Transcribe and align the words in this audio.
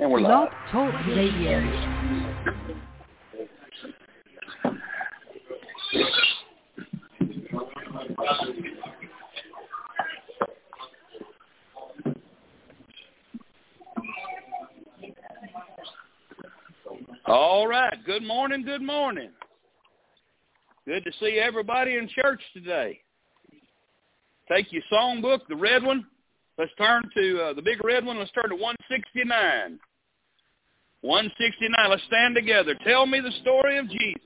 And 0.00 0.10
we're 0.10 0.20
live. 0.20 0.48
Talk 0.72 0.94
Radio. 1.08 1.60
All 17.26 17.68
right. 17.68 17.92
Good 18.06 18.22
morning. 18.22 18.62
Good 18.64 18.80
morning. 18.80 19.28
Good 20.86 21.04
to 21.04 21.12
see 21.20 21.38
everybody 21.38 21.96
in 21.96 22.08
church 22.08 22.40
today. 22.54 23.00
Take 24.48 24.72
your 24.72 24.82
songbook, 24.90 25.40
the 25.50 25.56
red 25.56 25.82
one. 25.82 26.06
Let's 26.56 26.72
turn 26.78 27.02
to 27.14 27.42
uh, 27.42 27.52
the 27.52 27.60
big 27.60 27.84
red 27.84 28.06
one. 28.06 28.18
Let's 28.18 28.30
turn 28.30 28.48
to 28.48 28.56
169. 28.56 29.78
169. 31.02 31.90
Let's 31.90 32.02
stand 32.04 32.34
together. 32.34 32.74
Tell 32.84 33.06
me 33.06 33.20
the 33.20 33.32
story 33.42 33.78
of 33.78 33.88
Jesus. 33.88 34.20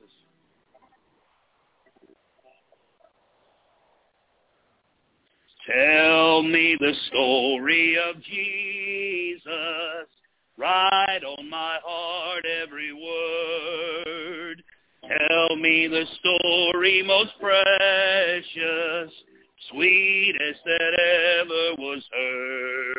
Tell 5.67 6.43
me 6.43 6.77
the 6.79 6.93
story 7.09 7.97
of 7.97 8.21
Jesus. 8.23 10.09
Write 10.59 11.23
on 11.25 11.49
my 11.49 11.79
heart 11.83 12.45
every 12.63 12.93
word. 12.93 14.63
Tell 15.03 15.57
me 15.57 15.89
the 15.89 16.05
story 16.21 17.03
most 17.03 17.33
precious, 17.41 19.13
sweetest 19.71 20.61
that 20.65 21.01
ever 21.41 21.75
was 21.79 22.03
heard. 22.13 22.94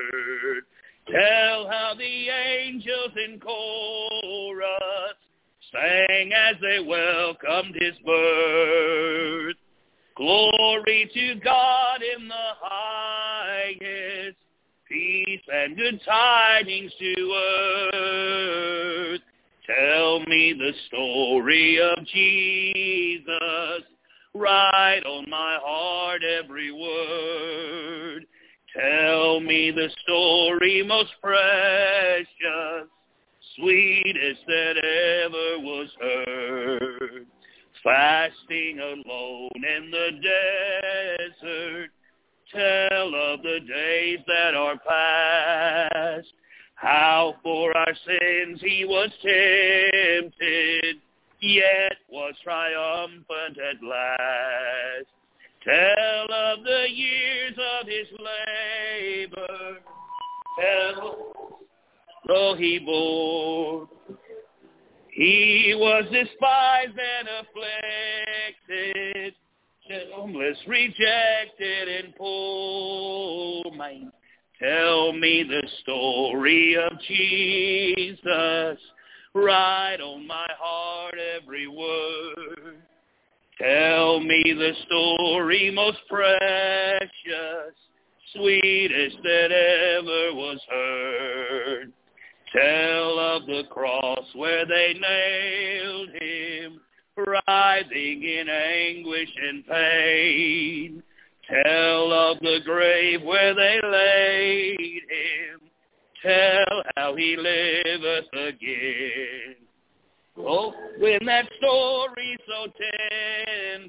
Tell 1.12 1.68
how 1.70 1.94
the 1.98 2.30
angels 2.30 3.12
in 3.27 3.40
chorus 3.40 4.68
sang 5.72 6.31
as 6.34 6.56
they 6.62 6.80
welcomed 6.80 7.75
his 7.75 7.94
birth. 8.03 9.56
Glory 10.16 11.09
to 11.14 11.36
God 11.44 12.02
in 12.02 12.28
the 12.28 12.50
highest, 12.59 14.38
peace 14.89 15.42
and 15.53 15.78
good 15.78 16.02
tidings 16.06 16.92
to 16.97 17.42
earth. 17.94 19.22
Tell 19.67 20.19
me 20.22 20.53
the 20.53 20.72
story 20.88 21.80
of 21.81 22.06
Jesus. 22.08 23.84
Write 24.34 25.03
on 25.06 25.30
my 25.30 25.59
heart 25.62 26.22
every 26.23 26.72
word. 26.72 28.25
Tell 28.78 29.40
me 29.40 29.72
the 29.72 29.90
story 30.04 30.84
most 30.86 31.12
precious, 31.22 32.90
sweetest 33.56 34.42
that 34.48 34.78
ever 34.78 35.59
was 35.59 35.88
heard. 36.02 37.26
Fasting 37.81 38.80
alone 38.80 39.50
in 39.56 39.92
the 39.92 40.09
desert, 41.31 41.90
tell 42.52 43.16
of 43.16 43.44
the 43.44 43.59
days 43.66 44.20
that 44.28 44.56
are 44.56 44.78
past. 44.78 46.28
How 46.76 47.36
for 47.44 47.76
our 47.78 47.96
sins 48.06 48.59
he 48.62 48.84
was 48.84 49.09
tempted, 49.22 50.98
yet 51.40 51.96
was 52.09 52.34
triumphant 52.44 53.58
at 53.58 53.81
last. 53.81 55.08
Tell 55.64 55.94
of 56.56 56.64
the 56.64 56.86
years 56.89 57.53
of 57.81 57.88
his 57.88 58.08
labor, 58.20 59.80
tell 60.59 61.59
though 62.28 62.56
he 62.58 62.80
bore. 62.80 63.88
He 65.12 65.73
was 65.78 66.03
despised 66.12 66.97
and 66.97 67.28
afflicted, 68.70 69.34
homeless, 70.13 70.57
rejected, 70.68 72.06
and 72.06 72.16
poor. 72.16 73.63
Man, 73.75 74.12
tell 74.62 75.13
me 75.13 75.44
the 75.44 75.63
story 75.81 76.75
of 76.75 77.00
Jesus. 77.08 78.79
Write 79.34 80.02
on 80.02 80.28
my 80.28 80.47
heart 80.58 81.16
every 81.38 81.68
word. 81.68 82.54
Tell 83.61 84.19
me 84.19 84.43
the 84.45 84.73
story 84.85 85.71
most 85.71 85.99
precious, 86.09 87.73
sweetest 88.33 89.17
that 89.23 89.51
ever 89.51 90.35
was 90.35 90.59
heard. 90.69 91.93
Tell 92.53 93.19
of 93.19 93.45
the 93.45 93.63
cross 93.69 94.25
where 94.33 94.66
they 94.66 94.93
nailed 94.99 96.09
him, 96.21 96.81
writhing 97.16 98.23
in 98.23 98.49
anguish 98.49 99.29
and 99.41 99.66
pain. 99.66 101.03
Tell 101.49 102.11
of 102.11 102.39
the 102.39 102.59
grave 102.66 103.22
where 103.22 103.53
they 103.53 103.79
laid 103.81 105.01
him. 105.09 105.61
Tell 106.22 106.83
how 106.97 107.16
he 107.16 107.37
liveth 107.37 108.33
again. 108.33 109.54
Oh, 110.47 110.75
when 111.00 111.25
that 111.25 111.50
story 111.57 112.38
so 112.47 112.67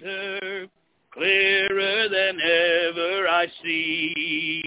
tender, 0.00 0.66
clearer 1.12 2.08
than 2.08 2.40
ever 2.40 3.28
I 3.28 3.46
see. 3.62 4.62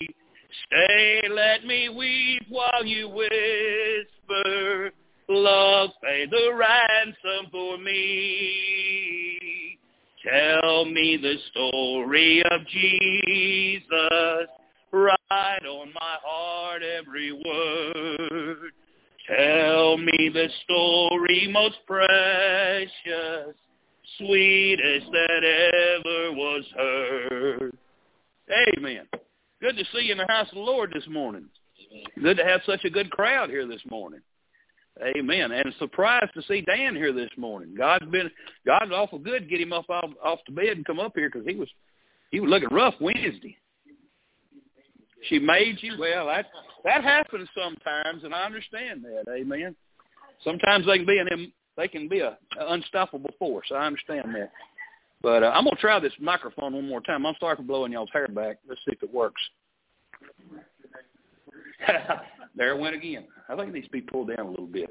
Stay, 0.68 1.24
let 1.32 1.66
me 1.66 1.90
weep 1.90 2.44
while 2.50 2.86
you 2.86 3.10
whisper, 3.10 4.92
love 5.30 5.90
pay 6.04 6.28
the 6.30 6.54
ransom 6.54 7.50
for 7.52 7.80
me. 7.80 9.80
Tell 10.24 10.86
me 10.86 11.18
the 11.18 11.38
story 11.50 12.44
of 12.52 12.68
Jesus, 12.68 14.48
write 14.92 15.66
on 15.66 15.92
my 15.94 16.18
heart 16.24 16.84
every 16.84 17.32
word. 17.32 18.74
Tell 19.30 19.98
me 19.98 20.32
the 20.34 20.48
story 20.64 21.48
most 21.52 21.78
precious, 21.86 23.56
sweetest 24.18 25.06
that 25.12 25.44
ever 25.44 26.32
was 26.34 26.64
heard. 26.76 27.78
Amen. 28.78 29.08
Good 29.62 29.78
to 29.78 29.84
see 29.94 30.06
you 30.06 30.14
in 30.14 30.18
the 30.18 30.26
house 30.28 30.48
of 30.50 30.56
the 30.56 30.62
Lord 30.62 30.92
this 30.96 31.08
morning. 31.08 31.46
Good 32.20 32.38
to 32.38 32.44
have 32.44 32.62
such 32.66 32.86
a 32.86 32.90
good 32.90 33.12
crowd 33.12 33.52
here 33.52 33.68
this 33.68 33.82
morning. 33.88 34.22
Amen. 35.16 35.52
And 35.52 35.76
surprised 35.78 36.34
to 36.34 36.42
see 36.48 36.62
Dan 36.62 36.96
here 36.96 37.14
this 37.14 37.30
morning. 37.38 37.76
God's 37.78 38.08
been 38.08 38.32
God's 38.66 38.92
awful 38.92 39.20
good 39.20 39.44
to 39.44 39.50
get 39.50 39.62
him 39.62 39.74
up 39.74 39.90
off, 39.90 40.10
off 40.24 40.40
the 40.48 40.54
bed 40.54 40.78
and 40.78 40.86
come 40.86 41.00
up 41.00 41.14
here 41.16 41.30
because 41.30 41.48
he 41.48 41.56
was 41.56 41.70
he 42.32 42.40
was 42.40 42.50
looking 42.50 42.70
rough 42.70 42.96
Wednesday. 43.00 43.56
She 45.28 45.38
made 45.38 45.78
you 45.82 45.98
well. 46.00 46.28
That 46.28 46.48
that 46.84 47.04
happens 47.04 47.50
sometimes, 47.56 48.24
and 48.24 48.34
I 48.34 48.44
understand 48.46 49.04
that. 49.04 49.32
Amen. 49.32 49.76
Sometimes 50.44 50.86
they 50.86 50.98
can 50.98 51.06
be 51.06 51.18
an 51.18 51.52
they 51.78 51.88
can 51.88 52.08
be 52.08 52.20
a, 52.20 52.38
a 52.60 52.74
unstoppable 52.74 53.32
force. 53.40 53.72
I 53.74 53.86
understand 53.86 54.34
that. 54.36 54.52
But 55.22 55.44
uh, 55.44 55.52
I'm 55.54 55.66
gonna 55.66 55.76
try 55.78 56.00
this 56.00 56.14
microphone 56.20 56.74
one 56.74 56.88
more 56.88 57.02
time. 57.02 57.26
I'm 57.26 57.36
sorry 57.40 57.56
for 57.56 57.64
blowing 57.64 57.92
y'all's 57.92 58.10
hair 58.14 58.28
back. 58.28 58.58
Let's 58.68 58.82
see 58.86 58.94
if 58.94 59.04
it 59.04 59.14
works. 59.14 59.42
there 62.56 62.72
it 62.72 62.80
went 62.80 62.96
again. 62.96 63.26
I 63.48 63.56
think 63.56 63.70
it 63.70 63.74
needs 63.74 63.88
to 63.88 63.92
be 63.92 64.02
pulled 64.02 64.30
down 64.30 64.46
a 64.46 64.50
little 64.50 64.68
bit. 64.68 64.90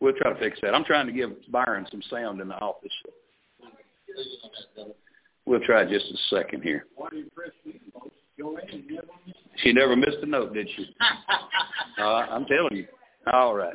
We'll 0.00 0.14
try 0.14 0.32
to 0.32 0.38
fix 0.38 0.58
that. 0.62 0.74
I'm 0.74 0.84
trying 0.84 1.06
to 1.06 1.12
give 1.12 1.30
Byron 1.50 1.86
some 1.90 2.02
sound 2.10 2.40
in 2.40 2.48
the 2.48 2.56
office. 2.56 2.92
We'll 5.46 5.60
try 5.60 5.84
just 5.84 6.06
a 6.06 6.36
second 6.36 6.62
here. 6.62 6.86
She 9.58 9.72
never 9.72 9.96
missed 9.96 10.18
a 10.22 10.26
note, 10.26 10.54
did 10.54 10.68
she? 10.74 10.94
uh, 11.98 12.02
I'm 12.02 12.46
telling 12.46 12.76
you. 12.76 12.86
All 13.32 13.54
right. 13.54 13.74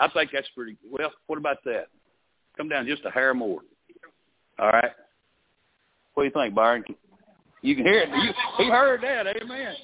I 0.00 0.08
think 0.08 0.30
that's 0.32 0.48
pretty 0.54 0.76
well. 0.90 1.12
What 1.26 1.38
about 1.38 1.58
that? 1.64 1.86
Come 2.56 2.68
down 2.68 2.86
just 2.86 3.04
a 3.04 3.10
hair 3.10 3.34
more. 3.34 3.60
All 4.58 4.70
right. 4.70 4.92
What 6.14 6.24
do 6.24 6.26
you 6.26 6.32
think, 6.32 6.54
Byron? 6.54 6.84
You 7.62 7.76
can 7.76 7.84
hear 7.84 8.00
it. 8.00 8.08
You, 8.08 8.32
he 8.64 8.70
heard 8.70 9.02
that. 9.02 9.26
Amen. 9.26 9.74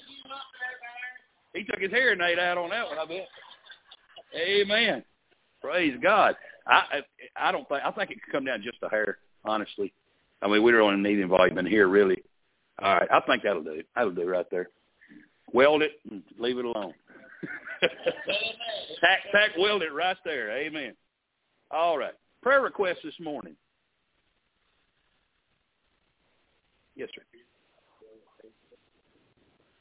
He 1.54 1.64
took 1.64 1.80
his 1.80 1.90
hearing 1.90 2.20
aid 2.20 2.38
out 2.38 2.58
on 2.58 2.70
that 2.70 2.86
one. 2.86 2.98
I 2.98 3.06
bet. 3.06 3.28
Amen. 4.36 5.04
Praise 5.60 5.96
God. 6.02 6.34
I 6.66 7.00
I 7.36 7.52
don't 7.52 7.68
think 7.68 7.82
I 7.84 7.90
think 7.92 8.10
it 8.10 8.22
could 8.22 8.32
come 8.32 8.44
down 8.44 8.62
just 8.62 8.78
a 8.82 8.88
hair. 8.88 9.18
Honestly, 9.44 9.92
I 10.42 10.48
mean 10.48 10.62
we 10.62 10.72
don't 10.72 11.02
need 11.02 11.18
any 11.18 11.28
volume 11.28 11.58
in 11.58 11.66
here 11.66 11.88
really. 11.88 12.22
All 12.82 12.94
right, 12.94 13.08
I 13.10 13.20
think 13.20 13.42
that'll 13.42 13.62
do. 13.62 13.82
That'll 13.94 14.12
do 14.12 14.28
right 14.28 14.46
there. 14.50 14.68
Weld 15.52 15.82
it 15.82 15.92
and 16.10 16.22
leave 16.38 16.58
it 16.58 16.64
alone. 16.64 16.94
tack 17.80 19.20
tack 19.32 19.50
weld 19.58 19.82
it 19.82 19.92
right 19.92 20.16
there. 20.24 20.50
Amen. 20.50 20.94
All 21.70 21.98
right. 21.98 22.14
Prayer 22.42 22.62
request 22.62 23.00
this 23.04 23.14
morning. 23.20 23.54
Yes, 26.96 27.08
sir. 27.14 27.22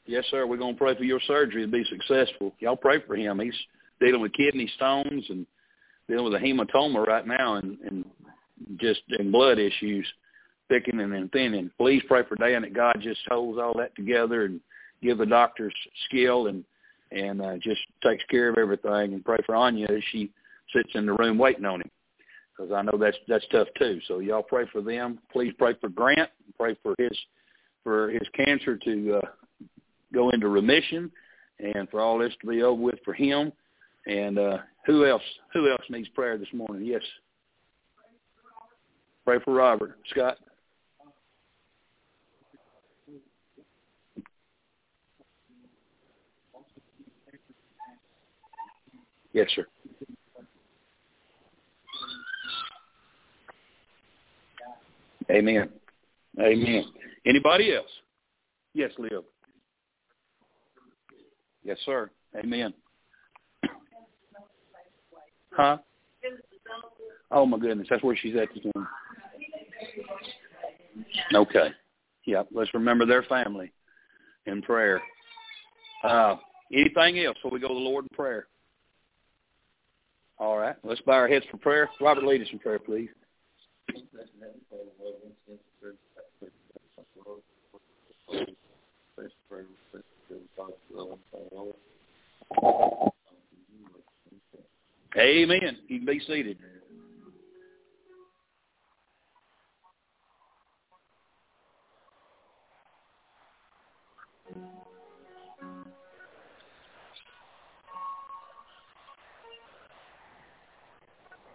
Yes, 0.06 0.24
sir. 0.30 0.46
We're 0.46 0.58
gonna 0.58 0.76
pray 0.76 0.96
for 0.96 1.04
your 1.04 1.20
surgery 1.26 1.62
to 1.62 1.70
be 1.70 1.84
successful. 1.84 2.54
Y'all 2.60 2.76
pray 2.76 3.00
for 3.06 3.16
him. 3.16 3.40
He's 3.40 3.54
dealing 4.00 4.20
with 4.20 4.32
kidney 4.32 4.70
stones 4.76 5.24
and 5.30 5.46
dealing 6.08 6.24
with 6.24 6.34
a 6.34 6.38
hematoma 6.38 7.06
right 7.06 7.26
now 7.26 7.54
and, 7.54 7.78
and 7.80 8.04
just 8.78 9.00
in 9.18 9.30
blood 9.30 9.58
issues, 9.58 10.06
thickening 10.74 11.14
and 11.14 11.30
thinning. 11.32 11.70
Please 11.78 12.02
pray 12.08 12.22
for 12.28 12.36
Dan 12.36 12.62
that 12.62 12.74
God 12.74 12.96
just 13.00 13.20
holds 13.28 13.58
all 13.58 13.74
that 13.78 13.94
together 13.94 14.44
and 14.44 14.60
give 15.02 15.18
the 15.18 15.26
doctors 15.26 15.74
skill 16.06 16.48
and 16.48 16.64
and 17.10 17.40
uh, 17.40 17.56
just 17.58 17.80
takes 18.02 18.24
care 18.24 18.48
of 18.48 18.58
everything. 18.58 19.14
And 19.14 19.24
pray 19.24 19.38
for 19.46 19.54
Anya 19.54 19.86
as 19.88 20.02
she 20.10 20.30
sits 20.72 20.90
in 20.94 21.06
the 21.06 21.12
room 21.12 21.38
waiting 21.38 21.64
on 21.64 21.80
him 21.80 21.90
because 22.56 22.72
I 22.72 22.82
know 22.82 22.98
that's 22.98 23.16
that's 23.28 23.46
tough 23.52 23.68
too. 23.78 24.00
So 24.08 24.18
y'all 24.18 24.42
pray 24.42 24.66
for 24.72 24.80
them. 24.80 25.18
Please 25.32 25.52
pray 25.58 25.74
for 25.80 25.88
Grant. 25.88 26.30
Pray 26.58 26.76
for 26.82 26.94
his 26.98 27.16
for 27.82 28.10
his 28.10 28.26
cancer 28.34 28.76
to 28.78 29.20
uh, 29.22 29.28
go 30.12 30.30
into 30.30 30.48
remission, 30.48 31.10
and 31.60 31.88
for 31.90 32.00
all 32.00 32.18
this 32.18 32.32
to 32.40 32.46
be 32.46 32.62
over 32.62 32.80
with 32.80 32.98
for 33.04 33.14
him. 33.14 33.52
And 34.06 34.38
uh, 34.38 34.58
who 34.86 35.06
else? 35.06 35.22
Who 35.52 35.70
else 35.70 35.82
needs 35.88 36.08
prayer 36.08 36.36
this 36.36 36.52
morning? 36.52 36.84
Yes. 36.84 37.02
Pray 39.24 39.38
for 39.44 39.54
Robert. 39.54 39.98
Scott. 40.10 40.38
Yes, 49.34 49.48
sir. 49.54 49.66
Amen. 55.30 55.68
Amen. 56.40 56.84
Anybody 57.26 57.74
else? 57.74 57.90
Yes, 58.74 58.92
Leo. 58.96 59.24
Yes, 61.64 61.78
sir. 61.84 62.10
Amen. 62.36 62.72
Huh? 65.50 65.78
Oh 67.30 67.46
my 67.46 67.58
goodness, 67.58 67.88
that's 67.90 68.02
where 68.02 68.16
she's 68.16 68.36
at 68.36 68.48
this 68.54 68.64
morning. 68.74 68.90
Okay. 71.34 71.68
Yeah, 72.26 72.42
let's 72.52 72.72
remember 72.72 73.04
their 73.04 73.24
family 73.24 73.72
in 74.46 74.62
prayer. 74.62 75.00
Uh, 76.04 76.36
anything 76.72 77.18
else 77.20 77.36
before 77.36 77.50
we 77.50 77.60
go 77.60 77.68
to 77.68 77.74
the 77.74 77.80
Lord 77.80 78.04
in 78.04 78.16
prayer? 78.16 78.46
All 80.38 80.58
right, 80.58 80.76
let's 80.82 81.00
bow 81.02 81.12
our 81.12 81.28
heads 81.28 81.44
for 81.50 81.58
prayer. 81.58 81.88
Robert, 82.00 82.24
lead 82.24 82.42
us 82.42 82.48
in 82.52 82.58
prayer, 82.58 82.78
please. 82.78 83.08
Amen. 95.16 95.78
You 95.88 95.98
can 95.98 96.06
be 96.06 96.20
seated. 96.26 96.58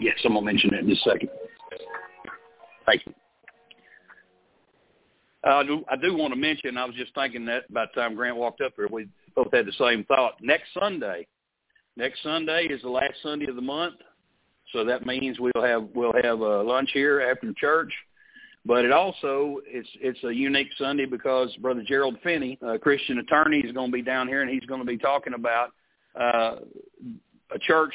Yes, 0.00 0.14
someone 0.22 0.44
mentioned 0.44 0.74
it 0.74 0.84
in 0.84 0.90
a 0.90 0.96
second. 0.96 1.28
Thank 2.84 3.06
you. 3.06 3.14
Uh, 5.46 5.56
I 5.56 5.62
do, 5.64 5.84
I 5.88 5.96
do 5.96 6.16
want 6.16 6.32
to 6.34 6.38
mention, 6.38 6.76
I 6.76 6.84
was 6.84 6.94
just 6.96 7.14
thinking 7.14 7.44
that 7.46 7.72
by 7.72 7.86
the 7.86 8.00
time 8.00 8.14
Grant 8.14 8.36
walked 8.36 8.60
up 8.60 8.72
here, 8.76 8.88
we 8.90 9.08
both 9.34 9.52
had 9.52 9.66
the 9.66 9.72
same 9.72 10.04
thought. 10.04 10.34
Next 10.42 10.68
Sunday, 10.78 11.26
next 11.96 12.22
Sunday 12.22 12.64
is 12.64 12.82
the 12.82 12.88
last 12.88 13.14
Sunday 13.22 13.46
of 13.48 13.56
the 13.56 13.62
month, 13.62 13.96
so 14.72 14.84
that 14.84 15.06
means 15.06 15.38
we'll 15.38 15.62
have 15.62 15.88
we'll 15.94 16.14
have 16.22 16.40
a 16.40 16.62
lunch 16.62 16.90
here 16.92 17.20
after 17.20 17.52
church. 17.52 17.92
But 18.64 18.84
it 18.84 18.90
also 18.90 19.58
it's 19.66 19.88
it's 20.00 20.22
a 20.24 20.34
unique 20.34 20.70
Sunday 20.76 21.04
because 21.04 21.54
Brother 21.56 21.84
Gerald 21.86 22.16
Finney, 22.24 22.58
a 22.62 22.76
Christian 22.78 23.18
attorney, 23.18 23.58
is 23.58 23.70
going 23.72 23.92
to 23.92 23.96
be 23.96 24.02
down 24.02 24.26
here 24.26 24.42
and 24.42 24.50
he's 24.50 24.64
going 24.66 24.80
to 24.80 24.86
be 24.86 24.98
talking 24.98 25.34
about 25.34 25.68
uh, 26.20 26.56
a 27.54 27.58
church 27.60 27.94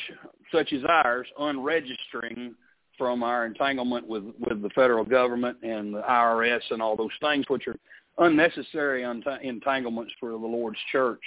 such 0.51 0.73
as 0.73 0.81
ours 0.87 1.27
unregistering 1.39 2.55
from 2.97 3.23
our 3.23 3.45
entanglement 3.45 4.07
with 4.07 4.23
with 4.39 4.61
the 4.61 4.69
federal 4.75 5.03
government 5.03 5.57
and 5.63 5.93
the 5.93 6.01
IRS 6.01 6.61
and 6.69 6.81
all 6.81 6.95
those 6.95 7.09
things, 7.21 7.45
which 7.47 7.67
are 7.67 7.77
unnecessary 8.19 9.03
entanglements 9.43 10.13
for 10.19 10.29
the 10.29 10.37
Lord's 10.37 10.77
church, 10.91 11.21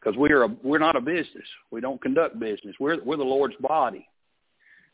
because 0.00 0.16
we 0.18 0.30
are 0.30 0.44
a, 0.44 0.56
we're 0.62 0.78
not 0.78 0.96
a 0.96 1.00
business. 1.00 1.46
We 1.70 1.80
don't 1.80 2.00
conduct 2.00 2.38
business. 2.38 2.76
We're 2.78 3.02
we're 3.02 3.16
the 3.16 3.24
Lord's 3.24 3.56
body, 3.60 4.06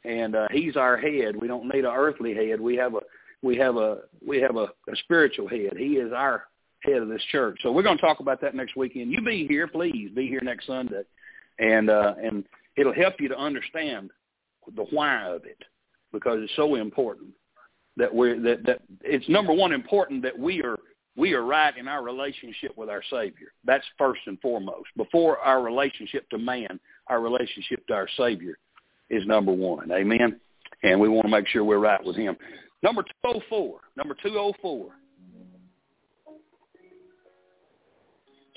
and 0.04 0.34
uh, 0.34 0.48
He's 0.50 0.76
our 0.76 0.96
head. 0.96 1.36
We 1.36 1.48
don't 1.48 1.68
need 1.68 1.84
an 1.84 1.92
earthly 1.94 2.34
head. 2.34 2.60
We 2.60 2.76
have 2.76 2.94
a 2.94 3.00
we 3.42 3.56
have 3.56 3.76
a 3.76 3.98
we 4.26 4.40
have 4.40 4.56
a, 4.56 4.68
a 4.90 4.96
spiritual 5.04 5.48
head. 5.48 5.74
He 5.76 5.94
is 5.94 6.12
our 6.12 6.44
head 6.80 7.02
of 7.02 7.08
this 7.08 7.22
church. 7.30 7.58
So 7.62 7.72
we're 7.72 7.82
going 7.82 7.98
to 7.98 8.02
talk 8.02 8.20
about 8.20 8.40
that 8.40 8.54
next 8.54 8.76
weekend. 8.76 9.10
You 9.10 9.22
be 9.22 9.46
here, 9.46 9.66
please. 9.66 10.10
Be 10.14 10.28
here 10.28 10.40
next 10.42 10.66
Sunday, 10.66 11.02
and 11.58 11.90
uh, 11.90 12.14
and 12.22 12.44
it'll 12.76 12.94
help 12.94 13.14
you 13.20 13.28
to 13.28 13.38
understand 13.38 14.10
the 14.74 14.84
why 14.90 15.24
of 15.28 15.44
it 15.44 15.62
because 16.12 16.38
it's 16.42 16.56
so 16.56 16.74
important 16.76 17.30
that 17.96 18.14
we're 18.14 18.40
that 18.40 18.64
that 18.64 18.82
it's 19.02 19.28
number 19.28 19.52
one 19.52 19.72
important 19.72 20.22
that 20.22 20.38
we 20.38 20.62
are 20.62 20.76
we 21.16 21.32
are 21.32 21.44
right 21.44 21.76
in 21.76 21.88
our 21.88 22.02
relationship 22.02 22.76
with 22.76 22.90
our 22.90 23.02
Savior. 23.10 23.48
That's 23.64 23.84
first 23.96 24.20
and 24.26 24.38
foremost. 24.40 24.88
Before 24.96 25.38
our 25.38 25.62
relationship 25.62 26.28
to 26.30 26.38
man, 26.38 26.78
our 27.06 27.20
relationship 27.20 27.86
to 27.86 27.94
our 27.94 28.08
Savior 28.18 28.58
is 29.08 29.26
number 29.26 29.52
one. 29.52 29.90
Amen. 29.92 30.38
And 30.82 31.00
we 31.00 31.08
want 31.08 31.24
to 31.24 31.30
make 31.30 31.48
sure 31.48 31.64
we're 31.64 31.78
right 31.78 32.04
with 32.04 32.16
Him. 32.16 32.36
Number 32.82 33.02
204. 33.24 33.80
Number 33.96 34.14
204. 34.22 34.88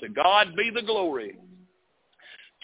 To 0.00 0.08
God 0.08 0.54
be 0.56 0.70
the 0.74 0.82
glory 0.82 1.36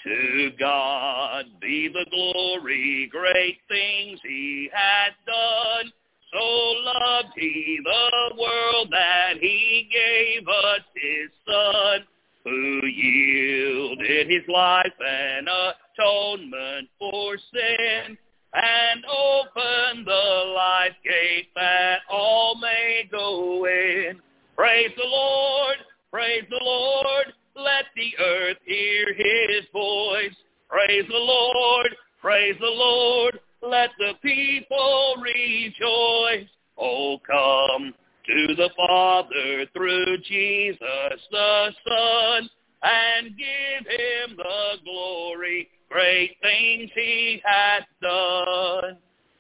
to 0.07 0.51
God 0.59 1.47
be 1.61 1.89
the 1.89 2.07
glory, 2.11 3.09
great 3.11 3.59
things 3.69 4.21
he 4.23 4.71
hath 4.73 5.15
done. 5.27 5.93
So 6.33 6.39
loved 6.39 7.33
he 7.37 7.81
the 7.83 8.37
world 8.39 8.89
that 8.93 9.35
he 9.41 9.89
gave 9.93 10.47
us 10.47 10.81
his 10.95 11.31
son, 11.45 12.05
who 12.45 12.87
yielded 12.87 14.31
his 14.31 14.47
life 14.49 14.93
an 15.05 15.47
atonement 15.49 16.89
for 17.01 17.37
sin, 17.53 18.17
and 18.55 19.05
opened 19.07 20.07
the 20.07 20.53
life 20.55 20.95
gate 21.05 21.49
that 21.57 21.99
all 22.11 22.57
may 22.61 23.09
go 23.11 23.67
in. 23.67 24.21
Praise 24.55 24.91
the 24.97 25.05
Lord, 25.05 25.77
praise 26.13 26.45
the 26.49 26.61
Lord, 26.63 27.33
let 27.77 27.87
the 27.95 28.25
earth 28.25 28.57
hear 28.65 29.13
his 29.15 29.67
voice. 29.73 30.35
Praise 30.69 31.05
the 31.09 31.19
Lord, 31.19 31.89
praise 32.21 32.57
the 32.59 32.67
Lord. 32.67 33.39
Let 33.63 33.91
the 33.99 34.13
people 34.23 35.15
rejoice. 35.21 36.49
Oh, 36.79 37.19
come 37.27 37.95
to 38.27 38.55
the 38.55 38.71
Father 38.77 39.67
through 39.75 40.19
Jesus 40.19 41.21
the 41.31 41.71
Son 41.87 42.49
and 42.83 43.37
give 43.37 43.87
him 43.87 44.37
the 44.37 44.77
glory. 44.85 45.69
Great 45.91 46.37
things 46.41 46.91
he 46.95 47.43
hath 47.45 47.85
done. 48.01 48.99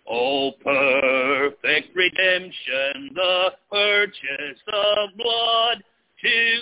Oh, 0.08 0.52
perfect 0.62 1.96
redemption, 1.96 3.10
the 3.14 3.50
purchase 3.70 4.60
of 4.72 5.16
blood 5.16 5.82
to 6.22 6.58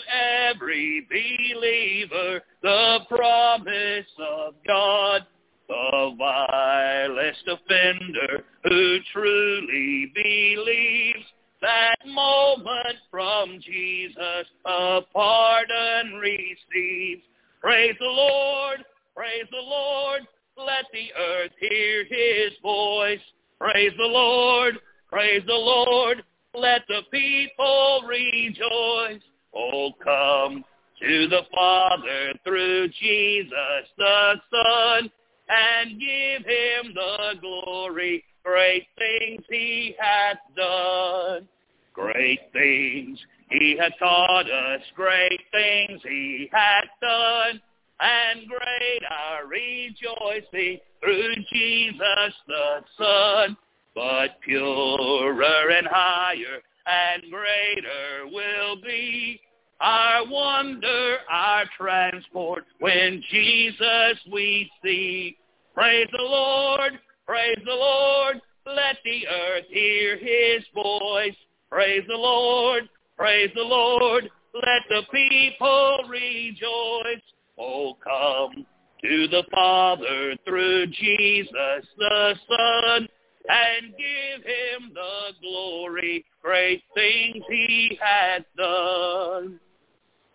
every 0.50 1.06
believer 1.08 2.40
the 2.62 2.98
promise 3.08 4.06
of 4.18 4.54
God. 4.66 5.26
The 5.66 6.14
vilest 6.18 7.48
offender 7.48 8.44
who 8.64 8.98
truly 9.12 10.12
believes 10.14 11.24
that 11.62 11.96
moment 12.06 12.98
from 13.10 13.58
Jesus 13.60 14.46
a 14.66 15.00
pardon 15.14 16.20
receives. 16.20 17.22
Praise 17.62 17.94
the 17.98 18.04
Lord, 18.04 18.84
praise 19.16 19.46
the 19.50 19.62
Lord. 19.62 20.20
Let 20.58 20.84
the 20.92 21.08
earth 21.18 21.52
hear 21.58 22.04
his 22.04 22.52
voice. 22.62 23.20
Praise 23.58 23.92
the 23.96 24.04
Lord, 24.04 24.78
praise 25.08 25.42
the 25.46 25.54
Lord. 25.54 26.22
Let 26.54 26.82
the 26.86 27.00
people 27.10 28.02
rejoice. 28.06 29.22
Oh, 29.56 29.92
come 30.02 30.64
to 31.00 31.28
the 31.28 31.42
Father 31.54 32.32
through 32.44 32.88
Jesus 32.88 33.88
the 33.96 34.34
Son 34.50 35.10
and 35.48 36.00
give 36.00 36.46
him 36.46 36.94
the 36.94 37.34
glory. 37.40 38.24
Great 38.44 38.86
things 38.98 39.42
he 39.48 39.94
hath 39.98 40.38
done. 40.56 41.48
Great 41.92 42.40
things 42.52 43.18
he 43.50 43.76
hath 43.78 43.92
taught 43.98 44.50
us. 44.50 44.80
Great 44.94 45.40
things 45.52 46.00
he 46.02 46.48
hath 46.52 46.88
done. 47.00 47.60
And 48.00 48.48
great 48.48 49.02
our 49.10 49.46
rejoicing 49.46 50.80
through 51.00 51.34
Jesus 51.52 52.34
the 52.46 52.80
Son. 52.98 53.56
But 53.94 54.40
purer 54.40 55.70
and 55.70 55.86
higher 55.86 56.60
and 56.86 57.22
greater 57.30 58.26
will 58.30 58.76
be 58.82 59.40
our 59.80 60.26
wonder, 60.26 61.18
our 61.30 61.64
transport, 61.78 62.64
when 62.80 63.22
Jesus 63.30 64.18
we 64.32 64.70
see. 64.82 65.36
Praise 65.74 66.08
the 66.12 66.22
Lord, 66.22 66.92
praise 67.26 67.58
the 67.64 67.74
Lord, 67.74 68.40
let 68.66 68.96
the 69.04 69.26
earth 69.26 69.64
hear 69.68 70.16
his 70.16 70.64
voice. 70.74 71.34
Praise 71.70 72.04
the 72.06 72.16
Lord, 72.16 72.88
praise 73.16 73.50
the 73.54 73.62
Lord, 73.62 74.30
let 74.54 74.82
the 74.88 75.02
people 75.12 75.98
rejoice. 76.08 77.22
Oh, 77.58 77.96
come 78.02 78.64
to 79.02 79.28
the 79.28 79.42
Father 79.52 80.34
through 80.46 80.86
Jesus 80.86 81.86
the 81.98 82.34
Son 82.48 83.08
and 83.48 83.94
give 83.96 84.44
him 84.44 84.92
the 84.94 85.32
glory, 85.40 86.24
great 86.42 86.82
things 86.94 87.44
he 87.48 87.98
has 88.00 88.42
done. 88.56 89.60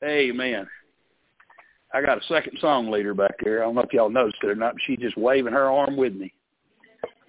Amen. 0.03 0.67
I 1.93 2.01
got 2.01 2.19
a 2.19 2.27
second 2.27 2.57
song 2.59 2.91
leader 2.91 3.13
back 3.13 3.35
there. 3.43 3.61
I 3.61 3.65
don't 3.65 3.75
know 3.75 3.81
if 3.81 3.93
y'all 3.93 4.09
noticed 4.09 4.37
it 4.43 4.49
or 4.49 4.55
not, 4.55 4.75
she's 4.85 4.99
just 4.99 5.17
waving 5.17 5.53
her 5.53 5.69
arm 5.71 5.97
with 5.97 6.13
me. 6.13 6.31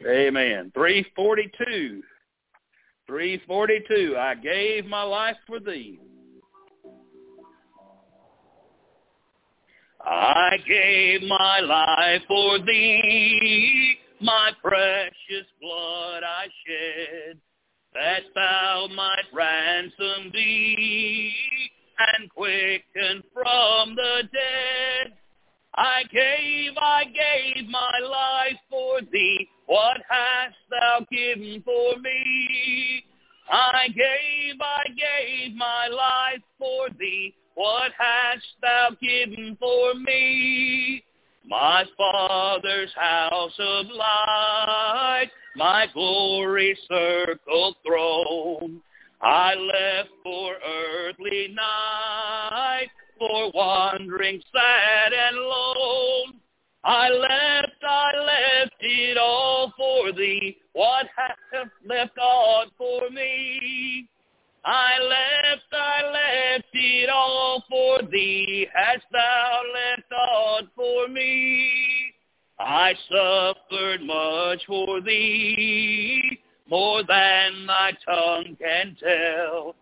Amen. 0.07 0.71
342. 0.75 2.03
342. 3.07 4.17
I 4.19 4.35
gave 4.35 4.87
my 4.87 5.03
life 5.03 5.37
for 5.47 5.61
thee. 5.61 5.99
I 10.03 10.57
gave 10.67 11.23
my 11.23 11.61
life 11.61 12.23
for 12.27 12.59
thee, 12.59 13.99
my 14.21 14.51
precious 14.63 15.47
blood 15.61 16.23
I 16.23 16.47
shed, 16.67 17.39
that 17.95 18.23
thou 18.35 18.89
might 18.95 19.25
ransom 19.33 20.31
thee 20.33 21.33
and 21.99 22.31
quicken 22.31 23.23
from 23.33 23.95
the 23.97 24.23
dead. 24.33 25.13
I 25.75 26.03
gave, 26.13 26.73
I 26.77 27.05
gave 27.05 27.69
my 27.69 27.99
life 28.03 28.59
for 28.69 29.01
thee. 29.13 29.49
What 29.67 29.99
hast 30.09 30.57
thou 30.69 31.07
given 31.11 31.63
for 31.65 31.99
me? 32.01 33.05
I 33.51 33.89
gave, 33.89 34.61
I 34.61 34.85
gave 34.89 35.55
my 35.57 35.89
life 35.89 36.43
for 36.59 36.89
thee. 36.99 37.35
What 37.55 37.93
hast 37.99 38.45
thou 38.61 38.91
given 39.01 39.57
for 39.61 39.95
me? 39.95 41.05
My 41.51 41.85
Father's 41.99 42.93
house 42.95 43.59
of 43.59 43.87
light, 43.87 45.31
my 45.57 45.89
glory 45.93 46.79
circled 46.89 47.75
throne. 47.85 48.81
I 49.21 49.55
left 49.57 50.11
for 50.23 50.55
earthly 50.65 51.49
night, 51.53 52.87
for 53.19 53.51
wandering 53.53 54.41
sad 54.53 55.13
and 55.13 55.37
lone. 55.39 56.41
I 56.85 57.09
left, 57.09 57.83
I 57.83 58.11
left 58.17 58.77
it 58.79 59.19
all 59.19 59.73
for 59.77 60.13
thee. 60.13 60.57
What 60.73 61.07
hast 61.17 61.69
left 61.85 62.15
God 62.15 62.69
for 62.79 63.11
me? 63.11 64.09
I 64.65 64.99
left, 65.01 65.73
I 65.73 66.03
left 66.11 66.69
it 66.73 67.09
all 67.09 67.65
for 67.69 68.03
thee. 68.11 68.67
Hast 68.75 69.05
thou 69.11 69.61
left 69.75 70.11
God 70.11 70.69
for 70.77 71.09
me? 71.09 71.71
I 72.59 72.95
suffered 73.09 74.03
much 74.03 74.67
for 74.67 75.01
thee 75.01 76.41
more 76.71 77.03
than 77.03 77.67
thy 77.67 77.93
tongue 78.05 78.57
can 78.61 78.97
tell, 79.03 79.75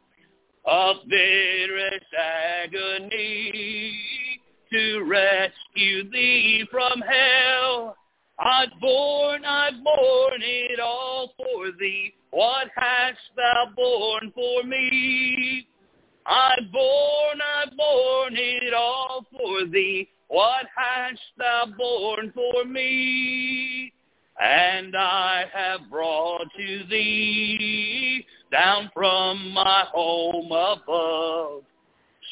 of 0.65 0.97
bitterest 1.07 2.07
agony 2.17 3.93
to 4.73 5.05
rescue 5.05 6.11
thee 6.11 6.65
from 6.71 7.03
hell. 7.03 7.98
I've 8.39 8.81
borne, 8.81 9.45
I've 9.45 9.83
borne 9.83 10.43
it 10.43 10.81
all 10.81 11.33
for 11.37 11.73
thee. 11.79 12.15
What 12.31 12.69
hast 12.77 13.19
thou 13.37 13.67
borne 13.75 14.33
for 14.35 14.63
me? 14.65 15.67
I've 16.27 16.71
borne, 16.73 17.41
I've 17.57 17.77
borne 17.77 18.37
it 18.37 18.75
all 18.75 19.27
for 19.33 19.67
thee. 19.67 20.09
What 20.29 20.67
hast 20.77 21.21
thou 21.39 21.67
borne 21.77 22.33
for 22.35 22.65
me? 22.65 23.93
and 24.41 24.95
I 24.97 25.45
have 25.53 25.91
brought 25.91 26.47
to 26.57 26.85
thee 26.89 28.25
down 28.53 28.91
from 28.95 29.51
my 29.53 29.85
home 29.93 30.47
above 30.53 31.63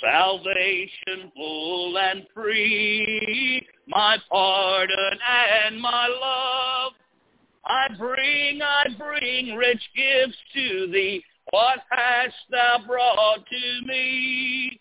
salvation 0.01 1.31
full 1.35 1.99
and 1.99 2.27
free, 2.35 3.67
my 3.89 4.17
pardon 4.31 5.19
and 5.65 5.81
my 5.81 6.09
love. 6.09 6.93
I 7.65 7.89
bring, 7.99 8.63
I 8.63 8.85
bring 8.97 9.57
rich 9.57 9.83
gifts 9.97 10.39
to 10.55 10.89
thee. 10.93 11.25
What 11.51 11.81
hast 11.91 12.35
thou 12.51 12.79
brought 12.87 13.45
to 13.47 13.87
me? 13.87 14.81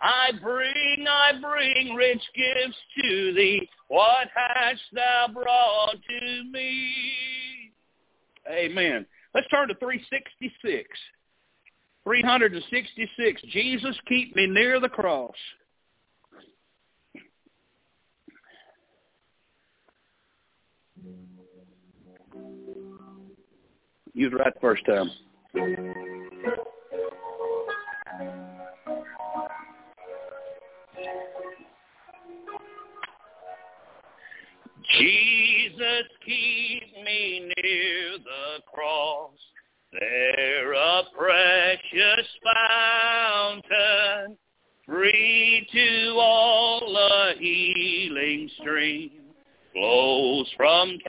I 0.00 0.32
bring, 0.42 1.06
I 1.08 1.32
bring 1.40 1.94
rich 1.94 2.22
gifts 2.34 2.78
to 3.02 3.34
thee. 3.34 3.68
What 3.88 4.28
hast 4.34 4.80
thou 4.92 5.26
brought 5.32 5.96
to 6.08 6.44
me? 6.50 6.92
Amen. 8.50 9.06
Let's 9.34 9.48
turn 9.48 9.68
to 9.68 9.74
366. 9.74 10.88
366. 12.04 13.42
Jesus, 13.52 13.96
keep 14.08 14.34
me 14.34 14.46
near 14.46 14.80
the 14.80 14.88
cross. 14.88 15.34
You 24.12 24.26
was 24.26 24.34
right 24.38 24.52
the 24.52 24.60
first 24.60 24.84
time. 24.86 25.10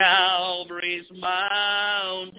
Calvary's 0.02 1.06
mountain. 1.12 2.34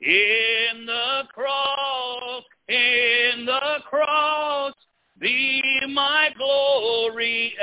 In 0.00 0.86
the 0.86 1.22
cross, 1.32 2.42
in 2.68 3.46
the 3.46 3.78
cross, 3.88 4.74
be 5.20 5.62
my 5.88 6.30
glory 6.36 7.54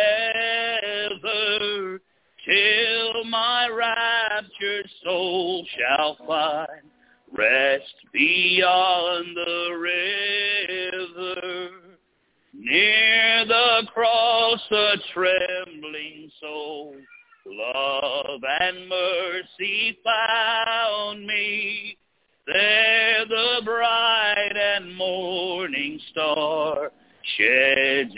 ever 0.93 2.00
till 2.45 3.25
my 3.25 3.67
raptured 3.67 4.89
soul 5.03 5.65
shall 5.77 6.15
find 6.25 6.68
sheds 27.79 28.13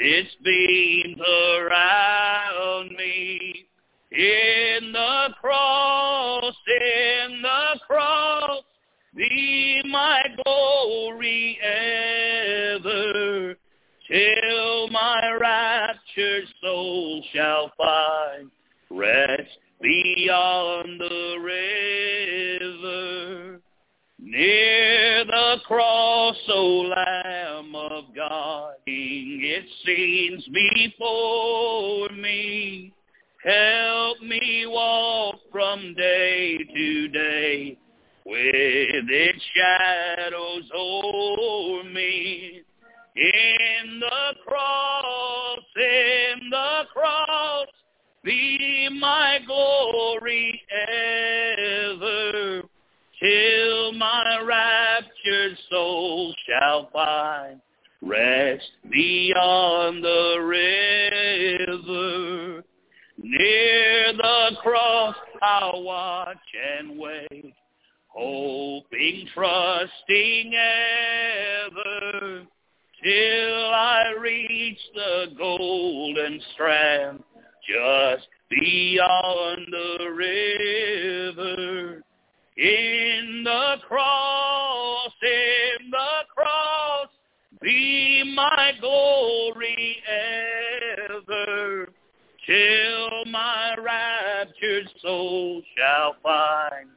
shall 95.76 96.16
find 96.24 96.88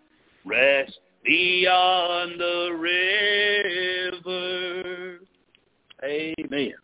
rest 0.44 0.98
beyond 1.24 2.40
the 2.40 2.70
river. 4.22 5.18
Amen. 6.04 6.74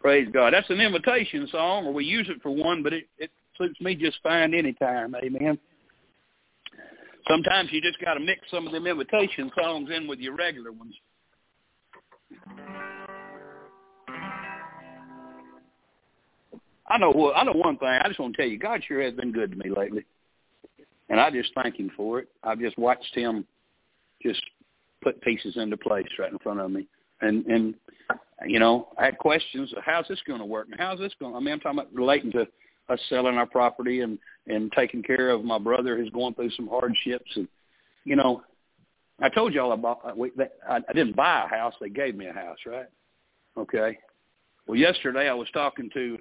Praise 0.00 0.28
God. 0.32 0.52
That's 0.52 0.68
an 0.70 0.80
invitation 0.80 1.48
song, 1.50 1.86
or 1.86 1.92
we 1.92 2.04
use 2.04 2.28
it 2.28 2.42
for 2.42 2.50
one, 2.54 2.82
but 2.82 2.92
it, 2.92 3.08
it 3.18 3.30
suits 3.56 3.80
me 3.80 3.94
just 3.94 4.18
fine 4.22 4.54
anytime. 4.54 5.14
Amen. 5.14 5.58
Sometimes 7.28 7.70
you 7.72 7.80
just 7.80 7.98
got 8.00 8.14
to 8.14 8.20
mix 8.20 8.40
some 8.50 8.66
of 8.66 8.72
them 8.72 8.86
invitation 8.86 9.50
songs 9.58 9.88
in 9.94 10.06
with 10.06 10.18
your 10.18 10.36
regular 10.36 10.72
ones. 10.72 10.94
I 16.86 16.98
know 16.98 17.10
what 17.10 17.34
I 17.36 17.44
know 17.44 17.52
one 17.52 17.78
thing. 17.78 17.88
I 17.88 18.06
just 18.08 18.20
want 18.20 18.34
to 18.34 18.42
tell 18.42 18.50
you, 18.50 18.58
God 18.58 18.82
sure 18.86 19.02
has 19.02 19.14
been 19.14 19.32
good 19.32 19.50
to 19.52 19.56
me 19.56 19.70
lately, 19.74 20.04
and 21.08 21.20
I 21.20 21.30
just 21.30 21.50
thank 21.54 21.76
Him 21.76 21.90
for 21.96 22.20
it. 22.20 22.28
I've 22.42 22.60
just 22.60 22.78
watched 22.78 23.14
Him 23.14 23.46
just 24.22 24.42
put 25.02 25.20
pieces 25.20 25.56
into 25.56 25.76
place 25.76 26.06
right 26.18 26.32
in 26.32 26.38
front 26.38 26.60
of 26.60 26.70
me, 26.70 26.86
and 27.20 27.44
and 27.46 27.74
you 28.46 28.58
know 28.58 28.88
I 28.98 29.04
had 29.04 29.18
questions. 29.18 29.72
How's 29.84 30.08
this 30.08 30.20
going 30.26 30.40
to 30.40 30.46
work? 30.46 30.68
And 30.70 30.80
how's 30.80 30.98
this 30.98 31.12
going? 31.20 31.34
I 31.34 31.40
mean, 31.40 31.54
I'm 31.54 31.60
talking 31.60 31.78
about 31.78 31.94
relating 31.94 32.32
to 32.32 32.46
us 32.88 33.00
selling 33.08 33.36
our 33.36 33.46
property 33.46 34.00
and 34.00 34.18
and 34.46 34.72
taking 34.72 35.02
care 35.02 35.30
of 35.30 35.44
my 35.44 35.58
brother 35.58 35.96
who's 35.96 36.10
going 36.10 36.34
through 36.34 36.50
some 36.52 36.68
hardships, 36.68 37.30
and 37.36 37.48
you 38.04 38.16
know, 38.16 38.42
I 39.20 39.28
told 39.28 39.54
y'all 39.54 39.72
about 39.72 40.00
uh, 40.04 40.12
we, 40.16 40.30
that 40.36 40.54
I, 40.68 40.76
I 40.88 40.92
didn't 40.92 41.16
buy 41.16 41.44
a 41.44 41.48
house; 41.48 41.74
they 41.80 41.90
gave 41.90 42.14
me 42.14 42.26
a 42.26 42.32
house, 42.32 42.58
right? 42.66 42.86
Okay. 43.56 43.98
Well, 44.66 44.78
yesterday 44.78 45.28
I 45.28 45.34
was 45.34 45.48
talking 45.52 45.90
to 45.92 46.18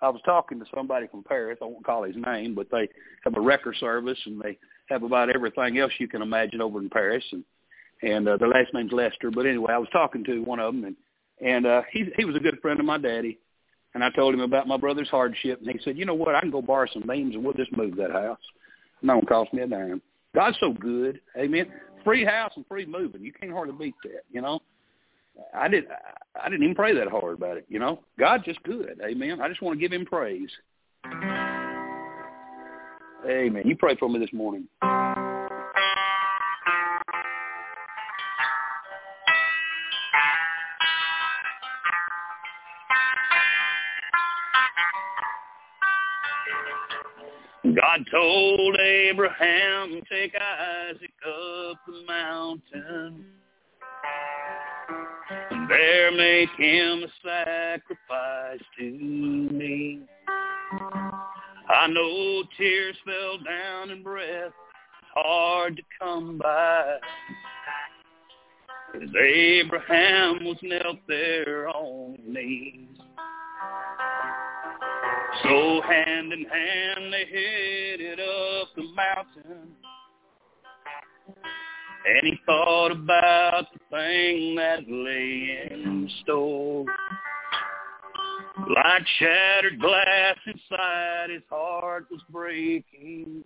I 0.00 0.08
was 0.08 0.20
talking 0.24 0.58
to 0.60 0.66
somebody 0.74 1.06
from 1.08 1.24
Paris. 1.24 1.58
I 1.60 1.64
won't 1.64 1.84
call 1.84 2.04
his 2.04 2.16
name, 2.16 2.54
but 2.54 2.68
they 2.70 2.88
have 3.24 3.36
a 3.36 3.40
record 3.40 3.76
service 3.80 4.18
and 4.26 4.40
they 4.40 4.58
have 4.88 5.02
about 5.02 5.30
everything 5.34 5.78
else 5.78 5.92
you 5.98 6.08
can 6.08 6.22
imagine 6.22 6.60
over 6.60 6.78
in 6.78 6.88
Paris. 6.88 7.24
And 7.32 7.44
and 8.02 8.28
uh, 8.28 8.36
their 8.36 8.48
last 8.48 8.72
name's 8.74 8.92
Lester. 8.92 9.30
But 9.30 9.46
anyway, 9.46 9.72
I 9.72 9.78
was 9.78 9.88
talking 9.92 10.24
to 10.24 10.40
one 10.40 10.60
of 10.60 10.74
them, 10.74 10.84
and 10.84 10.96
and 11.44 11.66
uh, 11.66 11.82
he 11.92 12.06
he 12.16 12.24
was 12.24 12.36
a 12.36 12.40
good 12.40 12.58
friend 12.60 12.80
of 12.80 12.86
my 12.86 12.98
daddy. 12.98 13.38
And 13.94 14.04
I 14.04 14.10
told 14.10 14.34
him 14.34 14.40
about 14.40 14.68
my 14.68 14.76
brother's 14.76 15.08
hardship, 15.08 15.60
and 15.60 15.70
he 15.70 15.78
said, 15.82 15.96
"You 15.96 16.04
know 16.04 16.14
what? 16.14 16.34
I 16.34 16.40
can 16.40 16.50
go 16.50 16.62
borrow 16.62 16.86
some 16.92 17.06
beams, 17.06 17.34
and 17.34 17.42
we'll 17.42 17.54
just 17.54 17.76
move 17.76 17.96
that 17.96 18.12
house. 18.12 18.38
It 19.02 19.06
don't 19.06 19.28
cost 19.28 19.52
me 19.52 19.62
a 19.62 19.66
dime. 19.66 20.02
God's 20.34 20.58
so 20.60 20.72
good, 20.72 21.20
Amen. 21.36 21.66
Free 22.04 22.24
house 22.24 22.52
and 22.56 22.66
free 22.66 22.86
moving. 22.86 23.22
You 23.22 23.32
can't 23.32 23.52
hardly 23.52 23.74
beat 23.74 23.94
that, 24.04 24.22
you 24.30 24.40
know." 24.40 24.60
I 25.54 25.68
did. 25.68 25.84
I 26.40 26.48
didn't 26.48 26.62
even 26.64 26.74
pray 26.74 26.94
that 26.94 27.08
hard 27.08 27.36
about 27.36 27.56
it. 27.56 27.66
You 27.68 27.78
know, 27.78 28.00
God's 28.18 28.44
just 28.44 28.62
good. 28.62 29.00
Amen. 29.04 29.40
I 29.40 29.48
just 29.48 29.62
want 29.62 29.78
to 29.78 29.80
give 29.80 29.92
Him 29.92 30.06
praise. 30.06 30.50
Amen. 33.28 33.62
You 33.64 33.76
pray 33.76 33.96
for 33.96 34.08
me 34.08 34.18
this 34.18 34.32
morning. 34.32 34.68
God 47.64 48.06
told 48.10 48.76
Abraham, 48.80 50.00
take 50.10 50.34
Isaac 50.34 51.12
up 51.26 51.78
the 51.86 52.04
mountain 52.06 53.24
there 55.68 56.10
make 56.12 56.50
him 56.56 57.04
a 57.04 57.08
sacrifice 57.22 58.60
to 58.78 58.82
me. 58.82 60.00
I 61.68 61.86
know 61.88 62.42
tears 62.56 62.96
fell 63.04 63.38
down 63.38 63.90
and 63.90 64.02
breath 64.02 64.52
hard 65.14 65.76
to 65.76 65.82
come 65.98 66.38
by. 66.38 66.98
As 68.94 69.08
Abraham 69.22 70.44
was 70.44 70.56
knelt 70.62 70.98
there 71.06 71.68
on 71.68 72.16
his 72.16 72.34
knees. 72.34 72.88
So 75.42 75.80
hand 75.82 76.32
in 76.32 76.44
hand 76.44 77.12
they 77.12 77.26
headed 77.26 78.18
up 78.18 78.68
the 78.74 78.84
mountain 78.94 79.68
and 82.08 82.26
he 82.26 82.40
thought 82.46 82.90
about 82.90 83.66
the 83.72 83.80
thing 83.90 84.54
that 84.54 84.80
lay 84.88 85.68
in 85.70 86.10
store. 86.22 86.84
Like 88.74 89.06
shattered 89.18 89.80
glass 89.80 90.36
inside, 90.46 91.30
his 91.30 91.42
heart 91.50 92.06
was 92.10 92.20
breaking. 92.30 93.44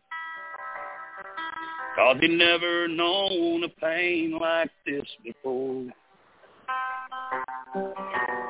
Cause 1.97 2.17
he'd 2.21 2.31
never 2.31 2.89
known 2.89 3.65
a 3.65 3.69
pain 3.69 4.39
like 4.41 4.71
this 4.87 5.07
before. 5.23 5.89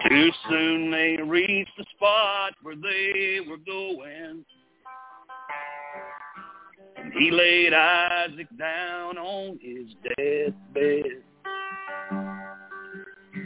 Too 0.09 0.31
soon 0.49 0.91
they 0.91 1.17
reached 1.25 1.73
the 1.77 1.85
spot 1.97 2.55
where 2.63 2.77
they 2.77 3.41
were 3.49 3.57
going. 3.57 4.45
He 7.19 7.31
laid 7.31 7.75
Isaac 7.75 8.49
down 8.59 9.19
on 9.19 9.59
his 9.61 9.95
deathbed. 10.17 11.23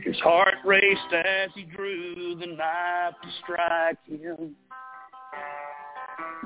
His 0.05 0.19
heart 0.21 0.55
raced 0.65 1.13
as 1.13 1.51
he 1.55 1.65
drew 1.65 2.37
the 2.39 2.47
knife 2.47 3.15
to 3.23 3.29
strike 3.43 3.99
him. 4.07 4.55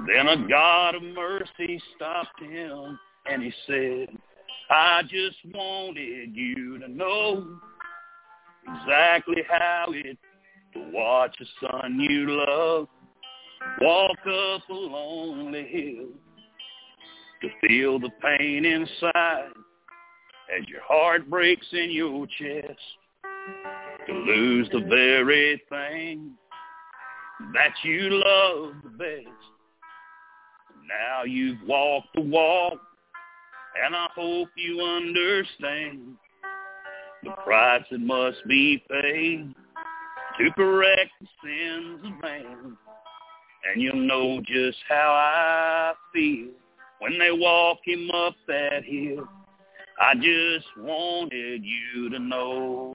Then 0.07 0.29
a 0.29 0.49
God 0.49 0.95
of 0.95 1.03
mercy 1.03 1.81
stopped 1.95 2.41
him 2.41 2.99
and 3.27 3.43
he 3.43 3.53
said, 3.67 4.09
I 4.71 5.03
just 5.03 5.37
wanted 5.55 6.35
you 6.35 6.79
to 6.79 6.89
know 6.89 7.59
exactly 8.67 9.43
how 9.49 9.87
it 9.89 10.17
to 10.75 10.91
watch 10.93 11.37
a 11.41 11.45
son 11.61 11.99
you 11.99 12.27
love 12.29 12.89
walk 13.81 14.19
up 14.21 14.69
a 14.71 14.73
lonely 14.73 15.67
hill 15.67 16.09
to 17.43 17.49
feel 17.67 17.99
the 17.99 18.11
pain 18.23 18.65
inside 18.65 19.51
as 20.57 20.69
your 20.69 20.83
heart 20.83 21.29
breaks 21.31 21.67
in 21.73 21.91
your 21.91 22.27
chest. 22.27 22.79
to 24.07 24.13
lose 24.13 24.69
the 24.73 24.81
very 24.89 25.63
thing 25.69 26.33
that 27.55 27.73
you 27.85 28.09
love 28.11 28.75
the 28.83 28.91
best. 28.91 29.29
Now 30.89 31.25
you've 31.25 31.59
walked 31.67 32.09
the 32.15 32.23
walk, 32.23 32.79
and 33.85 33.95
I 33.95 34.09
hope 34.15 34.49
you 34.57 34.81
understand 34.81 36.17
the 37.23 37.31
price 37.45 37.85
that 37.91 38.01
must 38.01 38.39
be 38.49 38.83
paid 38.91 39.55
to 40.39 40.51
correct 40.57 41.11
the 41.21 41.27
sins 41.45 42.01
of 42.05 42.23
man. 42.23 42.77
And 43.71 43.81
you'll 43.81 44.07
know 44.07 44.41
just 44.41 44.79
how 44.89 45.13
I 45.13 45.93
feel 46.13 46.49
when 47.01 47.19
they 47.19 47.33
walk 47.33 47.79
him 47.85 48.11
up 48.11 48.35
that 48.47 48.85
hill. 48.85 49.27
I 49.99 50.15
just 50.15 50.67
wanted 50.79 51.63
you 51.65 52.09
to 52.11 52.19
know. 52.19 52.95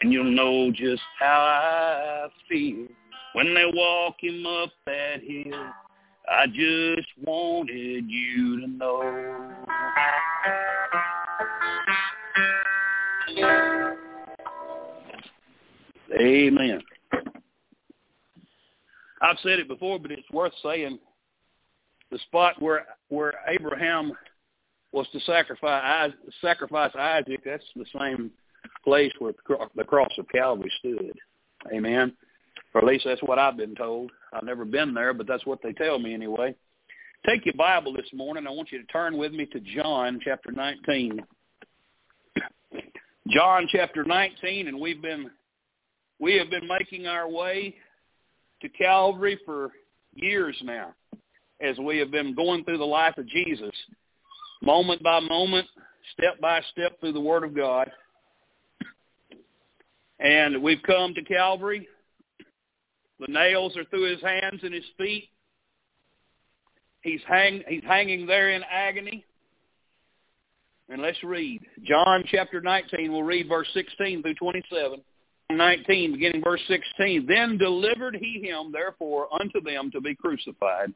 And 0.00 0.12
you'll 0.12 0.24
know 0.24 0.70
just 0.70 1.02
how 1.18 1.26
I 1.26 2.28
feel 2.48 2.86
when 3.32 3.54
they 3.54 3.64
walk 3.72 4.16
him 4.20 4.46
up 4.46 4.70
that 4.86 5.22
hill. 5.22 5.66
I 6.28 6.46
just 6.46 7.08
wanted 7.24 8.04
you 8.08 8.60
to 8.60 8.66
know. 8.66 9.52
Amen. 16.18 16.82
I've 19.26 19.38
said 19.42 19.58
it 19.58 19.66
before, 19.66 19.98
but 19.98 20.12
it's 20.12 20.30
worth 20.30 20.52
saying. 20.62 20.98
The 22.12 22.18
spot 22.18 22.62
where 22.62 22.86
where 23.08 23.34
Abraham 23.48 24.12
was 24.92 25.08
to 25.12 25.20
sacrifice 25.20 26.12
sacrifice 26.40 26.92
Isaac, 26.96 27.40
that's 27.44 27.64
the 27.74 27.84
same 27.98 28.30
place 28.84 29.10
where 29.18 29.32
the 29.74 29.84
cross 29.84 30.12
of 30.16 30.28
Calvary 30.28 30.70
stood. 30.78 31.18
Amen. 31.74 32.12
Or 32.72 32.82
at 32.82 32.86
least 32.86 33.04
that's 33.04 33.22
what 33.22 33.40
I've 33.40 33.56
been 33.56 33.74
told. 33.74 34.12
I've 34.32 34.44
never 34.44 34.64
been 34.64 34.94
there, 34.94 35.12
but 35.12 35.26
that's 35.26 35.44
what 35.46 35.60
they 35.62 35.72
tell 35.72 35.98
me 35.98 36.14
anyway. 36.14 36.54
Take 37.26 37.44
your 37.44 37.54
Bible 37.54 37.92
this 37.92 38.06
morning. 38.14 38.46
I 38.46 38.50
want 38.50 38.70
you 38.70 38.80
to 38.80 38.86
turn 38.86 39.16
with 39.16 39.32
me 39.32 39.46
to 39.46 39.58
John 39.60 40.20
chapter 40.22 40.52
19. 40.52 41.20
John 43.30 43.66
chapter 43.72 44.04
19, 44.04 44.68
and 44.68 44.80
we've 44.80 45.02
been 45.02 45.28
we 46.20 46.34
have 46.36 46.50
been 46.50 46.68
making 46.68 47.08
our 47.08 47.28
way 47.28 47.74
to 48.62 48.68
Calvary 48.68 49.38
for 49.44 49.72
years 50.14 50.56
now 50.62 50.94
as 51.60 51.78
we 51.78 51.98
have 51.98 52.10
been 52.10 52.34
going 52.34 52.64
through 52.64 52.78
the 52.78 52.84
life 52.84 53.16
of 53.18 53.26
Jesus, 53.28 53.72
moment 54.62 55.02
by 55.02 55.20
moment, 55.20 55.66
step 56.12 56.40
by 56.40 56.60
step 56.72 56.98
through 57.00 57.12
the 57.12 57.20
Word 57.20 57.44
of 57.44 57.54
God. 57.54 57.90
And 60.18 60.62
we've 60.62 60.82
come 60.86 61.14
to 61.14 61.22
Calvary. 61.22 61.88
The 63.20 63.32
nails 63.32 63.76
are 63.76 63.84
through 63.84 64.10
his 64.10 64.22
hands 64.22 64.60
and 64.62 64.74
his 64.74 64.84
feet. 64.98 65.28
He's, 67.02 67.20
hang, 67.26 67.62
he's 67.68 67.84
hanging 67.84 68.26
there 68.26 68.50
in 68.50 68.62
agony. 68.70 69.24
And 70.88 71.02
let's 71.02 71.22
read. 71.22 71.60
John 71.84 72.24
chapter 72.30 72.60
19, 72.60 73.12
we'll 73.12 73.22
read 73.22 73.48
verse 73.48 73.68
16 73.74 74.22
through 74.22 74.34
27. 74.34 75.00
19, 75.50 76.12
beginning 76.12 76.42
verse 76.42 76.60
16. 76.68 77.26
Then 77.26 77.58
delivered 77.58 78.16
he 78.16 78.40
him, 78.40 78.72
therefore, 78.72 79.28
unto 79.40 79.60
them 79.60 79.90
to 79.92 80.00
be 80.00 80.14
crucified. 80.14 80.92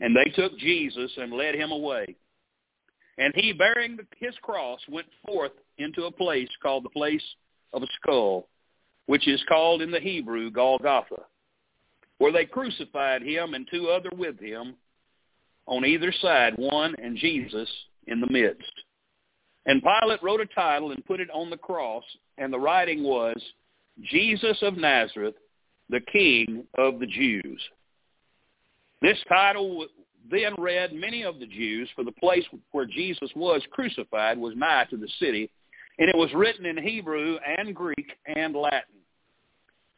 And 0.00 0.16
they 0.16 0.30
took 0.30 0.56
Jesus 0.58 1.10
and 1.16 1.32
led 1.32 1.54
him 1.54 1.72
away. 1.72 2.16
And 3.18 3.34
he, 3.34 3.52
bearing 3.52 3.98
his 4.18 4.34
cross, 4.42 4.80
went 4.88 5.06
forth 5.26 5.52
into 5.78 6.04
a 6.04 6.10
place 6.10 6.48
called 6.62 6.84
the 6.84 6.90
place 6.90 7.22
of 7.72 7.82
a 7.82 7.86
skull, 8.00 8.48
which 9.06 9.28
is 9.28 9.42
called 9.48 9.82
in 9.82 9.90
the 9.90 10.00
Hebrew 10.00 10.50
Golgotha, 10.50 11.22
where 12.18 12.32
they 12.32 12.46
crucified 12.46 13.22
him 13.22 13.54
and 13.54 13.68
two 13.70 13.88
other 13.88 14.10
with 14.16 14.40
him 14.40 14.74
on 15.66 15.84
either 15.84 16.12
side, 16.20 16.54
one 16.56 16.94
and 17.02 17.16
Jesus 17.16 17.68
in 18.06 18.20
the 18.20 18.30
midst. 18.30 18.72
And 19.66 19.82
Pilate 19.82 20.22
wrote 20.22 20.40
a 20.40 20.46
title 20.46 20.92
and 20.92 21.04
put 21.04 21.20
it 21.20 21.28
on 21.30 21.50
the 21.50 21.56
cross, 21.56 22.04
and 22.40 22.52
the 22.52 22.58
writing 22.58 23.04
was, 23.04 23.36
Jesus 24.02 24.56
of 24.62 24.76
Nazareth, 24.76 25.34
the 25.90 26.00
King 26.00 26.64
of 26.78 26.98
the 26.98 27.06
Jews. 27.06 27.60
This 29.02 29.18
title 29.28 29.86
then 30.30 30.54
read 30.58 30.92
many 30.92 31.22
of 31.22 31.38
the 31.38 31.46
Jews, 31.46 31.88
for 31.94 32.02
the 32.04 32.12
place 32.12 32.44
where 32.72 32.86
Jesus 32.86 33.30
was 33.36 33.62
crucified 33.70 34.38
was 34.38 34.54
nigh 34.56 34.86
to 34.90 34.96
the 34.96 35.08
city, 35.18 35.50
and 35.98 36.08
it 36.08 36.16
was 36.16 36.30
written 36.34 36.66
in 36.66 36.76
Hebrew 36.76 37.36
and 37.58 37.74
Greek 37.74 38.12
and 38.26 38.54
Latin. 38.54 39.00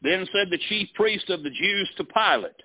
Then 0.01 0.27
said 0.33 0.49
the 0.49 0.59
chief 0.69 0.89
priest 0.95 1.29
of 1.29 1.43
the 1.43 1.49
Jews 1.49 1.89
to 1.97 2.03
Pilate, 2.03 2.61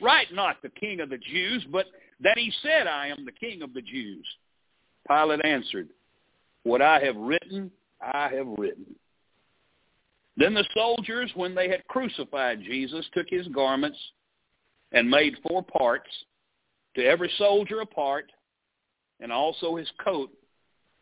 Write 0.00 0.32
not 0.32 0.62
the 0.62 0.70
king 0.70 1.00
of 1.00 1.10
the 1.10 1.18
Jews, 1.18 1.64
but 1.70 1.86
that 2.20 2.38
he 2.38 2.52
said, 2.62 2.86
I 2.86 3.08
am 3.08 3.24
the 3.24 3.32
king 3.32 3.62
of 3.62 3.74
the 3.74 3.82
Jews. 3.82 4.26
Pilate 5.08 5.44
answered, 5.44 5.88
What 6.64 6.82
I 6.82 7.00
have 7.00 7.16
written, 7.16 7.70
I 8.00 8.28
have 8.34 8.46
written. 8.56 8.86
Then 10.36 10.54
the 10.54 10.64
soldiers, 10.72 11.30
when 11.34 11.54
they 11.54 11.68
had 11.68 11.86
crucified 11.88 12.62
Jesus, 12.62 13.04
took 13.12 13.26
his 13.28 13.48
garments 13.48 13.98
and 14.92 15.10
made 15.10 15.34
four 15.46 15.62
parts, 15.62 16.08
to 16.94 17.04
every 17.04 17.30
soldier 17.38 17.80
a 17.80 17.86
part, 17.86 18.30
and 19.20 19.32
also 19.32 19.76
his 19.76 19.90
coat. 20.02 20.30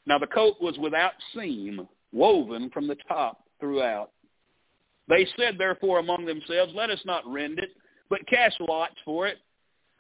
Now 0.07 0.19
the 0.19 0.27
coat 0.27 0.57
was 0.61 0.79
without 0.79 1.13
seam, 1.35 1.87
woven 2.13 2.71
from 2.71 2.87
the 2.87 2.97
top 3.09 3.45
throughout. 3.61 4.11
They 5.09 5.27
said 5.39 5.57
therefore 5.59 5.99
among 5.99 6.25
themselves, 6.25 6.73
Let 6.75 6.91
us 6.91 7.01
not 7.05 7.27
rend 7.27 7.59
it, 7.59 7.71
but 8.09 8.27
cast 8.27 8.57
lots 8.61 8.97
for 9.05 9.27
it. 9.27 9.39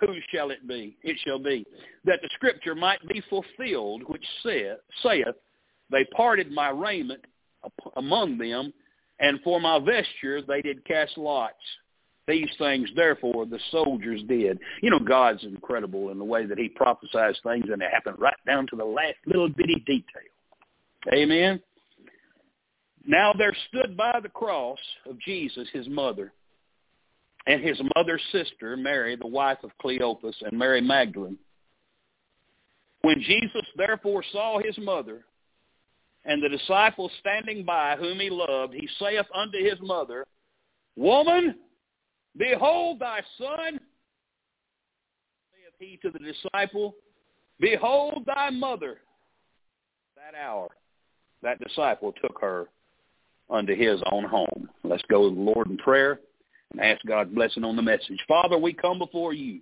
Who 0.00 0.08
shall 0.32 0.50
it 0.50 0.66
be? 0.66 0.96
It 1.02 1.16
shall 1.24 1.38
be. 1.38 1.64
That 2.04 2.20
the 2.22 2.28
scripture 2.34 2.74
might 2.74 3.06
be 3.08 3.22
fulfilled, 3.30 4.02
which 4.06 4.24
saith, 4.42 4.78
saith, 5.02 5.34
They 5.90 6.04
parted 6.16 6.50
my 6.50 6.70
raiment 6.70 7.24
among 7.96 8.38
them, 8.38 8.72
and 9.20 9.40
for 9.42 9.60
my 9.60 9.78
vesture 9.78 10.42
they 10.42 10.62
did 10.62 10.84
cast 10.84 11.16
lots. 11.16 11.54
These 12.28 12.50
things, 12.58 12.88
therefore, 12.96 13.46
the 13.46 13.60
soldiers 13.70 14.20
did. 14.28 14.58
You 14.82 14.90
know, 14.90 14.98
God's 14.98 15.44
incredible 15.44 16.10
in 16.10 16.18
the 16.18 16.24
way 16.24 16.44
that 16.44 16.58
he 16.58 16.68
prophesies 16.68 17.36
things, 17.44 17.66
and 17.70 17.80
they 17.80 17.86
happen 17.92 18.14
right 18.18 18.34
down 18.44 18.66
to 18.68 18.76
the 18.76 18.84
last 18.84 19.16
little 19.26 19.48
bitty 19.48 19.82
detail. 19.86 21.12
Amen? 21.12 21.62
Now 23.06 23.32
there 23.32 23.56
stood 23.68 23.96
by 23.96 24.18
the 24.20 24.28
cross 24.28 24.78
of 25.08 25.20
Jesus 25.20 25.68
his 25.72 25.88
mother, 25.88 26.32
and 27.46 27.62
his 27.62 27.80
mother's 27.94 28.22
sister, 28.32 28.76
Mary, 28.76 29.14
the 29.14 29.26
wife 29.26 29.58
of 29.62 29.70
Cleopas, 29.80 30.34
and 30.42 30.58
Mary 30.58 30.80
Magdalene. 30.80 31.38
When 33.02 33.20
Jesus 33.20 33.64
therefore 33.76 34.24
saw 34.32 34.58
his 34.58 34.76
mother, 34.78 35.24
and 36.26 36.42
the 36.42 36.48
disciple 36.48 37.10
standing 37.20 37.64
by 37.64 37.96
whom 37.96 38.18
he 38.18 38.28
loved, 38.28 38.74
he 38.74 38.88
saith 38.98 39.26
unto 39.34 39.58
his 39.58 39.78
mother, 39.80 40.26
Woman, 40.96 41.54
Behold 42.36 42.98
thy 42.98 43.20
son, 43.38 43.80
saith 45.52 45.74
he 45.78 45.98
to 46.02 46.10
the 46.10 46.18
disciple, 46.18 46.96
Behold 47.60 48.24
thy 48.26 48.50
mother. 48.50 48.98
That 50.16 50.38
hour, 50.38 50.68
that 51.42 51.60
disciple 51.60 52.12
took 52.20 52.40
her 52.40 52.66
unto 53.48 53.76
his 53.76 54.00
own 54.10 54.24
home. 54.24 54.68
Let's 54.82 55.04
go 55.08 55.28
to 55.28 55.34
the 55.34 55.40
Lord 55.40 55.70
in 55.70 55.78
prayer 55.78 56.20
and 56.72 56.80
ask 56.80 57.04
God's 57.06 57.32
blessing 57.32 57.62
on 57.62 57.76
the 57.76 57.82
message. 57.82 58.18
Father, 58.26 58.58
we 58.58 58.72
come 58.72 58.98
before 58.98 59.32
you. 59.32 59.60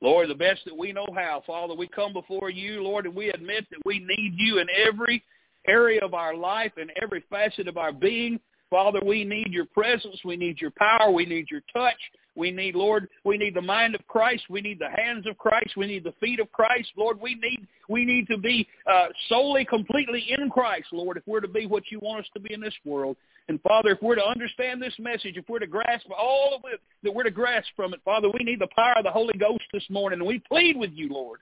Lord, 0.00 0.28
the 0.28 0.34
best 0.34 0.60
that 0.64 0.76
we 0.76 0.92
know 0.92 1.06
how, 1.14 1.42
Father, 1.46 1.74
we 1.74 1.86
come 1.88 2.12
before 2.12 2.50
you, 2.50 2.82
Lord, 2.82 3.06
and 3.06 3.14
we 3.14 3.30
admit 3.30 3.66
that 3.70 3.80
we 3.84 4.00
need 4.00 4.34
you 4.36 4.58
in 4.58 4.66
every 4.86 5.22
area 5.66 6.04
of 6.04 6.14
our 6.14 6.34
life 6.34 6.72
and 6.76 6.90
every 7.02 7.24
facet 7.30 7.68
of 7.68 7.76
our 7.76 7.92
being. 7.92 8.38
Father, 8.70 9.00
we 9.04 9.24
need 9.24 9.48
your 9.50 9.64
presence. 9.64 10.18
We 10.24 10.36
need 10.36 10.60
your 10.60 10.72
power. 10.72 11.10
We 11.10 11.24
need 11.24 11.46
your 11.50 11.62
touch. 11.72 11.96
We 12.38 12.52
need, 12.52 12.76
Lord, 12.76 13.08
we 13.24 13.36
need 13.36 13.54
the 13.54 13.62
mind 13.62 13.96
of 13.96 14.06
Christ. 14.06 14.44
We 14.48 14.60
need 14.60 14.78
the 14.78 14.90
hands 14.94 15.26
of 15.26 15.36
Christ. 15.38 15.76
We 15.76 15.86
need 15.86 16.04
the 16.04 16.14
feet 16.20 16.38
of 16.38 16.52
Christ. 16.52 16.90
Lord, 16.96 17.20
we 17.20 17.34
need 17.34 17.66
we 17.88 18.04
need 18.04 18.28
to 18.28 18.38
be 18.38 18.68
uh, 18.86 19.06
solely, 19.28 19.64
completely 19.64 20.24
in 20.38 20.48
Christ, 20.48 20.86
Lord, 20.92 21.16
if 21.16 21.24
we're 21.26 21.40
to 21.40 21.48
be 21.48 21.66
what 21.66 21.90
you 21.90 21.98
want 21.98 22.20
us 22.20 22.30
to 22.34 22.40
be 22.40 22.54
in 22.54 22.60
this 22.60 22.74
world. 22.84 23.16
And 23.48 23.60
Father, 23.62 23.90
if 23.90 24.02
we're 24.02 24.14
to 24.14 24.24
understand 24.24 24.80
this 24.80 24.94
message, 24.98 25.36
if 25.36 25.48
we're 25.48 25.58
to 25.58 25.66
grasp 25.66 26.06
all 26.16 26.54
of 26.54 26.62
it 26.72 26.80
that 27.02 27.12
we're 27.12 27.24
to 27.24 27.30
grasp 27.30 27.68
from 27.74 27.92
it, 27.92 28.00
Father, 28.04 28.28
we 28.28 28.44
need 28.44 28.60
the 28.60 28.68
power 28.76 28.98
of 28.98 29.04
the 29.04 29.10
Holy 29.10 29.34
Ghost 29.36 29.64
this 29.72 29.84
morning. 29.90 30.20
And 30.20 30.28
we 30.28 30.38
plead 30.38 30.76
with 30.76 30.90
you, 30.92 31.08
Lord. 31.08 31.40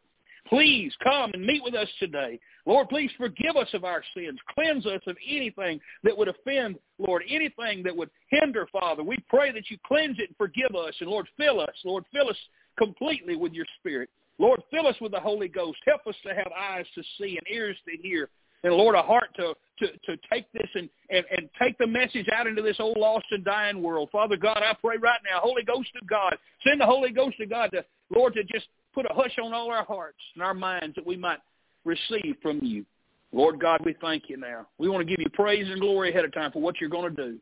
Please 0.48 0.92
come 1.02 1.32
and 1.34 1.44
meet 1.44 1.62
with 1.62 1.74
us 1.74 1.88
today. 1.98 2.38
Lord, 2.66 2.88
please 2.88 3.10
forgive 3.16 3.56
us 3.56 3.68
of 3.74 3.84
our 3.84 4.02
sins. 4.14 4.38
Cleanse 4.52 4.86
us 4.86 5.00
of 5.06 5.16
anything 5.26 5.80
that 6.02 6.16
would 6.16 6.28
offend, 6.28 6.76
Lord, 6.98 7.22
anything 7.28 7.84
that 7.84 7.96
would 7.96 8.10
hinder, 8.28 8.66
Father. 8.72 9.04
We 9.04 9.18
pray 9.28 9.52
that 9.52 9.70
you 9.70 9.78
cleanse 9.86 10.18
it 10.18 10.30
and 10.30 10.36
forgive 10.36 10.74
us. 10.74 10.94
And 11.00 11.08
Lord, 11.08 11.28
fill 11.36 11.60
us. 11.60 11.74
Lord, 11.84 12.04
fill 12.12 12.28
us 12.28 12.36
completely 12.76 13.36
with 13.36 13.52
your 13.52 13.66
spirit. 13.78 14.10
Lord, 14.38 14.62
fill 14.70 14.86
us 14.86 14.96
with 15.00 15.12
the 15.12 15.20
Holy 15.20 15.48
Ghost. 15.48 15.78
Help 15.86 16.06
us 16.06 16.16
to 16.26 16.34
have 16.34 16.50
eyes 16.58 16.84
to 16.94 17.02
see 17.18 17.38
and 17.38 17.46
ears 17.50 17.76
to 17.88 17.96
hear. 18.02 18.28
And 18.64 18.74
Lord, 18.74 18.96
a 18.96 19.02
heart 19.02 19.30
to, 19.36 19.54
to, 19.78 19.86
to 19.92 20.20
take 20.30 20.50
this 20.52 20.68
and, 20.74 20.88
and, 21.08 21.24
and 21.30 21.48
take 21.60 21.78
the 21.78 21.86
message 21.86 22.26
out 22.34 22.48
into 22.48 22.62
this 22.62 22.80
old 22.80 22.96
lost 22.96 23.26
and 23.30 23.44
dying 23.44 23.80
world. 23.80 24.08
Father 24.10 24.36
God, 24.36 24.58
I 24.58 24.74
pray 24.74 24.96
right 24.96 25.20
now, 25.24 25.40
Holy 25.40 25.62
Ghost 25.62 25.90
of 26.00 26.08
God, 26.08 26.36
send 26.66 26.80
the 26.80 26.86
Holy 26.86 27.12
Ghost 27.12 27.36
of 27.40 27.48
God 27.48 27.70
to, 27.72 27.84
Lord, 28.10 28.34
to 28.34 28.42
just 28.42 28.66
put 28.92 29.06
a 29.06 29.14
hush 29.14 29.36
on 29.40 29.54
all 29.54 29.70
our 29.70 29.84
hearts 29.84 30.18
and 30.34 30.42
our 30.42 30.54
minds 30.54 30.96
that 30.96 31.06
we 31.06 31.16
might 31.16 31.38
receive 31.86 32.36
from 32.42 32.60
you. 32.62 32.84
Lord 33.32 33.60
God, 33.60 33.80
we 33.84 33.94
thank 34.00 34.24
you 34.28 34.36
now. 34.36 34.66
We 34.78 34.88
want 34.88 35.06
to 35.06 35.10
give 35.10 35.20
you 35.20 35.30
praise 35.30 35.66
and 35.68 35.80
glory 35.80 36.10
ahead 36.10 36.24
of 36.24 36.32
time 36.32 36.52
for 36.52 36.60
what 36.60 36.80
you're 36.80 36.90
going 36.90 37.14
to 37.14 37.30
do. 37.30 37.38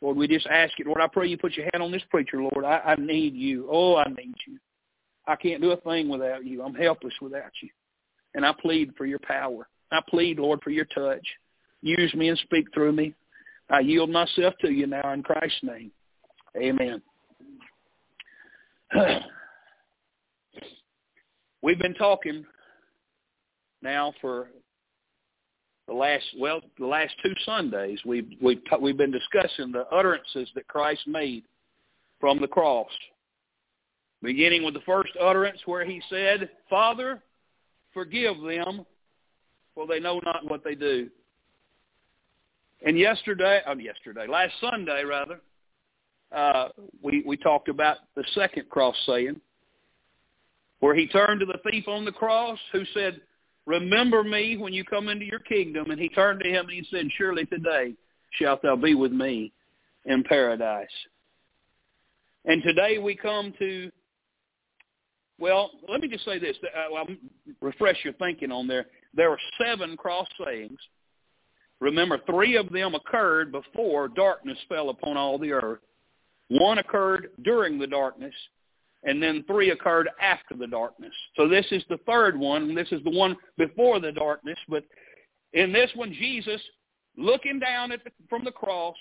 Lord, 0.00 0.16
we 0.16 0.26
just 0.28 0.46
ask 0.46 0.78
you, 0.78 0.86
Lord, 0.86 1.00
I 1.00 1.08
pray 1.08 1.28
you 1.28 1.36
put 1.36 1.56
your 1.56 1.68
hand 1.72 1.82
on 1.82 1.92
this 1.92 2.02
preacher, 2.10 2.40
Lord. 2.40 2.64
I, 2.64 2.78
I 2.78 2.94
need 2.96 3.34
you. 3.34 3.68
Oh, 3.70 3.96
I 3.96 4.08
need 4.08 4.34
you. 4.46 4.58
I 5.26 5.36
can't 5.36 5.60
do 5.60 5.72
a 5.72 5.76
thing 5.76 6.08
without 6.08 6.44
you. 6.44 6.62
I'm 6.62 6.74
helpless 6.74 7.12
without 7.20 7.50
you. 7.62 7.68
And 8.34 8.46
I 8.46 8.52
plead 8.60 8.92
for 8.96 9.04
your 9.04 9.18
power. 9.18 9.68
I 9.92 10.00
plead, 10.08 10.38
Lord, 10.38 10.60
for 10.62 10.70
your 10.70 10.86
touch. 10.86 11.26
Use 11.82 12.14
me 12.14 12.28
and 12.28 12.38
speak 12.38 12.66
through 12.72 12.92
me. 12.92 13.14
I 13.68 13.80
yield 13.80 14.10
myself 14.10 14.54
to 14.62 14.70
you 14.70 14.86
now 14.86 15.12
in 15.12 15.22
Christ's 15.22 15.62
name. 15.62 15.90
Amen. 16.56 17.02
We've 21.62 21.78
been 21.78 21.94
talking 21.94 22.44
now 23.82 24.12
for 24.20 24.48
the 25.86 25.94
last 25.94 26.24
well 26.38 26.60
the 26.78 26.86
last 26.86 27.12
two 27.22 27.34
Sundays 27.44 27.98
we've 28.04 28.28
we've 28.40 28.62
we've 28.80 28.96
been 28.96 29.10
discussing 29.10 29.72
the 29.72 29.86
utterances 29.92 30.48
that 30.54 30.68
Christ 30.68 31.02
made 31.06 31.44
from 32.20 32.40
the 32.40 32.48
cross. 32.48 32.90
Beginning 34.22 34.64
with 34.64 34.74
the 34.74 34.80
first 34.80 35.12
utterance 35.20 35.60
where 35.64 35.84
he 35.84 36.02
said, 36.10 36.50
"Father, 36.68 37.22
forgive 37.94 38.40
them, 38.42 38.84
for 39.74 39.86
they 39.86 39.98
know 39.98 40.20
not 40.24 40.48
what 40.48 40.62
they 40.62 40.74
do." 40.74 41.08
And 42.84 42.98
yesterday, 42.98 43.60
oh, 43.66 43.76
yesterday, 43.76 44.26
last 44.26 44.52
Sunday 44.60 45.04
rather, 45.04 45.40
uh, 46.32 46.68
we 47.02 47.22
we 47.26 47.36
talked 47.36 47.68
about 47.68 47.98
the 48.14 48.24
second 48.34 48.68
cross 48.68 48.96
saying, 49.06 49.40
where 50.80 50.94
he 50.94 51.06
turned 51.06 51.40
to 51.40 51.46
the 51.46 51.58
thief 51.70 51.88
on 51.88 52.04
the 52.04 52.12
cross 52.12 52.58
who 52.72 52.84
said, 52.92 53.20
remember 53.66 54.22
me 54.22 54.56
when 54.56 54.72
you 54.72 54.84
come 54.84 55.08
into 55.08 55.24
your 55.24 55.40
kingdom. 55.40 55.90
And 55.90 56.00
he 56.00 56.08
turned 56.08 56.40
to 56.40 56.48
him 56.48 56.68
and 56.68 56.72
he 56.72 56.86
said, 56.90 57.08
surely 57.16 57.46
today 57.46 57.94
shalt 58.38 58.62
thou 58.62 58.76
be 58.76 58.94
with 58.94 59.12
me 59.12 59.52
in 60.06 60.22
paradise. 60.24 60.88
And 62.44 62.62
today 62.62 62.98
we 62.98 63.14
come 63.14 63.52
to, 63.58 63.90
well, 65.38 65.70
let 65.88 66.00
me 66.00 66.08
just 66.08 66.24
say 66.24 66.38
this. 66.38 66.56
Uh, 66.64 66.94
I'll 66.94 67.06
refresh 67.60 67.98
your 68.04 68.14
thinking 68.14 68.50
on 68.50 68.66
there. 68.66 68.86
There 69.14 69.30
are 69.30 69.38
seven 69.62 69.96
cross 69.96 70.28
sayings. 70.44 70.78
Remember, 71.80 72.18
three 72.26 72.56
of 72.56 72.70
them 72.70 72.94
occurred 72.94 73.52
before 73.52 74.08
darkness 74.08 74.58
fell 74.68 74.90
upon 74.90 75.16
all 75.16 75.38
the 75.38 75.52
earth. 75.52 75.80
One 76.48 76.78
occurred 76.78 77.30
during 77.42 77.78
the 77.78 77.86
darkness, 77.86 78.34
and 79.02 79.22
then 79.22 79.44
three 79.46 79.70
occurred 79.70 80.08
after 80.20 80.54
the 80.54 80.66
darkness. 80.66 81.14
So 81.36 81.48
this 81.48 81.66
is 81.70 81.82
the 81.88 81.98
third 82.06 82.38
one. 82.38 82.64
and 82.64 82.76
This 82.76 82.92
is 82.92 83.02
the 83.02 83.10
one 83.10 83.36
before 83.56 83.98
the 83.98 84.12
darkness. 84.12 84.58
But 84.68 84.84
in 85.52 85.72
this 85.72 85.90
one, 85.94 86.12
Jesus, 86.12 86.60
looking 87.16 87.58
down 87.58 87.92
at 87.92 88.04
the, 88.04 88.10
from 88.28 88.44
the 88.44 88.52
cross, 88.52 88.96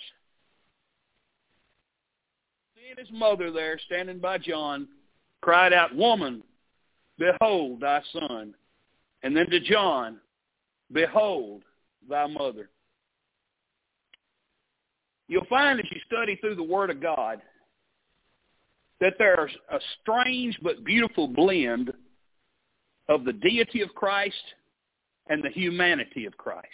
seeing 2.75 2.95
his 2.97 3.11
mother 3.11 3.51
there 3.51 3.77
standing 3.85 4.19
by 4.19 4.37
John, 4.37 4.87
cried 5.41 5.73
out, 5.73 5.93
Woman, 5.95 6.43
behold 7.17 7.81
thy 7.81 8.01
son. 8.13 8.53
And 9.21 9.35
then 9.35 9.49
to 9.49 9.59
John, 9.59 10.19
Behold 10.91 11.63
thy 12.09 12.27
mother. 12.27 12.69
You'll 15.27 15.45
find 15.45 15.79
as 15.79 15.85
you 15.91 15.99
study 16.07 16.35
through 16.37 16.55
the 16.55 16.63
Word 16.63 16.89
of 16.89 17.01
God 17.01 17.41
that 19.01 19.13
there's 19.17 19.51
a 19.71 19.79
strange 20.01 20.57
but 20.61 20.83
beautiful 20.83 21.27
blend 21.27 21.91
of 23.07 23.23
the 23.25 23.33
deity 23.33 23.81
of 23.81 23.89
Christ 23.95 24.35
and 25.27 25.43
the 25.43 25.49
humanity 25.49 26.25
of 26.25 26.37
Christ. 26.37 26.67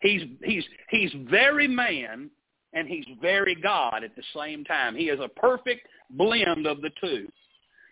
He's, 0.00 0.22
he's, 0.42 0.64
he's 0.88 1.12
very 1.30 1.68
man 1.68 2.30
and 2.72 2.88
he's 2.88 3.04
very 3.20 3.54
God 3.54 4.02
at 4.04 4.16
the 4.16 4.22
same 4.34 4.64
time. 4.64 4.94
He 4.94 5.04
is 5.04 5.20
a 5.20 5.28
perfect 5.28 5.86
blend 6.10 6.66
of 6.66 6.80
the 6.80 6.90
two. 7.00 7.28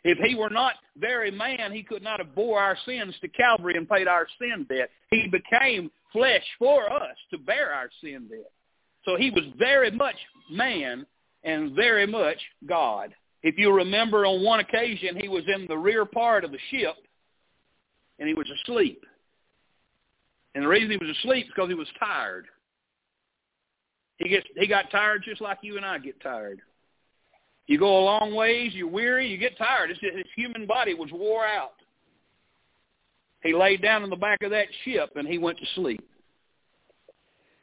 If 0.04 0.18
he 0.18 0.34
were 0.34 0.50
not 0.50 0.74
very 0.96 1.30
man, 1.30 1.72
he 1.72 1.82
could 1.82 2.02
not 2.02 2.20
have 2.20 2.34
bore 2.34 2.60
our 2.60 2.76
sins 2.86 3.14
to 3.20 3.28
Calvary 3.28 3.76
and 3.76 3.88
paid 3.88 4.06
our 4.06 4.26
sin 4.40 4.64
debt. 4.68 4.90
He 5.10 5.28
became 5.28 5.90
flesh 6.12 6.44
for 6.58 6.90
us 6.92 7.16
to 7.30 7.38
bear 7.38 7.72
our 7.72 7.90
sin 8.00 8.28
debt. 8.30 8.50
So 9.04 9.16
he 9.16 9.30
was 9.30 9.44
very 9.58 9.90
much 9.90 10.16
man 10.50 11.04
and 11.44 11.74
very 11.74 12.06
much 12.06 12.38
God. 12.66 13.14
If 13.42 13.56
you 13.58 13.72
remember 13.72 14.26
on 14.26 14.44
one 14.44 14.60
occasion, 14.60 15.16
he 15.20 15.28
was 15.28 15.44
in 15.46 15.66
the 15.68 15.78
rear 15.78 16.04
part 16.04 16.44
of 16.44 16.50
the 16.50 16.58
ship 16.70 16.96
and 18.18 18.28
he 18.28 18.34
was 18.34 18.48
asleep. 18.62 19.04
And 20.54 20.64
the 20.64 20.68
reason 20.68 20.90
he 20.90 20.96
was 20.96 21.16
asleep 21.18 21.46
is 21.46 21.52
because 21.54 21.68
he 21.68 21.74
was 21.74 21.88
tired. 21.98 22.46
He 24.16 24.28
gets 24.28 24.46
he 24.56 24.66
got 24.66 24.90
tired 24.90 25.22
just 25.24 25.40
like 25.40 25.58
you 25.62 25.76
and 25.76 25.86
I 25.86 25.98
get 25.98 26.20
tired. 26.20 26.60
You 27.68 27.78
go 27.78 27.98
a 27.98 28.04
long 28.04 28.34
ways, 28.34 28.72
you're 28.74 28.88
weary, 28.88 29.28
you 29.28 29.36
get 29.36 29.56
tired. 29.58 29.90
It's 29.90 30.00
just, 30.00 30.16
his 30.16 30.26
human 30.34 30.66
body 30.66 30.94
was 30.94 31.10
wore 31.12 31.46
out. 31.46 31.74
He 33.42 33.54
laid 33.54 33.82
down 33.82 34.02
in 34.02 34.10
the 34.10 34.16
back 34.16 34.42
of 34.42 34.50
that 34.50 34.66
ship 34.84 35.10
and 35.14 35.28
he 35.28 35.38
went 35.38 35.58
to 35.58 35.66
sleep. 35.74 36.02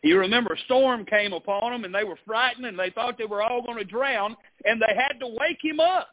You 0.06 0.20
remember 0.20 0.54
a 0.54 0.60
storm 0.66 1.04
came 1.04 1.34
upon 1.34 1.72
them 1.72 1.84
and 1.84 1.94
they 1.94 2.04
were 2.04 2.20
frightened 2.28 2.68
and 2.68 2.78
they 2.78 2.92
thought 2.92 3.18
they 3.18 3.26
were 3.26 3.42
all 3.42 3.64
going 3.64 3.80
to 3.80 3.84
drown 3.84 4.38
and 4.64 4.80
they 4.80 4.96
had 4.96 5.20
to 5.20 5.26
wake 5.26 5.58
him 5.64 5.80
up. 5.80 6.10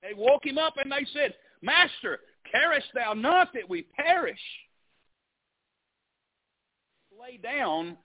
They 0.00 0.14
woke 0.16 0.46
him 0.46 0.56
up 0.56 0.78
and 0.82 0.90
they 0.90 1.06
said, 1.12 1.34
Master, 1.60 2.20
carest 2.50 2.86
thou 2.94 3.12
not 3.12 3.52
that 3.52 3.68
we 3.68 3.82
perish? 3.82 4.40
Lay 7.20 7.36
down 7.36 7.98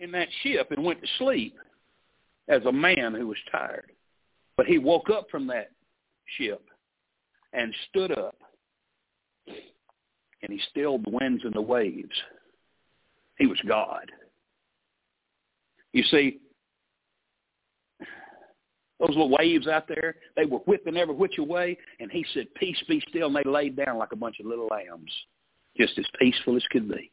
in 0.00 0.10
that 0.12 0.28
ship 0.42 0.68
and 0.70 0.82
went 0.82 1.02
to 1.02 1.08
sleep 1.18 1.58
as 2.48 2.64
a 2.64 2.72
man 2.72 3.12
who 3.12 3.26
was 3.26 3.38
tired. 3.52 3.92
But 4.56 4.64
he 4.64 4.78
woke 4.78 5.10
up 5.10 5.26
from 5.30 5.46
that 5.48 5.70
ship 6.38 6.62
and 7.52 7.74
stood 7.90 8.12
up 8.12 8.36
and 9.46 10.50
he 10.50 10.60
stilled 10.70 11.04
the 11.04 11.10
winds 11.10 11.44
and 11.44 11.52
the 11.52 11.60
waves. 11.60 12.08
He 13.38 13.46
was 13.46 13.60
God. 13.66 14.10
You 15.92 16.02
see, 16.04 16.40
those 19.00 19.10
little 19.10 19.30
waves 19.30 19.66
out 19.66 19.88
there, 19.88 20.16
they 20.36 20.44
were 20.44 20.58
whipping 20.60 20.96
every 20.96 21.14
which 21.14 21.34
way, 21.38 21.76
and 22.00 22.10
he 22.10 22.24
said, 22.32 22.46
peace 22.54 22.82
be 22.88 23.02
still, 23.08 23.26
and 23.26 23.36
they 23.36 23.48
laid 23.48 23.76
down 23.76 23.98
like 23.98 24.12
a 24.12 24.16
bunch 24.16 24.40
of 24.40 24.46
little 24.46 24.68
lambs, 24.68 25.12
just 25.76 25.98
as 25.98 26.06
peaceful 26.18 26.56
as 26.56 26.64
could 26.70 26.88
be. 26.88 27.10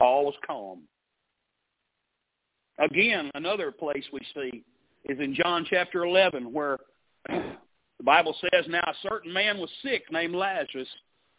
All 0.00 0.26
was 0.26 0.34
calm. 0.46 0.82
Again, 2.78 3.30
another 3.34 3.72
place 3.72 4.04
we 4.12 4.20
see 4.34 4.64
is 5.04 5.18
in 5.18 5.34
John 5.34 5.66
chapter 5.68 6.04
11, 6.04 6.52
where 6.52 6.78
the 7.28 8.04
Bible 8.04 8.36
says, 8.40 8.66
Now 8.68 8.84
a 8.86 9.08
certain 9.08 9.32
man 9.32 9.58
was 9.58 9.70
sick 9.82 10.04
named 10.12 10.36
Lazarus, 10.36 10.88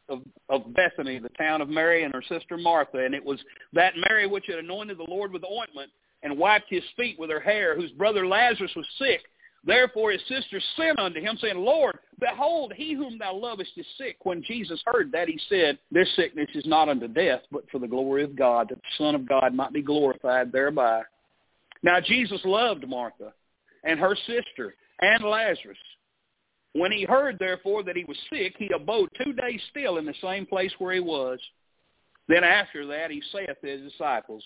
of, 0.10 0.22
of 0.50 0.74
Bethany, 0.74 1.19
the 1.19 1.30
town 1.30 1.62
of 1.62 1.69
Mary 1.69 2.04
and 2.04 2.13
her 2.13 2.24
sister 2.28 2.58
Martha. 2.58 2.98
And 2.98 3.13
it 3.13 3.24
was 3.24 3.39
that 3.74 3.93
Mary 4.10 4.28
which 4.28 4.45
had 4.48 4.60
anointed 4.60 4.98
the 4.98 5.08
Lord 5.10 5.32
with 5.32 5.43
ointment 5.43 5.91
and 6.24 6.38
wiped 6.38 6.69
his 6.69 6.84
feet 6.98 7.17
with 7.17 7.30
her 7.30 7.39
hair, 7.39 7.76
whose 7.76 7.91
brother 7.91 8.28
Lazarus 8.28 8.72
was 8.76 8.88
sick. 8.98 9.22
Therefore 9.63 10.12
his 10.12 10.22
sister 10.28 10.62
sent 10.78 11.00
unto 11.00 11.19
him, 11.19 11.38
saying, 11.41 11.58
Lord, 11.58 11.98
behold, 12.19 12.74
he 12.76 12.93
whom 12.93 13.17
thou 13.17 13.36
lovest 13.36 13.72
is 13.78 13.86
sick. 13.98 14.17
When 14.24 14.43
Jesus 14.43 14.82
heard 14.86 15.12
that, 15.12 15.28
he 15.28 15.39
said, 15.50 15.78
This 15.91 16.08
sickness 16.15 16.50
is 16.56 16.65
not 16.65 16.89
unto 16.89 17.08
death, 17.08 17.41
but 17.52 17.69
for 17.69 17.80
the 17.80 17.88
glory 17.88 18.24
of 18.24 18.36
God, 18.36 18.69
that 18.69 18.76
the 18.76 19.04
Son 19.04 19.15
of 19.15 19.28
God 19.28 19.54
might 19.54 19.74
be 19.74 19.82
glorified 19.82 20.52
thereby. 20.52 21.02
Now 21.84 22.00
Jesus 22.00 22.39
loved 22.45 22.88
Martha 22.88 23.34
and 23.84 24.00
her 24.00 24.15
sister 24.28 24.76
and 25.02 25.24
Lazarus. 25.24 25.78
When 26.74 26.92
he 26.92 27.04
heard, 27.04 27.38
therefore, 27.40 27.84
that 27.84 27.98
he 27.98 28.06
was 28.06 28.18
sick, 28.32 28.56
he 28.58 28.70
abode 28.74 29.10
two 29.24 29.34
days 29.34 29.60
still 29.72 29.98
in 29.98 30.06
the 30.06 30.14
same 30.22 30.46
place 30.46 30.72
where 30.78 30.94
he 30.94 31.00
was. 31.00 31.40
Then 32.28 32.44
after 32.44 32.86
that, 32.88 33.10
he 33.10 33.24
saith 33.32 33.60
to 33.62 33.68
his 33.68 33.92
disciples, 33.92 34.44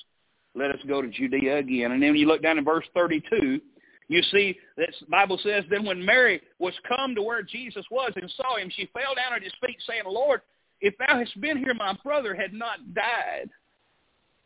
let 0.56 0.72
us 0.72 0.80
go 0.88 1.02
to 1.02 1.10
Judea 1.10 1.58
again. 1.58 1.92
And 1.92 2.02
then 2.02 2.12
when 2.12 2.20
you 2.20 2.28
look 2.28 2.42
down 2.42 2.58
in 2.58 2.64
verse 2.64 2.86
32, 2.94 3.60
you 4.08 4.22
see 4.32 4.58
that 4.78 4.90
the 5.00 5.06
Bible 5.08 5.40
says, 5.44 5.64
then 5.70 5.86
when 5.86 6.04
Mary 6.04 6.42
was 6.60 6.74
come 6.88 7.16
to 7.16 7.24
where 7.24 7.42
Jesus 7.42 7.86
was 7.90 8.14
and 8.16 8.32
saw 8.38 8.58
him, 8.58 8.70
she 8.74 8.90
fell 8.94 9.16
down 9.16 9.36
at 9.36 9.44
his 9.44 9.54
feet, 9.66 9.78
saying, 9.88 10.04
Lord, 10.06 10.42
if 10.82 10.94
thou 10.98 11.18
hadst 11.18 11.40
been 11.42 11.58
here, 11.58 11.74
my 11.74 11.98
brother 12.04 12.36
had 12.36 12.54
not 12.54 12.94
died. 12.94 13.50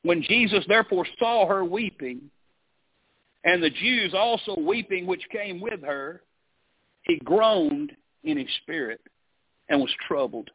When 0.04 0.24
Jesus 0.24 0.64
therefore 0.68 1.06
saw 1.20 1.48
her 1.48 1.66
weeping, 1.66 2.22
and 3.44 3.62
the 3.62 3.70
Jews 3.70 4.14
also 4.14 4.58
weeping 4.58 5.06
which 5.06 5.24
came 5.32 5.60
with 5.60 5.82
her, 5.84 6.22
he 7.08 7.18
groaned 7.18 7.92
in 8.24 8.38
his 8.38 8.48
spirit 8.64 9.02
and 9.70 9.80
was 9.80 9.94
troubled, 10.08 10.50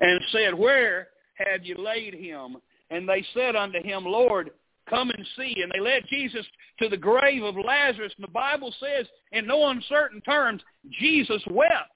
and 0.00 0.20
said, 0.30 0.54
Where 0.54 1.08
have 1.34 1.64
you 1.64 1.76
laid 1.76 2.14
him? 2.14 2.56
And 2.90 3.08
they 3.08 3.24
said 3.34 3.56
unto 3.56 3.82
him, 3.82 4.04
Lord, 4.04 4.50
come 4.88 5.10
and 5.10 5.26
see. 5.36 5.62
And 5.62 5.70
they 5.72 5.80
led 5.80 6.04
Jesus 6.08 6.46
to 6.80 6.88
the 6.88 6.96
grave 6.96 7.42
of 7.42 7.56
Lazarus. 7.56 8.12
And 8.16 8.24
the 8.24 8.32
Bible 8.32 8.74
says, 8.80 9.06
in 9.32 9.46
no 9.46 9.68
uncertain 9.68 10.20
terms, 10.22 10.62
Jesus 10.98 11.42
wept. 11.50 11.92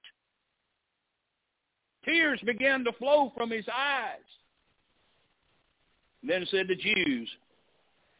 Tears 2.05 2.41
began 2.45 2.85
to 2.85 2.93
flow 2.93 3.33
from 3.37 3.51
his 3.51 3.65
eyes. 3.73 4.19
And 6.21 6.31
then 6.31 6.47
said 6.51 6.69
the 6.69 6.77
Jews, 6.77 7.29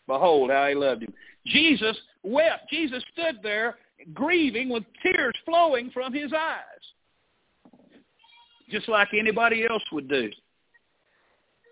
Behold 0.07 0.51
how 0.51 0.69
he 0.69 0.75
loved 0.75 1.03
him. 1.03 1.15
Jesus 1.47 1.97
wept. 2.23 2.71
Jesus 2.71 3.03
stood 3.13 3.39
there 3.43 3.77
grieving 4.15 4.69
with 4.69 4.85
tears 5.03 5.35
flowing 5.45 5.91
from 5.91 6.13
his 6.13 6.33
eyes. 6.33 7.81
Just 8.71 8.89
like 8.89 9.09
anybody 9.19 9.67
else 9.69 9.83
would 9.93 10.09
do 10.09 10.31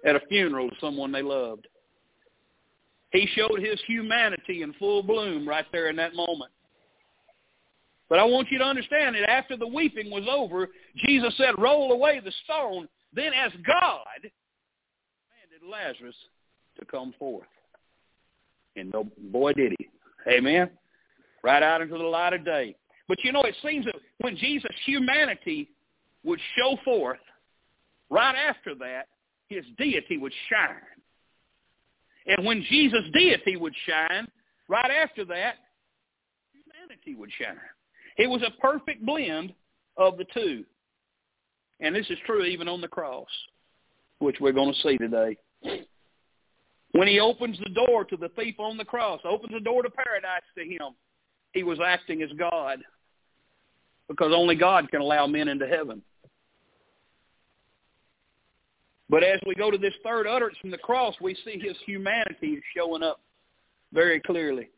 at 0.04 0.16
a 0.16 0.20
funeral 0.28 0.68
of 0.68 0.74
someone 0.80 1.12
they 1.12 1.22
loved. 1.22 1.66
He 3.12 3.28
showed 3.34 3.60
his 3.60 3.80
humanity 3.86 4.62
in 4.62 4.72
full 4.74 5.02
bloom 5.02 5.48
right 5.48 5.66
there 5.72 5.88
in 5.88 5.96
that 5.96 6.14
moment. 6.14 6.52
But 8.08 8.18
I 8.18 8.24
want 8.24 8.48
you 8.50 8.58
to 8.58 8.64
understand 8.64 9.14
that 9.14 9.30
after 9.30 9.56
the 9.56 9.66
weeping 9.66 10.10
was 10.10 10.24
over, 10.28 10.68
Jesus 10.96 11.32
said, 11.36 11.58
roll 11.58 11.92
away 11.92 12.20
the 12.22 12.32
stone. 12.44 12.88
Then 13.12 13.32
as 13.32 13.52
God 13.64 14.06
commanded 14.18 15.68
Lazarus 15.68 16.14
to 16.78 16.84
come 16.84 17.14
forth. 17.18 17.46
And 18.76 18.90
no, 18.92 19.06
boy 19.30 19.52
did 19.52 19.74
he. 19.78 19.88
Amen. 20.30 20.70
Right 21.42 21.62
out 21.62 21.80
into 21.80 21.96
the 21.96 22.04
light 22.04 22.32
of 22.32 22.44
day. 22.44 22.76
But 23.08 23.18
you 23.24 23.32
know, 23.32 23.42
it 23.42 23.56
seems 23.64 23.84
that 23.86 23.96
when 24.18 24.36
Jesus' 24.36 24.70
humanity 24.84 25.70
would 26.22 26.40
show 26.56 26.76
forth, 26.84 27.18
right 28.08 28.36
after 28.36 28.74
that, 28.76 29.08
his 29.48 29.64
deity 29.78 30.16
would 30.16 30.32
shine. 30.48 30.76
And 32.26 32.46
when 32.46 32.64
Jesus' 32.68 33.04
deity 33.12 33.56
would 33.56 33.74
shine, 33.86 34.28
right 34.68 34.90
after 34.90 35.24
that, 35.24 35.54
humanity 36.52 37.14
would 37.18 37.30
shine. 37.40 37.56
It 38.16 38.28
was 38.28 38.42
a 38.42 38.60
perfect 38.60 39.04
blend 39.04 39.54
of 39.96 40.16
the 40.18 40.26
two. 40.32 40.64
And 41.80 41.94
this 41.94 42.06
is 42.10 42.18
true 42.26 42.44
even 42.44 42.68
on 42.68 42.80
the 42.80 42.88
cross, 42.88 43.28
which 44.18 44.36
we're 44.40 44.52
going 44.52 44.72
to 44.72 44.80
see 44.80 44.98
today. 44.98 45.36
When 46.92 47.06
he 47.06 47.20
opens 47.20 47.58
the 47.58 47.70
door 47.70 48.04
to 48.04 48.16
the 48.16 48.30
thief 48.30 48.56
on 48.58 48.76
the 48.76 48.84
cross, 48.84 49.20
opens 49.24 49.52
the 49.52 49.60
door 49.60 49.82
to 49.82 49.90
paradise 49.90 50.42
to 50.56 50.64
him, 50.64 50.94
he 51.52 51.62
was 51.62 51.78
acting 51.84 52.22
as 52.22 52.30
God 52.38 52.80
because 54.08 54.32
only 54.34 54.56
God 54.56 54.90
can 54.90 55.00
allow 55.00 55.26
men 55.26 55.48
into 55.48 55.66
heaven. 55.66 56.02
But 59.08 59.24
as 59.24 59.40
we 59.46 59.54
go 59.54 59.70
to 59.70 59.78
this 59.78 59.94
third 60.04 60.26
utterance 60.26 60.56
from 60.60 60.70
the 60.70 60.78
cross, 60.78 61.14
we 61.20 61.36
see 61.44 61.60
his 61.60 61.76
humanity 61.84 62.60
showing 62.76 63.02
up 63.02 63.20
very 63.92 64.20
clearly. 64.20 64.68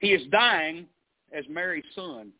He 0.00 0.08
is 0.08 0.22
dying 0.30 0.86
as 1.32 1.44
Mary's 1.48 1.84
son. 1.94 2.30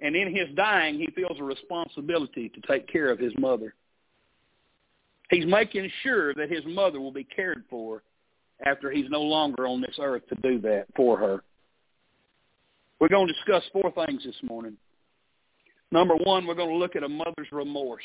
And 0.00 0.14
in 0.14 0.34
his 0.34 0.54
dying, 0.54 0.98
he 0.98 1.08
feels 1.14 1.38
a 1.40 1.44
responsibility 1.44 2.50
to 2.50 2.60
take 2.62 2.86
care 2.86 3.10
of 3.10 3.18
his 3.18 3.32
mother. 3.38 3.74
He's 5.30 5.46
making 5.46 5.90
sure 6.02 6.34
that 6.34 6.50
his 6.50 6.64
mother 6.66 7.00
will 7.00 7.12
be 7.12 7.24
cared 7.24 7.64
for 7.68 8.02
after 8.64 8.90
he's 8.90 9.10
no 9.10 9.22
longer 9.22 9.66
on 9.66 9.80
this 9.80 9.96
earth 10.00 10.22
to 10.28 10.36
do 10.42 10.60
that 10.60 10.86
for 10.94 11.18
her. 11.18 11.42
We're 13.00 13.08
going 13.08 13.26
to 13.26 13.32
discuss 13.32 13.62
four 13.72 13.92
things 14.06 14.22
this 14.24 14.36
morning. 14.42 14.76
Number 15.92 16.14
one, 16.14 16.46
we're 16.46 16.54
going 16.54 16.70
to 16.70 16.76
look 16.76 16.96
at 16.96 17.02
a 17.02 17.08
mother's 17.08 17.52
remorse. 17.52 18.02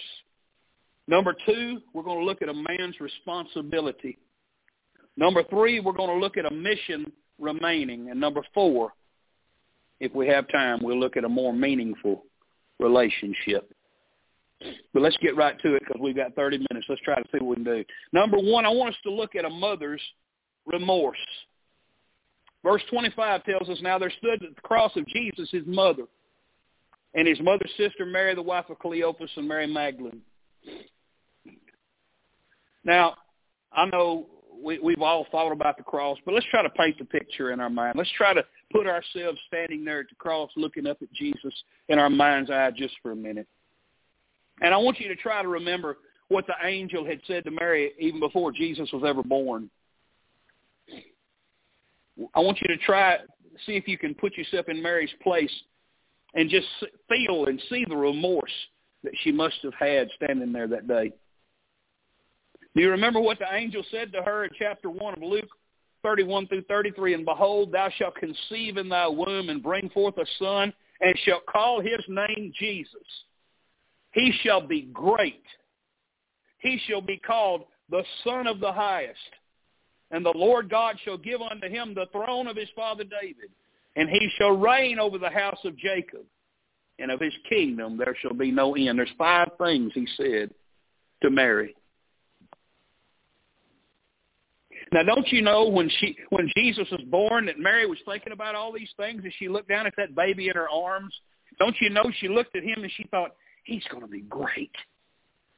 Number 1.07 1.36
two, 1.45 1.81
we're 1.93 2.03
going 2.03 2.19
to 2.19 2.25
look 2.25 2.41
at 2.41 2.49
a 2.49 2.53
man's 2.53 2.99
responsibility. 2.99 4.17
Number 5.17 5.43
three, 5.43 5.79
we're 5.79 5.93
going 5.93 6.10
to 6.10 6.15
look 6.15 6.38
at 6.38 6.45
a 6.45 6.53
mission 6.53 7.12
remaining. 7.39 8.10
And 8.10 8.19
number 8.19 8.41
four, 8.53 8.93
if 9.99 10.13
we 10.13 10.27
have 10.27 10.47
time, 10.51 10.79
we'll 10.81 10.99
look 10.99 11.17
at 11.17 11.23
a 11.23 11.29
more 11.29 11.53
meaningful 11.53 12.23
relationship. 12.79 13.73
But 14.93 15.02
let's 15.02 15.17
get 15.17 15.36
right 15.36 15.60
to 15.62 15.76
it 15.76 15.84
because 15.86 16.02
we've 16.02 16.15
got 16.15 16.36
30 16.36 16.65
minutes. 16.69 16.88
Let's 16.89 17.02
try 17.02 17.15
to 17.15 17.28
see 17.32 17.39
what 17.39 17.58
we 17.58 17.63
can 17.63 17.63
do. 17.63 17.86
Number 18.13 18.38
one, 18.38 18.65
I 18.65 18.69
want 18.69 18.93
us 18.93 19.02
to 19.04 19.12
look 19.12 19.36
at 19.36 19.45
a 19.45 19.50
mother's 19.50 20.02
remorse. 20.65 21.17
Verse 22.63 22.84
25 22.89 23.43
tells 23.43 23.69
us, 23.69 23.80
Now 23.82 23.97
there 23.97 24.12
stood 24.19 24.43
at 24.43 24.56
the 24.56 24.62
cross 24.62 24.91
of 24.95 25.08
Jesus 25.08 25.50
his 25.52 25.65
mother 25.65 26.04
and 27.13 27.28
his 27.28 27.39
mother's 27.41 27.71
sister 27.78 28.06
Mary, 28.06 28.36
the 28.36 28.41
wife 28.41 28.65
of 28.69 28.80
Cleophas, 28.80 29.32
and 29.36 29.47
Mary 29.47 29.67
Magdalene. 29.67 30.21
Now, 32.84 33.15
I 33.74 33.86
know 33.86 34.28
we, 34.63 34.80
we've 34.80 35.02
all 35.02 35.26
thought 35.32 35.52
about 35.52 35.78
the 35.78 35.84
cross, 35.84 36.17
but 36.26 36.34
let's 36.34 36.45
try 36.50 36.63
to 36.63 36.69
paint 36.69 36.97
the 36.97 37.06
picture 37.06 37.52
in 37.52 37.60
our 37.60 37.69
mind. 37.69 37.95
Let's 37.97 38.12
try 38.15 38.34
to 38.34 38.43
put 38.71 38.88
ourselves 38.88 39.39
standing 39.47 39.84
there 39.84 40.02
at 40.02 40.10
the 40.10 40.15
cross 40.15 40.52
looking 40.56 40.88
up 40.88 41.02
at 41.02 41.12
Jesus 41.13 41.54
in 41.89 42.00
our 42.00 42.10
mind's 42.10 42.50
eye 42.50 42.71
just 42.76 42.93
for 43.02 43.12
a 43.12 43.15
minute. 43.15 43.47
And 44.62 44.74
I 44.74 44.78
want 44.78 45.00
you 45.00 45.08
to 45.08 45.15
try 45.15 45.41
to 45.41 45.47
remember 45.47 45.97
what 46.30 46.47
the 46.47 46.54
angel 46.63 47.06
had 47.06 47.19
said 47.28 47.43
to 47.43 47.52
Mary 47.52 47.91
even 48.00 48.19
before 48.19 48.52
Jesus 48.52 48.89
was 48.93 49.04
ever 49.06 49.24
born. 49.24 49.69
I 52.36 52.39
want 52.39 52.62
you 52.62 52.67
to 52.67 52.78
try, 52.78 53.17
see 53.65 53.74
if 53.74 53.88
you 53.88 53.97
can 53.97 54.13
put 54.13 54.38
yourself 54.38 54.67
in 54.69 54.82
Mary's 54.82 55.13
place 55.21 55.52
and 56.34 56.50
just 56.50 56.67
feel 57.10 57.45
and 57.45 57.62
see 57.69 57.86
the 57.88 57.97
remorse 57.97 58.52
that 59.04 59.13
she 59.24 59.32
must 59.32 59.56
have 59.63 59.74
had 59.74 60.10
standing 60.15 60.54
there 60.54 60.67
that 60.67 60.88
day. 60.88 61.12
Do 62.76 62.82
you 62.82 62.91
remember 62.91 63.19
what 63.19 63.39
the 63.39 63.54
angel 63.54 63.84
said 63.91 64.13
to 64.13 64.21
her 64.21 64.45
in 64.45 64.52
chapter 64.58 64.89
1 64.89 65.15
of 65.15 65.24
Luke 65.24 65.50
31 66.04 66.47
through 66.47 66.63
33? 66.63 67.15
And 67.15 67.26
behold, 67.26 67.71
thou 67.71 67.89
shalt 67.97 68.15
conceive 68.15 68.78
in 68.78 68.88
thy 68.88 69.08
womb 69.08 69.50
and 69.50 69.62
bring 69.62 69.89
forth 69.89 70.17
a 70.17 70.26
son, 70.39 70.71
and 71.02 71.13
shalt 71.26 71.45
call 71.47 71.82
his 71.82 72.00
name 72.08 72.54
Jesus. 72.58 72.95
He 74.13 74.34
shall 74.43 74.65
be 74.65 74.89
great. 74.93 75.43
He 76.60 76.80
shall 76.88 77.02
be 77.02 77.17
called 77.17 77.63
the 77.89 78.04
Son 78.24 78.47
of 78.47 78.60
the 78.60 78.71
Highest. 78.71 79.17
And 80.12 80.26
the 80.26 80.34
Lord 80.36 80.69
God 80.69 80.97
shall 81.04 81.17
give 81.17 81.41
unto 81.41 81.69
him 81.69 81.93
the 81.93 82.08
throne 82.12 82.47
of 82.47 82.58
his 82.58 82.69
father 82.76 83.04
David 83.04 83.50
and 83.95 84.10
he 84.10 84.30
shall 84.38 84.52
reign 84.52 85.00
over 85.00 85.17
the 85.17 85.30
house 85.30 85.60
of 85.65 85.78
Jacob, 85.78 86.21
and 87.00 87.12
of 87.12 87.19
his 87.19 87.34
kingdom 87.50 87.97
there 87.97 88.15
shall 88.21 88.34
be 88.34 88.52
no 88.52 88.76
end. 88.76 88.97
There's 88.97 89.10
five 89.17 89.50
things 89.58 89.91
he 89.93 90.08
said 90.17 90.52
to 91.21 91.30
Mary. 91.30 91.76
Now, 94.93 95.04
don't 95.04 95.28
you 95.30 95.41
know 95.41 95.67
when 95.69 95.89
she 96.00 96.17
when 96.30 96.50
Jesus 96.56 96.88
was 96.91 97.02
born 97.08 97.45
that 97.45 97.58
Mary 97.58 97.86
was 97.86 98.00
thinking 98.06 98.34
about 98.34 98.56
all 98.56 98.74
these 98.74 98.91
things 98.97 99.24
as 99.26 99.32
she 99.39 99.47
looked 99.47 99.69
down 99.69 99.88
at 99.88 99.93
that 99.97 100.15
baby 100.15 100.50
in 100.50 100.56
her 100.56 100.69
arms? 100.69 101.13
Don't 101.60 101.76
you 101.80 101.89
know 101.89 102.04
she 102.19 102.28
looked 102.28 102.56
at 102.56 102.63
him 102.63 102.84
and 102.84 102.91
she 102.95 103.06
thought, 103.10 103.36
he's 103.63 103.84
going 103.89 104.02
to 104.02 104.10
be 104.10 104.21
great. 104.21 104.71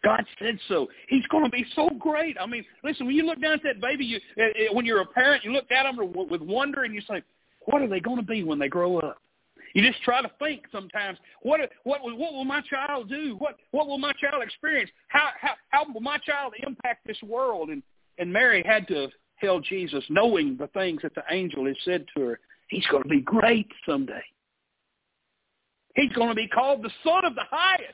God 0.04 0.26
said 0.38 0.60
so. 0.68 0.88
He's 1.08 1.26
going 1.28 1.46
to 1.46 1.50
be 1.50 1.66
so 1.76 1.90
great. 1.98 2.36
I 2.40 2.46
mean, 2.46 2.66
listen, 2.84 3.06
when 3.06 3.16
you 3.16 3.26
look 3.26 3.42
down 3.42 3.54
at 3.54 3.64
that 3.64 3.80
baby, 3.80 4.06
you, 4.06 4.20
eh, 4.38 4.50
eh, 4.56 4.66
when 4.72 4.86
you're 4.86 5.02
a 5.02 5.06
parent, 5.06 5.46
you 5.46 5.54
look 5.54 5.72
at 5.72 5.86
him 5.86 5.98
with 6.14 6.42
wonder 6.42 6.84
and 6.84 6.94
you 6.94 7.02
say, 7.02 7.24
what 7.62 7.82
are 7.82 7.88
they 7.88 8.02
going 8.02 8.18
to 8.18 8.24
be 8.24 8.44
when 8.44 8.60
they 8.60 8.68
grow 8.68 9.00
up? 9.00 9.18
You 9.74 9.82
just 9.82 10.04
try 10.04 10.22
to 10.22 10.30
think 10.38 10.64
sometimes, 10.72 11.18
what 11.42 11.60
what 11.84 12.02
what 12.04 12.34
will 12.34 12.46
my 12.46 12.62
child 12.62 13.10
do? 13.10 13.36
What 13.40 13.56
what 13.72 13.88
will 13.88 13.98
my 13.98 14.12
child 14.22 14.44
experience? 14.44 14.92
How 15.08 15.30
how 15.40 15.54
how 15.70 15.92
will 15.92 16.02
my 16.02 16.18
child 16.20 16.54
impact 16.66 17.08
this 17.08 17.18
world? 17.24 17.70
And 17.70 17.82
and 18.20 18.32
Mary 18.32 18.64
had 18.66 18.88
to 18.90 19.08
tell 19.42 19.60
Jesus, 19.60 20.04
knowing 20.10 20.58
the 20.58 20.68
things 20.68 21.02
that 21.02 21.16
the 21.16 21.24
angel 21.32 21.66
had 21.66 21.76
said 21.84 22.06
to 22.16 22.22
her, 22.22 22.40
he's 22.68 22.86
going 22.88 23.04
to 23.04 23.10
be 23.10 23.22
great 23.22 23.68
someday. 23.86 24.24
He's 25.96 26.12
going 26.14 26.30
to 26.30 26.36
be 26.36 26.48
called 26.48 26.84
the 26.84 26.92
Son 27.04 27.26
of 27.26 27.36
the 27.36 27.44
Highest. 27.50 27.94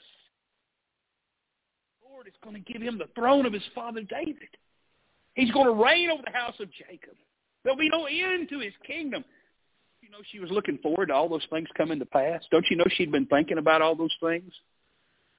The 2.01 2.09
Lord 2.09 2.27
is 2.27 2.33
going 2.43 2.55
to 2.55 2.71
give 2.71 2.81
him 2.81 2.97
the 2.97 3.09
throne 3.15 3.45
of 3.45 3.53
his 3.53 3.63
father 3.75 4.01
David. 4.01 4.49
He's 5.33 5.51
going 5.51 5.67
to 5.67 5.83
reign 5.83 6.09
over 6.09 6.23
the 6.25 6.37
house 6.37 6.55
of 6.59 6.69
Jacob. 6.71 7.15
There'll 7.63 7.77
be 7.77 7.89
no 7.89 8.05
end 8.05 8.49
to 8.49 8.59
his 8.59 8.73
kingdom 8.85 9.23
you 10.09 10.17
know 10.17 10.23
she 10.31 10.39
was 10.39 10.49
looking 10.49 10.79
forward 10.79 11.07
to 11.07 11.13
all 11.13 11.29
those 11.29 11.45
things 11.51 11.67
coming 11.77 11.99
to 11.99 12.05
pass? 12.05 12.41
Don't 12.49 12.65
you 12.69 12.77
know 12.77 12.85
she'd 12.89 13.11
been 13.11 13.27
thinking 13.27 13.59
about 13.59 13.81
all 13.81 13.95
those 13.95 14.15
things 14.19 14.51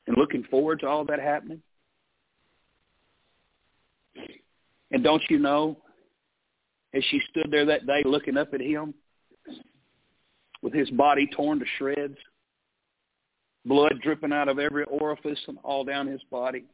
and 0.06 0.16
looking 0.16 0.44
forward 0.44 0.80
to 0.80 0.86
all 0.86 1.04
that 1.06 1.18
happening? 1.18 1.60
And 4.92 5.02
don't 5.02 5.22
you 5.28 5.38
know, 5.38 5.78
as 6.94 7.02
she 7.10 7.20
stood 7.30 7.50
there 7.50 7.66
that 7.66 7.86
day 7.86 8.02
looking 8.04 8.36
up 8.36 8.54
at 8.54 8.60
him 8.60 8.94
with 10.62 10.72
his 10.72 10.90
body 10.90 11.28
torn 11.34 11.58
to 11.58 11.64
shreds, 11.78 12.18
blood 13.64 13.94
dripping 14.02 14.32
out 14.32 14.48
of 14.48 14.58
every 14.58 14.84
orifice 14.84 15.40
and 15.48 15.58
all 15.62 15.84
down 15.84 16.06
his 16.06 16.22
body, 16.30 16.64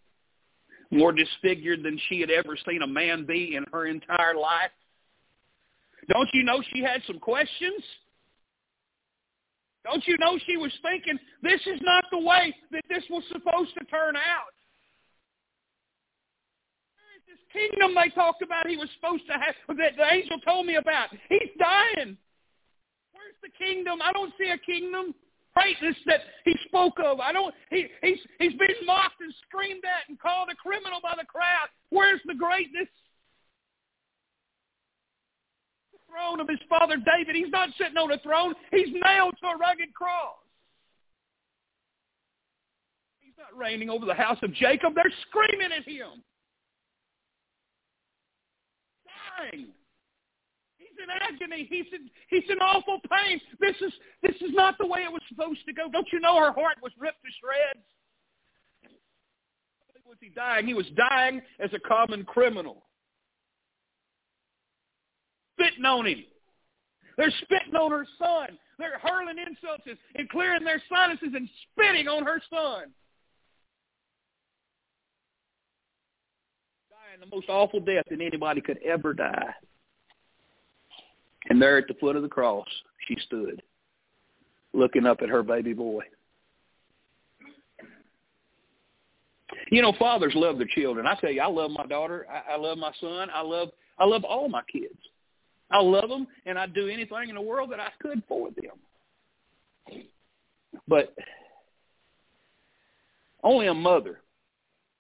more 0.91 1.12
disfigured 1.12 1.82
than 1.82 1.99
she 2.09 2.20
had 2.20 2.30
ever 2.30 2.57
seen 2.68 2.82
a 2.82 2.87
man 2.87 3.26
be 3.26 3.57
in 3.57 3.64
her 3.72 3.87
entire 3.87 4.34
life, 4.34 4.70
don't 6.09 6.28
you 6.32 6.45
know 6.45 6.62
she 6.72 6.82
had 6.82 7.03
some 7.07 7.18
questions? 7.18 7.82
Don't 9.84 10.07
you 10.07 10.16
know 10.18 10.39
she 10.47 10.57
was 10.57 10.72
thinking, 10.82 11.18
this 11.43 11.61
is 11.66 11.80
not 11.82 12.05
the 12.11 12.18
way 12.18 12.55
that 12.72 12.82
this 12.89 13.05
was 13.09 13.22
supposed 13.28 13.72
to 13.78 13.84
turn 13.87 14.16
out? 14.16 14.55
This 17.26 17.39
kingdom 17.53 17.95
they 17.95 18.11
talked 18.11 18.43
about 18.43 18.66
he 18.66 18.76
was 18.76 18.89
supposed 18.97 19.26
to 19.26 19.34
have, 19.34 19.76
that 19.76 19.97
the 19.97 20.12
angel 20.12 20.39
told 20.41 20.66
me 20.66 20.76
about. 20.76 21.11
He's 21.28 21.51
dying. 21.59 22.16
Where's 23.12 23.39
the 23.43 23.51
kingdom? 23.59 24.01
I 24.03 24.12
don't 24.12 24.32
see 24.39 24.51
a 24.51 24.59
kingdom. 24.59 25.14
Greatness 25.57 25.96
that 26.04 26.20
he 26.44 26.54
spoke 26.66 27.00
of. 27.02 27.18
I 27.18 27.32
don't. 27.32 27.54
He, 27.70 27.86
he's 28.02 28.18
he's 28.38 28.52
been 28.52 28.76
mocked 28.84 29.20
and 29.20 29.32
screamed 29.48 29.84
at 29.84 30.09
and 30.09 30.20
called 30.20 30.48
a 30.52 30.54
criminal 30.54 31.00
by 31.02 31.14
the 31.16 31.24
crowd. 31.24 31.68
Where's 31.88 32.20
the 32.26 32.34
greatness? 32.34 32.88
throne 36.16 36.40
of 36.40 36.48
his 36.48 36.59
father 36.68 36.96
David. 36.96 37.36
He's 37.36 37.50
not 37.50 37.68
sitting 37.78 37.96
on 37.96 38.11
a 38.12 38.18
throne. 38.18 38.54
He's 38.70 38.88
nailed 38.88 39.34
to 39.42 39.48
a 39.48 39.57
rugged 39.57 39.92
cross. 39.94 40.36
He's 43.20 43.34
not 43.38 43.57
reigning 43.57 43.90
over 43.90 44.07
the 44.07 44.14
house 44.14 44.38
of 44.42 44.54
Jacob. 44.54 44.94
They're 44.94 45.12
screaming 45.28 45.72
at 45.76 45.86
him. 45.86 46.22
Dying. 49.52 49.66
He's 50.97 51.05
in 51.05 51.11
agony. 51.11 51.66
He's 51.68 51.86
in, 51.92 52.11
he's 52.28 52.49
in 52.51 52.59
awful 52.59 53.01
pain. 53.11 53.40
This 53.61 53.76
is, 53.80 53.92
this 54.22 54.36
is 54.36 54.55
not 54.55 54.78
the 54.78 54.86
way 54.86 55.01
it 55.01 55.12
was 55.12 55.22
supposed 55.28 55.61
to 55.66 55.72
go. 55.72 55.90
Don't 55.90 56.07
you 56.12 56.20
know 56.20 56.38
her 56.38 56.53
heart 56.53 56.76
was 56.82 56.92
ripped 56.99 57.22
to 57.22 57.30
shreds? 57.40 57.84
Was 60.07 60.18
he 60.20 60.28
dying? 60.28 60.66
He 60.66 60.74
was 60.74 60.86
dying 60.97 61.42
as 61.59 61.70
a 61.72 61.80
common 61.80 62.24
criminal 62.24 62.84
spitting 65.59 65.84
on 65.84 66.07
him. 66.07 66.24
They're 67.16 67.32
spitting 67.42 67.74
on 67.74 67.90
her 67.90 68.07
son. 68.18 68.59
They're 68.78 69.01
hurling 69.03 69.36
insults 69.38 69.84
and 70.14 70.28
clearing 70.28 70.64
their 70.64 70.82
sinuses 70.88 71.30
and 71.34 71.49
spitting 71.72 72.09
on 72.09 72.24
her 72.24 72.40
son. 72.51 72.92
Dying 76.90 77.20
the 77.20 77.34
most 77.34 77.49
awful 77.49 77.80
death 77.80 78.05
that 78.11 78.20
anybody 78.20 78.61
could 78.61 78.78
ever 78.84 79.14
die. 79.14 79.55
And 81.49 81.61
there 81.61 81.78
at 81.78 81.88
the 81.88 81.94
foot 81.94 82.16
of 82.16 82.22
the 82.22 82.28
cross, 82.28 82.66
she 83.07 83.16
stood, 83.26 83.62
looking 84.72 85.07
up 85.07 85.18
at 85.22 85.28
her 85.28 85.42
baby 85.42 85.72
boy. 85.72 86.03
You 89.70 89.82
know, 89.82 89.92
fathers 89.99 90.32
love 90.34 90.59
their 90.59 90.66
children. 90.66 91.07
I 91.07 91.14
tell 91.20 91.30
you, 91.30 91.40
I 91.40 91.49
love 91.49 91.70
my 91.70 91.86
daughter. 91.86 92.26
I, 92.30 92.55
I 92.55 92.57
love 92.57 92.78
my 92.78 92.92
son. 93.01 93.28
I 93.32 93.42
love 93.42 93.68
I 93.99 94.05
love 94.05 94.24
all 94.24 94.49
my 94.49 94.62
kids. 94.70 94.99
I 95.70 95.80
love 95.80 96.09
them, 96.09 96.26
and 96.44 96.59
I'd 96.59 96.74
do 96.74 96.88
anything 96.88 97.28
in 97.28 97.34
the 97.34 97.40
world 97.40 97.72
that 97.72 97.80
I 97.80 97.88
could 98.01 98.22
for 98.28 98.51
them. 98.51 100.05
But 100.86 101.14
only 103.42 103.66
a 103.66 103.74
mother 103.74 104.20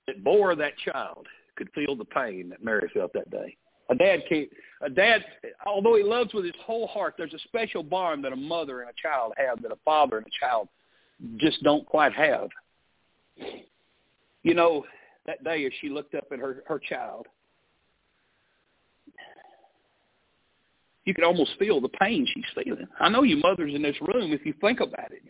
that 0.06 0.24
bore 0.24 0.54
that 0.56 0.72
child 0.78 1.26
could 1.56 1.68
feel 1.74 1.94
the 1.94 2.04
pain 2.04 2.48
that 2.50 2.64
Mary 2.64 2.90
felt 2.92 3.12
that 3.12 3.30
day. 3.30 3.56
A 3.88 3.94
dad 3.94 4.22
can't, 4.28 4.48
a 4.82 4.90
dad, 4.90 5.24
although 5.64 5.96
he 5.96 6.02
loves 6.02 6.34
with 6.34 6.44
his 6.44 6.54
whole 6.64 6.86
heart, 6.86 7.14
there's 7.16 7.34
a 7.34 7.38
special 7.40 7.82
bond 7.82 8.24
that 8.24 8.32
a 8.32 8.36
mother 8.36 8.80
and 8.80 8.90
a 8.90 8.94
child 9.00 9.32
have 9.36 9.62
that 9.62 9.72
a 9.72 9.78
father 9.84 10.18
and 10.18 10.26
a 10.26 10.44
child 10.44 10.68
just 11.36 11.62
don't 11.62 11.86
quite 11.86 12.12
have. 12.12 12.48
You 14.42 14.54
know, 14.54 14.84
that 15.26 15.42
day 15.44 15.64
as 15.66 15.72
she 15.80 15.88
looked 15.88 16.14
up 16.14 16.26
at 16.32 16.38
her, 16.38 16.62
her 16.66 16.78
child, 16.78 17.26
you 21.04 21.14
could 21.14 21.24
almost 21.24 21.52
feel 21.58 21.80
the 21.80 21.88
pain 21.88 22.26
she's 22.34 22.64
feeling. 22.64 22.86
I 23.00 23.08
know 23.08 23.22
you 23.22 23.36
mothers 23.36 23.74
in 23.74 23.82
this 23.82 23.96
room, 24.00 24.32
if 24.32 24.44
you 24.44 24.52
think 24.60 24.80
about 24.80 25.12
it, 25.12 25.22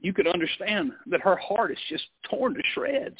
you 0.00 0.12
could 0.12 0.28
understand 0.28 0.92
that 1.06 1.20
her 1.22 1.36
heart 1.36 1.72
is 1.72 1.78
just 1.88 2.04
torn 2.30 2.54
to 2.54 2.60
shreds. 2.74 3.18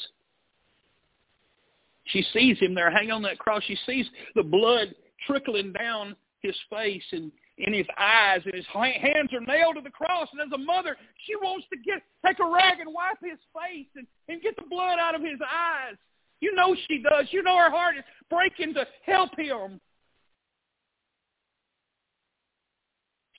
She 2.09 2.23
sees 2.33 2.57
him 2.59 2.73
there 2.73 2.91
hanging 2.91 3.11
on 3.11 3.21
that 3.23 3.39
cross. 3.39 3.63
She 3.63 3.77
sees 3.85 4.05
the 4.35 4.43
blood 4.43 4.93
trickling 5.27 5.73
down 5.73 6.15
his 6.41 6.55
face 6.69 7.03
and 7.11 7.31
in 7.57 7.73
his 7.73 7.85
eyes, 7.97 8.39
and 8.45 8.55
his 8.55 8.65
hands 8.67 9.33
are 9.33 9.41
nailed 9.41 9.75
to 9.75 9.81
the 9.81 9.89
cross. 9.89 10.29
And 10.31 10.41
as 10.41 10.51
a 10.53 10.57
mother, 10.57 10.95
she 11.25 11.35
wants 11.35 11.67
to 11.71 11.77
get 11.77 12.01
take 12.25 12.39
a 12.39 12.49
rag 12.49 12.79
and 12.79 12.93
wipe 12.93 13.19
his 13.21 13.39
face 13.53 13.87
and, 13.95 14.07
and 14.29 14.41
get 14.41 14.55
the 14.55 14.63
blood 14.69 14.97
out 14.97 15.13
of 15.13 15.21
his 15.21 15.39
eyes. 15.43 15.95
You 16.39 16.55
know 16.55 16.75
she 16.87 17.03
does. 17.03 17.27
You 17.31 17.43
know 17.43 17.57
her 17.57 17.69
heart 17.69 17.97
is 17.97 18.03
breaking 18.29 18.73
to 18.75 18.87
help 19.05 19.37
him. 19.37 19.81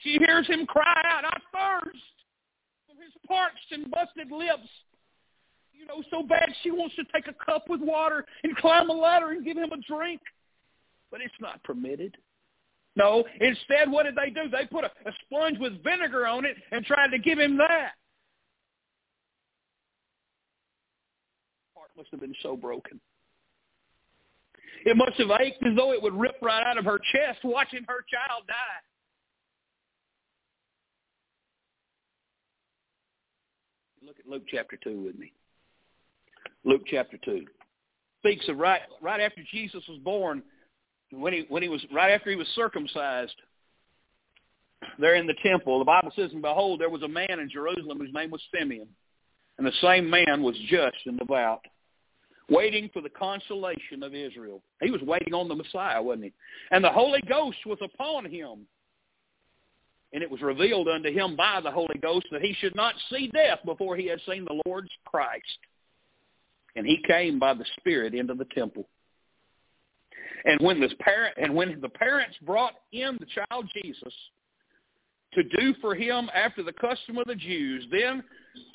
She 0.01 0.19
hears 0.19 0.47
him 0.47 0.67
cry 0.67 1.03
out, 1.05 1.25
I 1.25 1.81
thirst 1.83 1.99
from 2.87 2.97
his 3.03 3.13
parched 3.27 3.73
and 3.73 3.91
busted 3.91 4.31
lips. 4.31 4.69
You 5.81 5.87
know, 5.87 6.03
so 6.11 6.23
bad 6.23 6.51
she 6.63 6.71
wants 6.71 6.95
to 6.97 7.05
take 7.15 7.27
a 7.27 7.45
cup 7.45 7.69
with 7.69 7.81
water 7.81 8.27
and 8.45 8.55
climb 8.57 8.91
a 8.91 8.93
ladder 8.93 9.31
and 9.31 9.45
give 9.45 9.57
him 9.57 9.73
a 9.73 9.81
drink. 9.91 10.21
But 11.11 11.23
it's 11.23 11.35
not 11.41 11.63
permitted. 11.65 12.17
No, 12.97 13.25
instead, 13.41 13.91
what 13.91 14.03
did 14.03 14.15
they 14.15 14.29
do? 14.29 14.51
They 14.51 14.67
put 14.67 14.85
a, 14.85 14.91
a 15.09 15.13
sponge 15.25 15.59
with 15.59 15.83
vinegar 15.83 16.27
on 16.27 16.45
it 16.45 16.57
and 16.71 16.85
tried 16.85 17.09
to 17.13 17.19
give 17.19 17.39
him 17.39 17.57
that. 17.57 17.93
Heart 21.75 21.91
must 21.97 22.11
have 22.11 22.21
been 22.21 22.35
so 22.43 22.57
broken. 22.57 23.01
It 24.85 24.97
must 24.97 25.15
have 25.19 25.31
ached 25.41 25.63
as 25.67 25.77
though 25.77 25.93
it 25.93 26.03
would 26.03 26.15
rip 26.15 26.37
right 26.43 26.67
out 26.67 26.79
of 26.79 26.85
her 26.85 26.99
chest 26.99 27.41
watching 27.43 27.85
her 27.89 28.05
child 28.11 28.45
die. 28.47 28.55
Look 34.07 34.19
at 34.19 34.29
Luke 34.29 34.43
chapter 34.51 34.79
2 34.83 35.03
with 35.03 35.19
me. 35.19 35.33
Luke 36.65 36.83
chapter 36.87 37.19
2 37.25 37.47
speaks 38.19 38.49
of 38.49 38.59
right 38.59 38.83
right 39.01 39.21
after 39.21 39.43
Jesus 39.51 39.83
was 39.89 39.99
born, 39.99 40.43
when 41.11 41.33
he 41.33 41.47
when 41.49 41.63
he 41.63 41.69
was 41.69 41.85
right 41.93 42.13
after 42.13 42.31
he 42.31 42.37
was 42.37 42.49
circumcised. 42.55 43.35
There 44.99 45.15
in 45.15 45.27
the 45.27 45.35
temple, 45.43 45.79
the 45.79 45.85
Bible 45.85 46.13
says, 46.17 46.33
"And 46.33 46.43
behold, 46.43 46.81
there 46.81 46.91
was 46.91 47.03
a 47.03 47.09
man 47.09 47.39
in 47.39 47.51
Jerusalem 47.51 47.99
whose 47.99 48.13
name 48.13 48.31
was 48.31 48.43
Simeon, 48.55 48.89
and 49.59 49.67
the 49.67 49.73
same 49.81 50.09
man 50.09 50.43
was 50.43 50.57
just 50.69 50.97
and 51.07 51.19
devout, 51.19 51.65
waiting 52.49 52.89
for 52.91 53.01
the 53.01 53.11
consolation 53.11 54.03
of 54.03 54.15
Israel." 54.15 54.63
He 54.83 54.91
was 54.91 55.03
waiting 55.03 55.35
on 55.35 55.49
the 55.49 55.55
Messiah, 55.55 56.03
wasn't 56.03 56.25
he? 56.25 56.33
And 56.71 56.83
the 56.83 56.93
Holy 56.93 57.21
Ghost 57.23 57.59
was 57.67 57.79
upon 57.83 58.25
him 58.25 58.67
and 60.13 60.23
it 60.23 60.31
was 60.31 60.43
revealed 60.43 60.89
unto 60.89 61.11
him 61.11 61.37
by 61.37 61.61
the 61.61 61.71
Holy 61.71 61.99
Ghost 62.03 62.27
that 62.33 62.43
he 62.43 62.53
should 62.55 62.75
not 62.75 62.95
see 63.09 63.29
death 63.29 63.61
before 63.65 63.97
he 63.97 64.07
had 64.07 64.21
seen 64.29 64.45
the 64.45 64.61
Lord's 64.67 64.91
Christ. 65.05 65.59
And 66.77 66.87
he 66.87 67.03
came 67.07 67.39
by 67.39 67.55
the 67.55 67.65
Spirit 67.79 68.15
into 68.15 68.35
the 68.35 68.47
temple. 68.47 68.89
And 70.45 70.61
when 70.61 70.81
this 70.81 70.93
parent 71.01 71.35
and 71.37 71.55
when 71.55 71.81
the 71.81 71.89
parents 71.89 72.37
brought 72.43 72.75
in 72.93 73.19
the 73.21 73.27
child 73.27 73.71
Jesus 73.83 74.15
to 75.35 75.43
do 75.45 75.75
for 75.81 75.95
him 75.95 76.29
after 76.35 76.63
the 76.63 76.73
custom 76.73 77.19
of 77.19 77.27
the 77.27 77.35
Jews, 77.35 77.85
then 77.91 78.23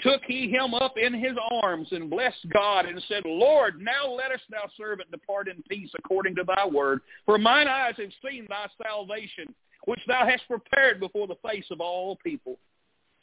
took 0.02 0.22
he 0.26 0.50
him 0.50 0.74
up 0.74 0.98
in 0.98 1.14
his 1.14 1.36
arms 1.64 1.90
and 1.92 2.10
blessed 2.10 2.46
God 2.54 2.86
and 2.86 3.04
said, 3.08 3.24
Lord, 3.26 3.82
now 3.82 4.10
let 4.10 4.32
us 4.32 4.40
thou 4.50 4.70
servant 4.78 5.12
depart 5.12 5.48
in 5.48 5.62
peace 5.70 5.90
according 5.98 6.36
to 6.36 6.44
thy 6.44 6.66
word. 6.66 7.02
For 7.26 7.38
mine 7.38 7.68
eyes 7.68 7.96
have 7.98 8.12
seen 8.26 8.48
thy 8.50 8.68
salvation, 8.88 9.54
which 9.86 10.00
thou 10.08 10.26
hast 10.26 10.48
prepared 10.48 11.00
before 11.00 11.28
the 11.28 11.36
face 11.48 11.66
of 11.72 11.82
all 11.82 12.18
people, 12.24 12.58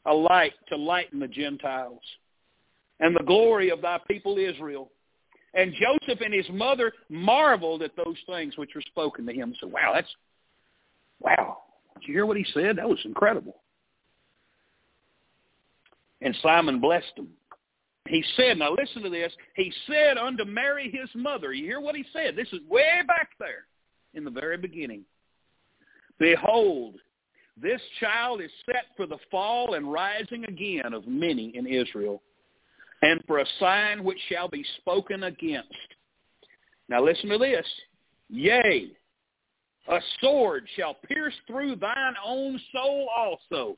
a 0.04 0.12
light 0.12 0.52
to 0.68 0.76
lighten 0.76 1.18
the 1.18 1.28
Gentiles, 1.28 2.02
and 3.03 3.14
the 3.14 3.24
glory 3.24 3.68
of 3.70 3.82
thy 3.82 3.98
people 4.09 4.38
Israel. 4.38 4.90
And 5.53 5.74
Joseph 5.74 6.22
and 6.24 6.32
his 6.32 6.48
mother 6.50 6.92
marveled 7.11 7.82
at 7.82 7.94
those 7.96 8.16
things 8.26 8.57
which 8.57 8.70
were 8.74 8.80
spoken 8.80 9.26
to 9.26 9.34
him. 9.34 9.55
Said, 9.61 9.70
wow, 9.70 9.90
that's, 9.92 10.09
wow. 11.20 11.59
Did 12.00 12.09
you 12.09 12.14
hear 12.14 12.24
what 12.24 12.38
he 12.38 12.46
said? 12.55 12.78
That 12.78 12.88
was 12.88 13.00
incredible. 13.05 13.57
And 16.22 16.34
Simeon 16.42 16.80
blessed 16.80 17.12
him. 17.16 17.28
He 18.09 18.24
said, 18.36 18.59
now 18.59 18.72
listen 18.72 19.03
to 19.03 19.11
this. 19.11 19.32
He 19.57 19.72
said 19.86 20.16
unto 20.16 20.44
Mary 20.44 20.90
his 20.90 21.11
mother, 21.14 21.53
you 21.53 21.64
hear 21.64 21.80
what 21.80 21.96
he 21.96 22.05
said? 22.12 22.34
This 22.34 22.48
is 22.53 22.61
way 22.68 23.03
back 23.07 23.30
there 23.38 23.66
in 24.14 24.24
the 24.24 24.30
very 24.30 24.57
beginning. 24.57 25.03
Behold, 26.18 26.94
this 27.61 27.80
child 28.00 28.40
is 28.40 28.50
set 28.66 28.86
for 28.96 29.07
the 29.07 29.18
fall 29.30 29.74
and 29.74 29.92
rising 29.92 30.44
again 30.44 30.92
of 30.92 31.07
many 31.07 31.57
in 31.57 31.66
Israel, 31.66 32.22
and 33.03 33.20
for 33.26 33.38
a 33.38 33.46
sign 33.59 34.05
which 34.05 34.18
shall 34.28 34.48
be 34.48 34.64
spoken 34.78 35.24
against. 35.24 35.68
Now 36.88 37.05
listen 37.05 37.28
to 37.30 37.38
this. 37.38 37.66
Yea, 38.28 38.90
a 39.88 39.98
sword 40.20 40.66
shall 40.76 40.94
pierce 40.94 41.34
through 41.46 41.76
thine 41.76 42.14
own 42.24 42.59
soul 42.72 43.09
also, 43.14 43.76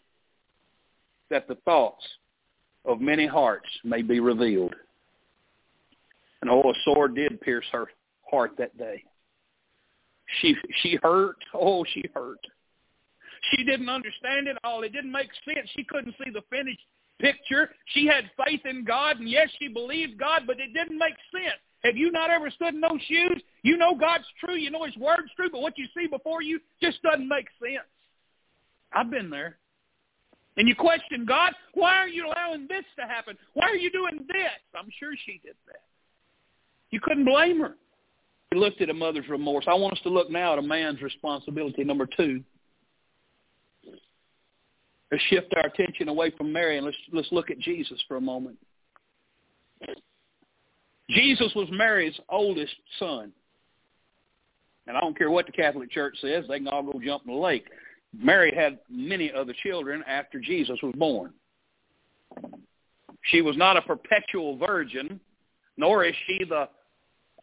that 1.30 1.48
the 1.48 1.56
thoughts 1.64 2.04
of 2.84 3.00
many 3.00 3.26
hearts 3.26 3.68
may 3.82 4.02
be 4.02 4.20
revealed. 4.20 4.74
And 6.42 6.50
oh, 6.50 6.60
a 6.60 6.74
sword 6.84 7.14
did 7.14 7.40
pierce 7.40 7.64
her 7.72 7.86
heart 8.30 8.52
that 8.58 8.76
day. 8.76 9.02
She 10.40 10.54
she 10.82 10.98
hurt. 11.02 11.36
Oh, 11.54 11.84
she 11.92 12.04
hurt. 12.14 12.38
She 13.50 13.64
didn't 13.64 13.88
understand 13.88 14.48
it 14.48 14.56
all. 14.64 14.82
It 14.82 14.92
didn't 14.92 15.12
make 15.12 15.30
sense. 15.44 15.68
She 15.74 15.84
couldn't 15.84 16.14
see 16.22 16.30
the 16.30 16.42
finished 16.50 16.80
picture. 17.20 17.70
She 17.86 18.06
had 18.06 18.30
faith 18.44 18.60
in 18.64 18.84
God, 18.84 19.18
and 19.18 19.28
yes, 19.28 19.48
she 19.58 19.68
believed 19.68 20.18
God, 20.18 20.42
but 20.46 20.60
it 20.60 20.72
didn't 20.74 20.98
make 20.98 21.14
sense. 21.32 21.60
Have 21.84 21.96
you 21.96 22.10
not 22.10 22.30
ever 22.30 22.50
stood 22.50 22.74
in 22.74 22.80
those 22.80 23.00
shoes? 23.06 23.42
You 23.62 23.76
know 23.76 23.94
God's 23.94 24.24
true. 24.40 24.56
You 24.56 24.70
know 24.70 24.84
His 24.84 24.96
Word's 24.96 25.30
true, 25.36 25.50
but 25.50 25.60
what 25.60 25.76
you 25.76 25.86
see 25.96 26.06
before 26.06 26.42
you 26.42 26.60
just 26.82 27.02
doesn't 27.02 27.28
make 27.28 27.46
sense. 27.60 27.86
I've 28.92 29.10
been 29.10 29.28
there. 29.28 29.58
And 30.56 30.68
you 30.68 30.74
question 30.74 31.26
God, 31.26 31.52
why 31.74 31.96
are 31.96 32.08
you 32.08 32.26
allowing 32.26 32.66
this 32.68 32.84
to 32.98 33.06
happen? 33.06 33.36
Why 33.54 33.66
are 33.66 33.76
you 33.76 33.90
doing 33.90 34.24
this? 34.28 34.60
I'm 34.78 34.88
sure 34.98 35.10
she 35.26 35.40
did 35.44 35.56
that. 35.66 35.82
You 36.90 37.00
couldn't 37.00 37.24
blame 37.24 37.60
her. 37.60 37.74
We 38.52 38.60
looked 38.60 38.80
at 38.80 38.88
a 38.88 38.94
mother's 38.94 39.28
remorse. 39.28 39.64
I 39.66 39.74
want 39.74 39.94
us 39.94 40.02
to 40.04 40.10
look 40.10 40.30
now 40.30 40.52
at 40.52 40.60
a 40.60 40.62
man's 40.62 41.02
responsibility, 41.02 41.82
number 41.82 42.06
two. 42.16 42.42
Let's 45.10 45.22
shift 45.24 45.54
our 45.56 45.66
attention 45.66 46.08
away 46.08 46.30
from 46.36 46.52
Mary 46.52 46.76
and 46.76 46.86
let's, 46.86 46.96
let's 47.12 47.28
look 47.30 47.50
at 47.50 47.58
Jesus 47.58 48.02
for 48.08 48.16
a 48.16 48.20
moment. 48.20 48.56
Jesus 51.10 51.52
was 51.54 51.68
Mary's 51.70 52.18
oldest 52.28 52.74
son. 52.98 53.32
And 54.86 54.96
I 54.96 55.00
don't 55.00 55.16
care 55.16 55.30
what 55.30 55.46
the 55.46 55.52
Catholic 55.52 55.90
Church 55.90 56.16
says, 56.20 56.44
they 56.48 56.58
can 56.58 56.68
all 56.68 56.82
go 56.82 57.00
jump 57.02 57.24
in 57.26 57.32
the 57.32 57.38
lake. 57.38 57.66
Mary 58.16 58.52
had 58.54 58.78
many 58.90 59.32
other 59.32 59.54
children 59.62 60.02
after 60.06 60.38
Jesus 60.38 60.78
was 60.82 60.94
born. 60.96 61.32
She 63.22 63.40
was 63.40 63.56
not 63.56 63.76
a 63.76 63.82
perpetual 63.82 64.56
virgin, 64.58 65.20
nor 65.76 66.04
is 66.04 66.14
she 66.26 66.44
the 66.44 66.68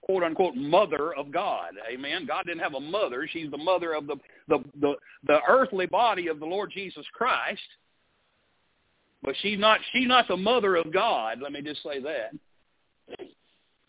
quote 0.02 0.24
unquote 0.24 0.56
mother 0.56 1.14
of 1.14 1.32
God. 1.32 1.74
Amen. 1.92 2.26
God 2.26 2.46
didn't 2.46 2.62
have 2.62 2.74
a 2.74 2.80
mother. 2.80 3.28
She's 3.32 3.52
the 3.52 3.58
mother 3.58 3.94
of 3.94 4.08
the 4.08 4.16
the 4.48 4.60
the, 4.80 4.96
the 5.26 5.40
earthly 5.48 5.86
body 5.86 6.28
of 6.28 6.40
the 6.40 6.46
Lord 6.46 6.72
Jesus 6.74 7.06
Christ. 7.14 7.62
But 9.24 9.36
she's 9.42 9.60
not 9.60 9.80
she's 9.92 10.08
not 10.08 10.28
the 10.28 10.38
mother 10.38 10.76
of 10.76 10.92
God. 10.92 11.40
Let 11.42 11.52
me 11.52 11.62
just 11.62 11.84
say 11.84 12.00
that. 12.02 12.32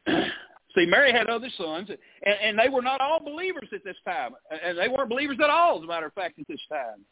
See, 0.75 0.87
Mary 0.87 1.13
had 1.13 1.29
other 1.29 1.51
sons, 1.59 1.91
and, 1.91 2.35
and 2.43 2.59
they 2.59 2.69
were 2.71 2.83
not 2.83 3.01
all 3.01 3.21
believers 3.21 3.69
at 3.75 3.85
this 3.85 3.97
time. 4.07 4.33
And 4.51 4.79
they 4.79 4.89
weren't 4.89 5.11
believers 5.11 5.37
at 5.43 5.51
all, 5.51 5.79
as 5.79 5.85
a 5.85 5.87
matter 5.87 6.07
of 6.07 6.15
fact, 6.15 6.39
at 6.39 6.49
this 6.49 6.61
time. 6.71 7.05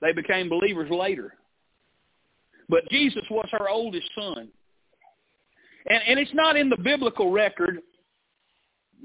They 0.00 0.12
became 0.12 0.48
believers 0.48 0.90
later. 0.90 1.34
But 2.68 2.88
Jesus 2.90 3.22
was 3.30 3.48
her 3.52 3.68
oldest 3.68 4.08
son. 4.14 4.48
And, 5.86 6.02
and 6.06 6.18
it's 6.18 6.34
not 6.34 6.56
in 6.56 6.68
the 6.68 6.76
biblical 6.76 7.30
record, 7.30 7.80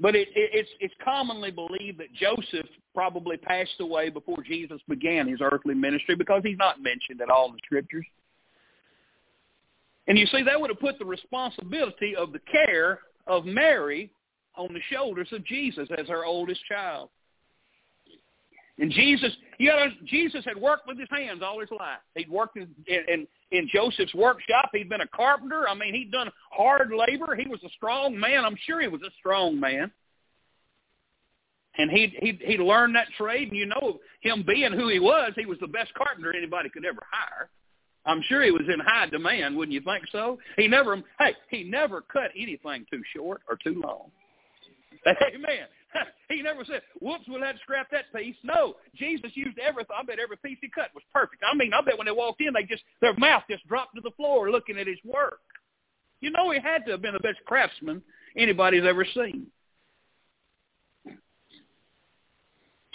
but 0.00 0.14
it, 0.14 0.28
it, 0.34 0.50
it's, 0.52 0.70
it's 0.80 0.94
commonly 1.02 1.50
believed 1.50 1.98
that 1.98 2.12
Joseph 2.12 2.66
probably 2.94 3.36
passed 3.36 3.80
away 3.80 4.10
before 4.10 4.42
Jesus 4.42 4.80
began 4.88 5.28
his 5.28 5.40
earthly 5.40 5.74
ministry 5.74 6.14
because 6.14 6.42
he's 6.44 6.58
not 6.58 6.82
mentioned 6.82 7.20
at 7.20 7.30
all 7.30 7.46
in 7.48 7.52
the 7.52 7.60
Scriptures. 7.64 8.06
And 10.08 10.18
you 10.18 10.26
see, 10.26 10.42
that 10.42 10.60
would 10.60 10.70
have 10.70 10.80
put 10.80 10.98
the 10.98 11.04
responsibility 11.04 12.14
of 12.14 12.32
the 12.32 12.38
care 12.50 13.00
of 13.26 13.44
Mary 13.44 14.10
on 14.56 14.72
the 14.72 14.80
shoulders 14.90 15.28
of 15.32 15.44
Jesus 15.44 15.88
as 15.98 16.06
her 16.08 16.24
oldest 16.24 16.60
child. 16.66 17.10
And 18.78 18.90
Jesus, 18.90 19.32
you 19.58 19.68
know, 19.68 19.86
Jesus 20.04 20.44
had 20.44 20.56
worked 20.56 20.86
with 20.86 20.98
his 20.98 21.08
hands 21.10 21.40
all 21.42 21.60
his 21.60 21.70
life. 21.70 21.98
He'd 22.14 22.28
worked 22.28 22.58
in, 22.58 22.68
in, 22.86 23.26
in 23.50 23.68
Joseph's 23.72 24.14
workshop. 24.14 24.70
He'd 24.74 24.90
been 24.90 25.00
a 25.00 25.08
carpenter. 25.08 25.66
I 25.68 25.74
mean, 25.74 25.94
he'd 25.94 26.12
done 26.12 26.30
hard 26.50 26.90
labor. 26.92 27.34
He 27.34 27.48
was 27.48 27.62
a 27.64 27.70
strong 27.70 28.18
man. 28.18 28.44
I'm 28.44 28.56
sure 28.66 28.82
he 28.82 28.88
was 28.88 29.00
a 29.00 29.10
strong 29.18 29.58
man. 29.58 29.90
And 31.78 31.90
he 31.90 32.14
he 32.20 32.38
he 32.42 32.56
learned 32.56 32.94
that 32.96 33.08
trade. 33.18 33.48
And 33.48 33.56
you 33.56 33.66
know, 33.66 33.98
him 34.20 34.44
being 34.46 34.72
who 34.72 34.88
he 34.88 34.98
was, 34.98 35.32
he 35.36 35.44
was 35.44 35.58
the 35.60 35.66
best 35.66 35.92
carpenter 35.94 36.34
anybody 36.34 36.70
could 36.70 36.86
ever 36.86 37.02
hire. 37.10 37.50
I'm 38.06 38.22
sure 38.28 38.42
he 38.42 38.52
was 38.52 38.62
in 38.72 38.78
high 38.80 39.06
demand, 39.06 39.56
wouldn't 39.56 39.74
you 39.74 39.80
think 39.80 40.04
so? 40.12 40.38
He 40.56 40.68
never, 40.68 41.02
hey, 41.18 41.34
he 41.50 41.64
never 41.64 42.00
cut 42.00 42.30
anything 42.36 42.86
too 42.90 43.02
short 43.14 43.42
or 43.48 43.58
too 43.62 43.82
long. 43.84 44.10
Amen. 45.06 45.66
He 46.28 46.42
never 46.42 46.64
said, 46.64 46.82
whoops, 47.00 47.24
we'll 47.28 47.42
have 47.42 47.54
to 47.54 47.60
scrap 47.60 47.88
that 47.92 48.12
piece. 48.12 48.34
No, 48.42 48.74
Jesus 48.96 49.30
used 49.34 49.58
everything. 49.58 49.94
I 49.96 50.02
bet 50.02 50.18
every 50.18 50.36
piece 50.38 50.58
he 50.60 50.68
cut 50.68 50.90
was 50.92 51.04
perfect. 51.12 51.42
I 51.48 51.56
mean, 51.56 51.72
I 51.72 51.80
bet 51.82 51.96
when 51.96 52.06
they 52.06 52.12
walked 52.12 52.40
in, 52.40 52.52
they 52.52 52.64
just, 52.64 52.82
their 53.00 53.14
mouth 53.14 53.44
just 53.48 53.66
dropped 53.68 53.94
to 53.94 54.00
the 54.00 54.10
floor 54.16 54.50
looking 54.50 54.76
at 54.76 54.88
his 54.88 54.98
work. 55.04 55.38
You 56.20 56.30
know 56.30 56.50
he 56.50 56.58
had 56.58 56.84
to 56.86 56.92
have 56.92 57.02
been 57.02 57.14
the 57.14 57.20
best 57.20 57.38
craftsman 57.46 58.02
anybody's 58.36 58.84
ever 58.84 59.06
seen. 59.14 59.46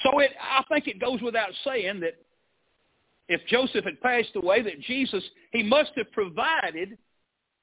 So 0.04 0.20
it, 0.20 0.32
I 0.42 0.64
think 0.68 0.88
it 0.88 1.00
goes 1.00 1.22
without 1.22 1.52
saying 1.64 2.00
that 2.02 2.16
if 3.30 3.46
Joseph 3.48 3.86
had 3.86 4.02
passed 4.02 4.36
away, 4.36 4.62
that 4.62 4.82
Jesus, 4.82 5.24
he 5.52 5.64
must 5.64 5.92
have 5.96 6.12
provided 6.12 6.98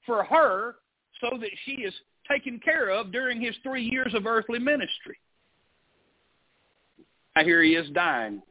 for 0.06 0.24
her 0.24 0.76
so 1.20 1.36
that 1.38 1.50
she 1.64 1.72
is 1.72 1.92
taken 2.30 2.60
care 2.60 2.90
of 2.90 3.12
during 3.12 3.40
his 3.40 3.54
three 3.62 3.84
years 3.84 4.14
of 4.14 4.26
earthly 4.26 4.58
ministry. 4.58 5.18
Now 7.34 7.44
here 7.44 7.62
he 7.62 7.74
is 7.74 7.88
dying. 7.90 8.42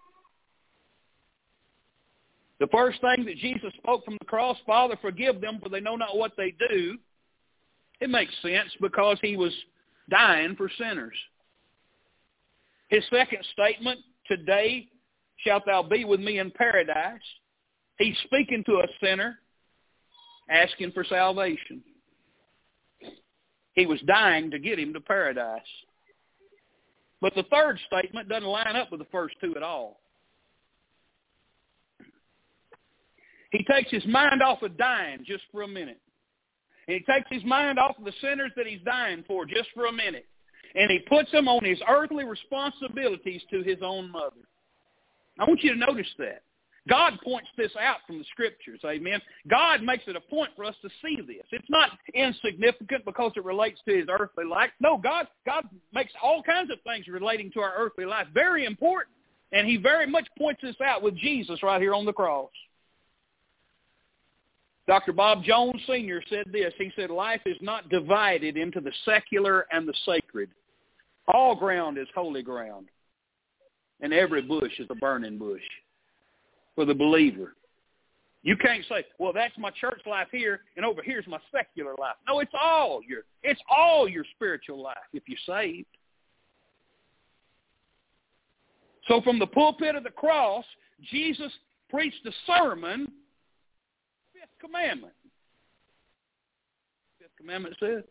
The 2.60 2.68
first 2.68 3.00
thing 3.02 3.26
that 3.26 3.38
Jesus 3.38 3.72
spoke 3.78 4.04
from 4.04 4.18
the 4.20 4.26
cross, 4.26 4.58
Father, 4.66 4.98
forgive 5.02 5.42
them 5.42 5.60
for 5.62 5.70
they 5.70 5.80
know 5.80 5.96
not 5.96 6.18
what 6.18 6.32
they 6.38 6.56
do. 6.70 6.98
It 8.00 8.10
makes 8.10 8.34
sense 8.42 8.70
because 8.82 9.18
he 9.22 9.36
was 9.36 9.54
dying 10.10 10.56
for 10.56 10.70
sinners. 10.78 11.16
His 12.90 13.04
second 13.10 13.46
statement, 13.54 14.00
today 14.28 14.88
shalt 15.38 15.66
thou 15.66 15.84
be 15.84 16.06
with 16.06 16.20
me 16.20 16.40
in 16.40 16.52
paradise. 16.52 17.22
He's 18.00 18.18
speaking 18.24 18.64
to 18.66 18.78
a 18.78 18.88
sinner, 19.02 19.40
asking 20.50 20.92
for 20.94 21.04
salvation. 21.04 21.84
He 23.78 23.86
was 23.86 24.02
dying 24.08 24.50
to 24.50 24.58
get 24.58 24.80
him 24.80 24.92
to 24.94 25.00
paradise. 25.00 25.62
But 27.22 27.36
the 27.36 27.44
third 27.44 27.80
statement 27.86 28.28
doesn't 28.28 28.50
line 28.50 28.76
up 28.76 28.92
with 28.92 29.00
the 29.00 29.08
first 29.12 29.36
two 29.40 29.56
at 29.56 29.62
all. 29.62 30.00
He 33.52 33.64
takes 33.64 33.92
his 33.92 34.06
mind 34.08 34.42
off 34.42 34.64
of 34.64 34.78
dying 34.78 35.24
just 35.26 35.44
for 35.52 35.62
a 35.62 35.68
minute. 35.68 36.02
And 36.88 36.98
he 36.98 37.14
takes 37.14 37.28
his 37.30 37.44
mind 37.44 37.78
off 37.78 38.00
of 38.00 38.04
the 38.04 38.14
sinners 38.20 38.52
that 38.58 38.66
he's 38.66 38.82
dying 38.84 39.24
for 39.28 39.46
just 39.46 39.70
for 39.76 39.86
a 39.86 39.94
minute. 39.94 40.26
And 40.74 40.90
he 40.90 41.00
puts 41.08 41.32
them 41.32 41.48
on 41.48 41.64
his 41.64 41.80
earthly 41.88 42.26
responsibilities 42.26 43.44
to 43.52 43.62
his 43.62 43.78
own 43.84 44.12
mother. 44.12 44.42
I 45.38 45.44
want 45.44 45.64
you 45.64 45.74
to 45.74 45.80
notice 45.80 46.12
that. 46.18 46.42
God 46.88 47.20
points 47.24 47.50
this 47.58 47.72
out 47.80 47.98
from 48.06 48.20
the 48.20 48.26
scriptures, 48.32 48.80
amen. 48.86 49.22
God 49.48 49.84
makes 49.84 50.04
it 50.08 50.16
a 50.16 50.22
point 50.22 50.52
for 50.56 50.66
us 50.66 50.76
to 50.82 50.90
see 51.02 51.18
this. 51.18 51.46
It's 51.52 51.70
not 51.70 51.92
insignificant 52.14 53.06
because 53.06 53.32
it 53.36 53.44
relates 53.44 53.80
to 53.88 53.96
his 53.96 54.08
earthly 54.10 54.46
life. 54.46 54.70
No, 54.80 54.98
God, 54.98 55.28
God 55.46 55.66
makes 55.94 56.12
all 56.22 56.44
kinds 56.44 56.72
of 56.72 56.78
things 56.82 57.08
relating 57.08 57.52
to 57.54 57.60
our 57.60 57.74
earthly 57.78 58.06
life 58.06 58.28
very 58.34 58.66
important. 58.66 59.16
And 59.52 59.68
he 59.68 59.78
very 59.78 60.08
much 60.08 60.28
points 60.38 60.62
this 60.62 60.76
out 60.82 61.02
with 61.02 61.16
Jesus 61.16 61.64
right 61.64 61.82
here 61.82 61.94
on 61.94 62.06
the 62.06 62.14
cross. 62.14 62.50
Dr. 64.88 65.14
Bob 65.14 65.44
Jones 65.44 65.82
Sr. 65.86 66.22
said 66.30 66.46
this. 66.52 66.74
He 66.78 66.92
said, 66.96 67.10
life 67.10 67.42
is 67.46 67.58
not 67.62 67.90
divided 67.90 68.58
into 68.58 68.82
the 68.82 68.92
secular 69.04 69.66
and 69.72 69.88
the 69.88 69.94
sacred. 70.06 70.50
All 71.34 71.56
ground 71.56 71.98
is 71.98 72.08
holy 72.14 72.44
ground 72.44 72.88
and 74.02 74.14
every 74.14 74.42
bush 74.42 74.72
is 74.80 74.88
a 74.90 74.96
burning 74.96 75.38
bush 75.38 75.62
for 76.78 76.86
the 76.86 76.94
believer. 76.94 77.56
You 78.44 78.56
can't 78.56 78.86
say, 78.88 79.04
well, 79.18 79.34
that's 79.34 79.58
my 79.58 79.72
church 79.72 80.02
life 80.06 80.28
here, 80.32 80.62
and 80.78 80.86
over 80.86 81.02
here's 81.04 81.26
my 81.28 81.40
secular 81.52 81.96
life. 82.00 82.16
No, 82.28 82.40
it's 82.40 82.54
all 82.54 83.02
your 83.06 83.24
it's 83.42 83.60
all 83.76 84.08
your 84.08 84.24
spiritual 84.36 84.82
life 84.82 84.96
if 85.12 85.24
you're 85.26 85.40
saved. 85.58 85.88
So 89.08 89.22
from 89.22 89.40
the 89.40 89.48
pulpit 89.48 89.96
of 89.96 90.04
the 90.04 90.12
cross, 90.12 90.64
Jesus 91.12 91.52
preached 91.90 92.26
a 92.28 92.32
sermon, 92.46 93.12
fifth 94.34 94.60
commandment. 94.62 95.14
Fifth 97.20 97.36
commandment 97.38 97.76
says, 97.80 98.04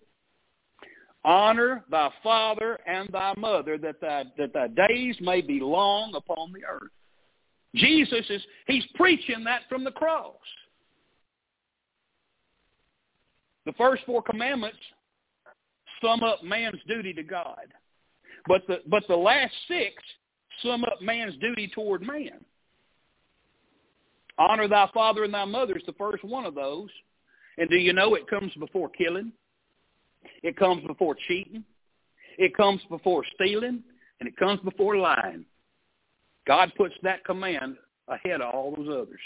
Honor 1.24 1.84
thy 1.88 2.10
father 2.22 2.78
and 2.86 3.08
thy 3.12 3.32
mother, 3.36 3.78
that 3.78 4.00
thy, 4.00 4.24
that 4.38 4.52
thy 4.52 4.66
days 4.88 5.16
may 5.20 5.40
be 5.40 5.60
long 5.60 6.14
upon 6.16 6.52
the 6.52 6.64
earth. 6.64 6.90
Jesus 7.76 8.24
is, 8.30 8.42
he's 8.66 8.84
preaching 8.94 9.44
that 9.44 9.62
from 9.68 9.84
the 9.84 9.90
cross. 9.90 10.34
The 13.64 13.72
first 13.72 14.02
four 14.06 14.22
commandments 14.22 14.78
sum 16.00 16.22
up 16.22 16.42
man's 16.42 16.80
duty 16.86 17.12
to 17.14 17.22
God. 17.22 17.66
But 18.46 18.62
the, 18.68 18.78
but 18.86 19.02
the 19.08 19.16
last 19.16 19.52
six 19.66 19.94
sum 20.62 20.84
up 20.84 21.02
man's 21.02 21.36
duty 21.38 21.70
toward 21.74 22.02
man. 22.02 22.44
Honor 24.38 24.68
thy 24.68 24.88
father 24.92 25.24
and 25.24 25.34
thy 25.34 25.44
mother 25.44 25.76
is 25.76 25.82
the 25.86 25.94
first 25.94 26.22
one 26.22 26.44
of 26.44 26.54
those. 26.54 26.90
And 27.58 27.68
do 27.68 27.76
you 27.76 27.92
know 27.92 28.14
it 28.14 28.28
comes 28.28 28.52
before 28.58 28.88
killing? 28.90 29.32
It 30.42 30.56
comes 30.56 30.86
before 30.86 31.16
cheating. 31.26 31.64
It 32.38 32.54
comes 32.54 32.80
before 32.90 33.24
stealing. 33.34 33.82
And 34.20 34.28
it 34.28 34.36
comes 34.36 34.60
before 34.60 34.96
lying. 34.96 35.44
God 36.46 36.72
puts 36.76 36.94
that 37.02 37.24
command 37.24 37.76
ahead 38.08 38.40
of 38.40 38.54
all 38.54 38.74
those 38.76 38.88
others. 38.88 39.20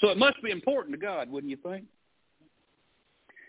So 0.00 0.08
it 0.08 0.18
must 0.18 0.42
be 0.42 0.50
important 0.50 0.94
to 0.94 1.00
God, 1.00 1.30
wouldn't 1.30 1.50
you 1.50 1.56
think? 1.56 1.84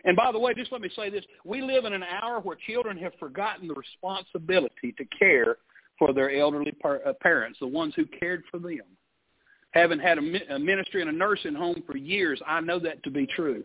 And 0.05 0.17
by 0.17 0.31
the 0.31 0.39
way, 0.39 0.53
just 0.53 0.71
let 0.71 0.81
me 0.81 0.89
say 0.95 1.09
this. 1.09 1.23
We 1.45 1.61
live 1.61 1.85
in 1.85 1.93
an 1.93 2.03
hour 2.03 2.39
where 2.41 2.57
children 2.67 2.97
have 2.97 3.13
forgotten 3.19 3.67
the 3.67 3.73
responsibility 3.73 4.93
to 4.97 5.05
care 5.17 5.57
for 5.97 6.13
their 6.13 6.35
elderly 6.35 6.73
uh, 6.83 7.13
parents, 7.21 7.59
the 7.59 7.67
ones 7.67 7.93
who 7.95 8.05
cared 8.05 8.43
for 8.51 8.59
them. 8.59 8.81
Having 9.71 9.99
had 9.99 10.17
a 10.17 10.59
ministry 10.59 11.01
in 11.01 11.07
a 11.07 11.11
nursing 11.11 11.55
home 11.55 11.81
for 11.87 11.97
years, 11.97 12.39
I 12.45 12.59
know 12.61 12.79
that 12.79 13.01
to 13.03 13.09
be 13.09 13.25
true. 13.25 13.63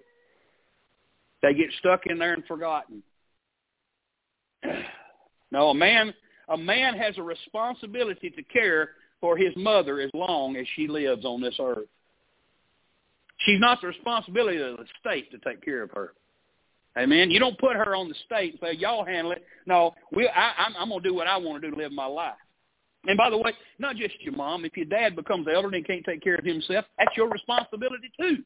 They 1.42 1.54
get 1.54 1.70
stuck 1.80 2.02
in 2.06 2.18
there 2.18 2.34
and 2.34 2.44
forgotten. 2.46 3.02
No, 5.50 5.70
a 5.70 5.74
man 5.74 6.12
a 6.50 6.58
man 6.58 6.94
has 6.94 7.16
a 7.16 7.22
responsibility 7.22 8.30
to 8.30 8.42
care 8.42 8.90
for 9.20 9.36
his 9.36 9.52
mother 9.56 10.00
as 10.00 10.10
long 10.14 10.56
as 10.56 10.66
she 10.74 10.86
lives 10.86 11.24
on 11.24 11.40
this 11.40 11.56
earth. 11.60 11.88
She's 13.38 13.60
not 13.60 13.80
the 13.80 13.88
responsibility 13.88 14.60
of 14.60 14.78
the 14.78 14.84
state 15.00 15.30
to 15.30 15.38
take 15.38 15.64
care 15.64 15.82
of 15.82 15.90
her. 15.92 16.12
Amen. 16.96 17.30
You 17.30 17.38
don't 17.38 17.58
put 17.58 17.76
her 17.76 17.94
on 17.94 18.08
the 18.08 18.14
state 18.26 18.52
and 18.52 18.60
say, 18.60 18.76
"Y'all 18.76 19.04
handle 19.04 19.32
it." 19.32 19.44
No, 19.66 19.94
we. 20.10 20.28
I, 20.28 20.52
I'm, 20.58 20.74
I'm 20.76 20.88
going 20.88 21.02
to 21.02 21.08
do 21.08 21.14
what 21.14 21.28
I 21.28 21.36
want 21.36 21.62
to 21.62 21.68
do 21.68 21.74
to 21.74 21.80
live 21.80 21.92
my 21.92 22.06
life. 22.06 22.34
And 23.06 23.16
by 23.16 23.30
the 23.30 23.38
way, 23.38 23.52
not 23.78 23.94
just 23.94 24.20
your 24.20 24.34
mom. 24.34 24.64
If 24.64 24.76
your 24.76 24.86
dad 24.86 25.14
becomes 25.14 25.46
elderly 25.52 25.78
and 25.78 25.86
can't 25.86 26.04
take 26.04 26.22
care 26.22 26.34
of 26.34 26.44
himself, 26.44 26.84
that's 26.98 27.16
your 27.16 27.28
responsibility 27.28 28.10
too. 28.20 28.38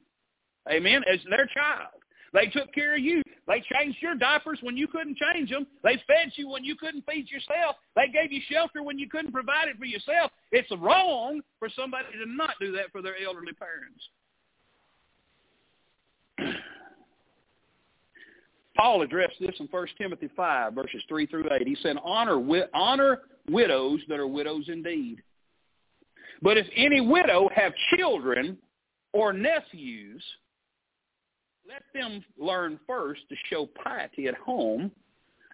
Amen. 0.70 1.02
As 1.10 1.18
their 1.30 1.46
child. 1.46 2.01
They 2.32 2.46
took 2.46 2.72
care 2.72 2.94
of 2.94 3.00
you. 3.00 3.22
They 3.46 3.62
changed 3.74 3.98
your 4.00 4.14
diapers 4.14 4.58
when 4.62 4.76
you 4.76 4.86
couldn't 4.88 5.18
change 5.18 5.50
them. 5.50 5.66
They 5.82 6.02
fed 6.06 6.32
you 6.36 6.48
when 6.48 6.64
you 6.64 6.76
couldn't 6.76 7.04
feed 7.06 7.28
yourself. 7.30 7.76
They 7.94 8.08
gave 8.08 8.32
you 8.32 8.40
shelter 8.50 8.82
when 8.82 8.98
you 8.98 9.08
couldn't 9.08 9.32
provide 9.32 9.68
it 9.68 9.76
for 9.78 9.84
yourself. 9.84 10.30
It's 10.50 10.70
wrong 10.78 11.42
for 11.58 11.68
somebody 11.76 12.06
to 12.12 12.30
not 12.30 12.54
do 12.60 12.72
that 12.72 12.90
for 12.92 13.02
their 13.02 13.16
elderly 13.24 13.52
parents. 13.52 14.08
Paul 18.76 19.02
addressed 19.02 19.38
this 19.38 19.54
in 19.60 19.66
1 19.70 19.86
Timothy 19.98 20.30
5, 20.34 20.72
verses 20.74 21.02
3 21.08 21.26
through 21.26 21.44
8. 21.52 21.66
He 21.66 21.76
said, 21.82 21.96
honor, 22.02 22.40
honor 22.72 23.18
widows 23.50 24.00
that 24.08 24.18
are 24.18 24.26
widows 24.26 24.64
indeed. 24.68 25.22
But 26.40 26.56
if 26.56 26.66
any 26.74 27.00
widow 27.00 27.50
have 27.54 27.72
children 27.96 28.56
or 29.12 29.32
nephews, 29.32 30.22
let 31.72 31.82
them 31.94 32.22
learn 32.38 32.78
first 32.86 33.22
to 33.30 33.36
show 33.48 33.66
piety 33.82 34.26
at 34.26 34.34
home 34.34 34.90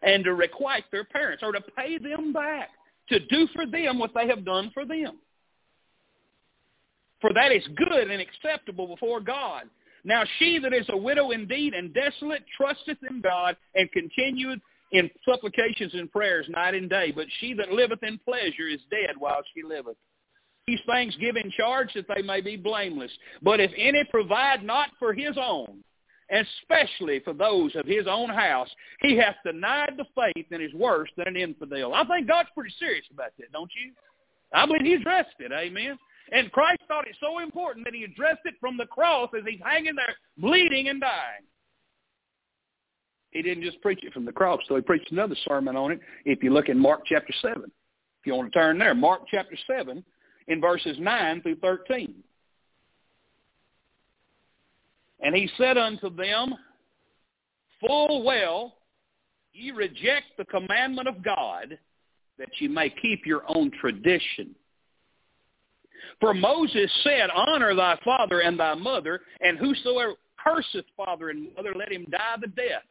and 0.03 0.25
to 0.25 0.35
requite 0.35 0.85
their 0.91 1.05
parents 1.05 1.43
or 1.45 1.53
to 1.53 1.61
pay 1.77 1.99
them 1.99 2.33
back, 2.33 2.71
to 3.09 3.21
do 3.27 3.47
for 3.55 3.67
them 3.67 3.99
what 3.99 4.11
they 4.15 4.27
have 4.27 4.45
done 4.45 4.71
for 4.75 4.85
them. 4.85 5.19
For 7.21 7.33
that 7.35 7.53
is 7.53 7.63
good 7.77 8.11
and 8.11 8.21
acceptable 8.21 8.89
before 8.89 9.21
God. 9.21 9.65
Now 10.05 10.25
she 10.39 10.59
that 10.59 10.73
is 10.73 10.87
a 10.89 10.97
widow 10.97 11.31
indeed 11.31 11.75
and 11.75 11.95
desolate 11.95 12.45
trusteth 12.57 12.99
in 13.09 13.21
God 13.21 13.57
and 13.75 13.91
continueth 13.93 14.61
in 14.93 15.11
supplications 15.25 15.95
and 15.95 16.11
prayers 16.11 16.47
night 16.49 16.75
and 16.75 16.89
day. 16.91 17.13
But 17.15 17.27
she 17.41 17.55
that 17.55 17.73
liveth 17.73 18.03
in 18.03 18.19
pleasure 18.19 18.69
is 18.69 18.81
dead 18.91 19.15
while 19.19 19.43
she 19.55 19.63
liveth. 19.63 19.97
These 20.67 20.81
things 20.91 21.17
give 21.21 21.37
in 21.37 21.51
charge 21.57 21.91
that 21.95 22.07
they 22.15 22.23
may 22.23 22.41
be 22.41 22.57
blameless. 22.57 23.11
But 23.43 23.61
if 23.61 23.71
any 23.77 24.05
provide 24.11 24.65
not 24.65 24.91
for 24.99 25.15
his 25.15 25.37
own, 25.41 25.83
especially 26.31 27.21
for 27.21 27.33
those 27.33 27.75
of 27.77 27.87
his 27.87 28.07
own 28.09 28.29
house, 28.29 28.69
he 29.01 29.17
hath 29.17 29.37
denied 29.45 29.95
the 29.97 30.05
faith 30.15 30.47
and 30.51 30.63
is 30.63 30.73
worse 30.75 31.09
than 31.17 31.29
an 31.29 31.37
infidel. 31.37 31.95
I 31.95 32.05
think 32.05 32.29
God's 32.29 32.51
pretty 32.55 32.75
serious 32.79 33.07
about 33.13 33.31
that, 33.39 33.53
don't 33.53 33.71
you? 33.83 33.93
I 34.53 34.67
believe 34.67 34.83
he 34.83 34.95
addressed 34.95 35.35
it, 35.39 35.53
amen. 35.53 35.99
And 36.33 36.53
Christ 36.53 36.83
thought 36.89 37.09
it 37.09 37.17
so 37.21 37.39
important 37.39 37.85
that 37.87 37.95
he 37.95 38.05
addressed 38.05 38.43
it 38.45 38.55
from 38.61 38.77
the 38.77 38.87
cross 38.87 39.31
as 39.37 39.45
he's 39.47 39.61
hanging 39.65 39.95
there 39.95 40.15
bleeding 40.37 40.89
and 40.89 41.01
dying. 41.01 41.45
He 43.31 43.43
didn't 43.43 43.65
just 43.65 43.81
preach 43.83 44.01
it 44.03 44.13
from 44.13 44.25
the 44.25 44.33
cross, 44.33 44.61
so 44.69 44.77
he 44.77 44.83
preached 44.83 45.13
another 45.13 45.37
sermon 45.47 45.77
on 45.77 45.93
it. 45.93 46.01
If 46.25 46.43
you 46.43 46.51
look 46.51 46.69
in 46.69 46.79
Mark 46.79 47.03
chapter 47.07 47.33
7, 47.43 47.63
if 47.65 48.27
you 48.27 48.35
want 48.35 48.53
to 48.53 48.59
turn 48.59 48.79
there, 48.79 48.95
Mark 48.95 49.23
chapter 49.31 49.57
7 49.67 50.03
in 50.49 50.61
verses 50.61 50.97
9 50.99 51.43
through 51.43 51.57
13. 51.57 52.15
And 55.21 55.35
he 55.35 55.51
said 55.57 55.77
unto 55.77 56.15
them, 56.15 56.55
Full 57.81 58.23
well 58.23 58.75
ye 59.53 59.71
reject 59.71 60.27
the 60.37 60.45
commandment 60.45 61.09
of 61.09 61.23
God, 61.23 61.79
that 62.39 62.49
ye 62.59 62.69
may 62.69 62.91
keep 62.91 63.27
your 63.27 63.43
own 63.49 63.71
tradition. 63.81 64.55
For 66.21 66.35
Moses 66.35 66.91
said, 67.03 67.31
Honor 67.35 67.75
thy 67.75 67.99
father 68.05 68.41
and 68.41 68.59
thy 68.59 68.75
mother, 68.75 69.21
and 69.41 69.59
whosoever 69.59 70.15
curseth 70.43 70.87
father 70.97 71.31
and 71.31 71.55
mother, 71.57 71.75
let 71.75 71.93
him 71.93 72.07
die 72.11 72.37
the 72.41 72.49
death. 72.49 72.85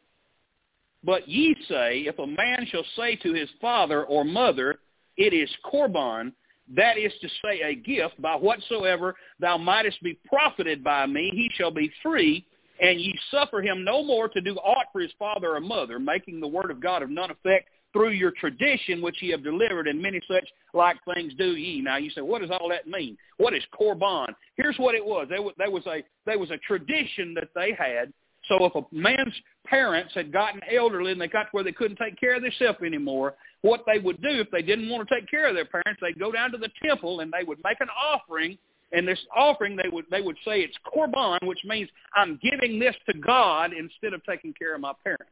But 1.03 1.27
ye 1.27 1.55
say, 1.69 1.99
If 2.01 2.19
a 2.19 2.27
man 2.27 2.65
shall 2.69 2.85
say 2.95 3.15
to 3.17 3.33
his 3.33 3.49
father 3.61 4.03
or 4.05 4.25
mother, 4.25 4.79
It 5.15 5.33
is 5.33 5.49
Corban, 5.63 6.33
that 6.75 6.97
is 6.97 7.13
to 7.21 7.29
say 7.43 7.61
a 7.61 7.75
gift, 7.75 8.21
by 8.21 8.35
whatsoever 8.35 9.15
thou 9.39 9.57
mightest 9.57 10.01
be 10.03 10.17
profited 10.27 10.83
by 10.83 11.05
me, 11.05 11.31
he 11.33 11.49
shall 11.55 11.71
be 11.71 11.91
free, 12.03 12.45
and 12.81 12.99
ye 12.99 13.17
suffer 13.31 13.61
him 13.61 13.83
no 13.83 14.03
more 14.03 14.27
to 14.29 14.41
do 14.41 14.55
aught 14.57 14.87
for 14.91 15.01
his 15.01 15.11
father 15.17 15.55
or 15.55 15.59
mother, 15.59 15.99
making 15.99 16.39
the 16.39 16.47
word 16.47 16.71
of 16.71 16.81
God 16.81 17.01
of 17.01 17.09
none 17.09 17.31
effect 17.31 17.69
through 17.93 18.11
your 18.11 18.31
tradition 18.31 19.01
which 19.01 19.21
ye 19.21 19.31
have 19.31 19.43
delivered, 19.43 19.87
and 19.87 20.01
many 20.01 20.21
such 20.27 20.47
like 20.73 20.97
things 21.13 21.33
do 21.37 21.55
ye. 21.55 21.81
Now 21.81 21.97
you 21.97 22.09
say, 22.11 22.21
what 22.21 22.41
does 22.41 22.51
all 22.51 22.69
that 22.69 22.87
mean? 22.87 23.17
What 23.37 23.53
is 23.53 23.63
korban? 23.73 24.27
Here's 24.55 24.77
what 24.77 24.93
it 24.93 25.03
was. 25.03 25.27
There 25.29 25.41
was, 25.41 25.53
there 25.57 25.71
was 25.71 25.85
a 25.87 26.03
there 26.25 26.37
was 26.37 26.51
a 26.51 26.57
tradition 26.57 27.33
that 27.35 27.49
they 27.55 27.73
had. 27.77 28.11
So 28.47 28.65
if 28.65 28.75
a 28.75 28.81
man's 28.95 29.33
parents 29.65 30.13
had 30.13 30.31
gotten 30.31 30.61
elderly 30.73 31.11
and 31.11 31.19
they 31.19 31.27
got 31.27 31.43
to 31.43 31.49
where 31.51 31.63
they 31.63 31.71
couldn't 31.71 31.97
take 31.97 32.19
care 32.19 32.35
of 32.35 32.41
themselves 32.41 32.79
anymore, 32.85 33.35
what 33.61 33.83
they 33.85 33.99
would 33.99 34.21
do 34.21 34.29
if 34.29 34.49
they 34.51 34.61
didn't 34.61 34.89
want 34.89 35.07
to 35.07 35.15
take 35.15 35.29
care 35.29 35.47
of 35.47 35.55
their 35.55 35.65
parents, 35.65 35.99
they'd 36.01 36.19
go 36.19 36.31
down 36.31 36.51
to 36.51 36.57
the 36.57 36.69
temple 36.83 37.21
and 37.21 37.31
they 37.31 37.43
would 37.43 37.59
make 37.63 37.79
an 37.81 37.89
offering. 37.89 38.57
And 38.93 39.05
this 39.05 39.19
offering, 39.35 39.75
they 39.75 39.89
would 39.89 40.05
they 40.09 40.21
would 40.21 40.37
say 40.45 40.61
it's 40.61 40.77
korban, 40.85 41.45
which 41.45 41.59
means 41.65 41.89
I'm 42.15 42.39
giving 42.41 42.79
this 42.79 42.95
to 43.07 43.17
God 43.17 43.71
instead 43.73 44.13
of 44.13 44.23
taking 44.23 44.53
care 44.53 44.75
of 44.75 44.81
my 44.81 44.93
parents. 45.03 45.25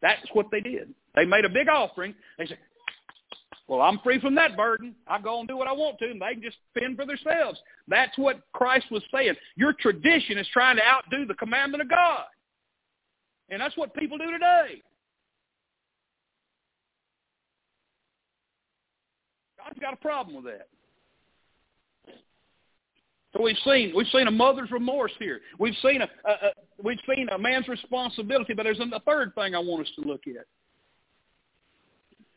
That's 0.00 0.26
what 0.32 0.46
they 0.50 0.60
did. 0.60 0.92
They 1.14 1.24
made 1.24 1.44
a 1.44 1.48
big 1.48 1.68
offering. 1.68 2.14
They 2.38 2.46
said, 2.46 2.58
well, 3.68 3.80
I'm 3.80 4.00
free 4.00 4.20
from 4.20 4.34
that 4.34 4.56
burden. 4.56 4.94
I 5.06 5.20
go 5.20 5.38
and 5.38 5.48
do 5.48 5.56
what 5.56 5.68
I 5.68 5.72
want 5.72 5.98
to, 6.00 6.10
and 6.10 6.20
they 6.20 6.32
can 6.32 6.42
just 6.42 6.56
fend 6.78 6.96
for 6.96 7.06
themselves. 7.06 7.60
That's 7.86 8.16
what 8.18 8.40
Christ 8.52 8.86
was 8.90 9.02
saying. 9.14 9.34
Your 9.56 9.72
tradition 9.72 10.36
is 10.36 10.46
trying 10.52 10.76
to 10.76 10.82
outdo 10.84 11.26
the 11.26 11.34
commandment 11.34 11.82
of 11.82 11.88
God. 11.88 12.24
And 13.50 13.60
that's 13.60 13.76
what 13.76 13.94
people 13.94 14.18
do 14.18 14.30
today. 14.30 14.82
God's 19.64 19.78
got 19.78 19.94
a 19.94 19.96
problem 19.96 20.36
with 20.36 20.44
that. 20.44 20.68
So 23.32 23.42
we've 23.42 23.56
seen 23.64 23.92
we've 23.96 24.08
seen 24.08 24.26
a 24.26 24.30
mother's 24.30 24.70
remorse 24.70 25.12
here. 25.18 25.40
We've 25.58 25.76
seen 25.82 26.02
a, 26.02 26.08
a, 26.28 26.30
a 26.30 26.50
we've 26.82 26.98
seen 27.08 27.28
a 27.30 27.38
man's 27.38 27.66
responsibility, 27.66 28.52
but 28.52 28.64
there's 28.64 28.80
a 28.80 29.00
third 29.00 29.34
thing 29.34 29.54
I 29.54 29.58
want 29.58 29.86
us 29.86 29.92
to 30.00 30.06
look 30.06 30.22
at. 30.26 30.44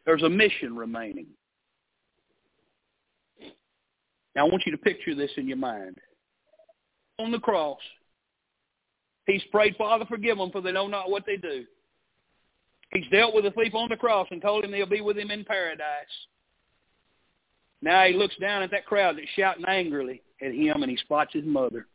There's 0.05 0.23
a 0.23 0.29
mission 0.29 0.75
remaining. 0.75 1.27
Now 4.35 4.45
I 4.45 4.49
want 4.49 4.63
you 4.65 4.71
to 4.71 4.77
picture 4.77 5.15
this 5.15 5.31
in 5.37 5.47
your 5.47 5.57
mind. 5.57 5.97
On 7.19 7.31
the 7.31 7.39
cross, 7.39 7.79
he's 9.25 9.43
prayed, 9.51 9.75
Father, 9.77 10.05
forgive 10.05 10.37
them, 10.37 10.51
for 10.51 10.61
they 10.61 10.73
know 10.73 10.87
not 10.87 11.09
what 11.09 11.25
they 11.25 11.37
do. 11.37 11.65
He's 12.93 13.07
dealt 13.09 13.33
with 13.33 13.45
the 13.45 13.51
thief 13.51 13.73
on 13.73 13.89
the 13.89 13.95
cross 13.95 14.27
and 14.31 14.41
told 14.41 14.63
him 14.63 14.71
they'll 14.71 14.85
be 14.85 15.01
with 15.01 15.17
him 15.17 15.31
in 15.31 15.43
paradise. 15.43 15.85
Now 17.85 18.03
he 18.05 18.13
looks 18.13 18.35
down 18.37 18.63
at 18.63 18.71
that 18.71 18.87
crowd 18.87 19.15
that's 19.15 19.29
shouting 19.37 19.63
angrily 19.67 20.23
at 20.41 20.51
him, 20.51 20.81
and 20.81 20.89
he 20.89 20.97
spots 20.97 21.31
his 21.33 21.45
mother. 21.45 21.85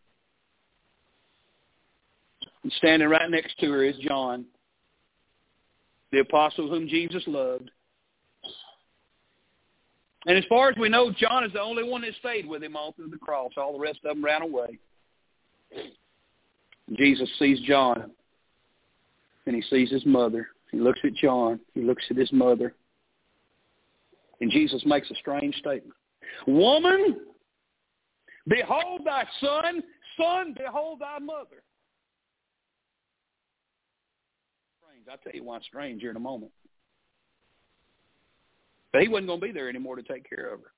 And 2.62 2.72
standing 2.74 3.08
right 3.08 3.28
next 3.28 3.58
to 3.58 3.70
her 3.72 3.82
is 3.82 3.96
John, 3.96 4.44
the 6.12 6.20
apostle 6.20 6.70
whom 6.70 6.86
Jesus 6.86 7.24
loved. 7.26 7.72
And 10.26 10.38
as 10.38 10.44
far 10.48 10.68
as 10.68 10.76
we 10.76 10.88
know, 10.88 11.10
John 11.10 11.42
is 11.42 11.52
the 11.52 11.60
only 11.60 11.82
one 11.82 12.02
that 12.02 12.14
stayed 12.20 12.46
with 12.46 12.62
him 12.62 12.76
all 12.76 12.92
through 12.92 13.10
the 13.10 13.16
cross. 13.16 13.52
All 13.56 13.72
the 13.72 13.80
rest 13.80 13.98
of 14.04 14.14
them 14.14 14.24
ran 14.24 14.42
away. 14.42 14.78
Jesus 16.92 17.28
sees 17.40 17.58
John, 17.62 18.12
and 19.46 19.56
he 19.56 19.62
sees 19.62 19.90
his 19.90 20.06
mother. 20.06 20.48
He 20.70 20.78
looks 20.78 21.00
at 21.02 21.14
John. 21.14 21.58
He 21.74 21.80
looks 21.80 22.04
at 22.10 22.16
his 22.16 22.32
mother. 22.32 22.74
And 24.40 24.50
Jesus 24.50 24.82
makes 24.86 25.10
a 25.10 25.14
strange 25.16 25.54
statement. 25.56 25.94
Woman, 26.46 27.20
behold 28.48 29.02
thy 29.04 29.24
son. 29.40 29.82
Son, 30.16 30.54
behold 30.56 31.00
thy 31.00 31.18
mother. 31.18 31.62
Strange. 34.80 35.06
I'll 35.10 35.18
tell 35.18 35.32
you 35.34 35.44
why 35.44 35.58
it's 35.58 35.66
strange 35.66 36.00
here 36.00 36.10
in 36.10 36.16
a 36.16 36.20
moment. 36.20 36.52
But 38.92 39.02
he 39.02 39.08
wasn't 39.08 39.28
going 39.28 39.40
to 39.40 39.46
be 39.46 39.52
there 39.52 39.68
anymore 39.68 39.96
to 39.96 40.02
take 40.02 40.28
care 40.28 40.52
of 40.52 40.60
her. 40.60 40.72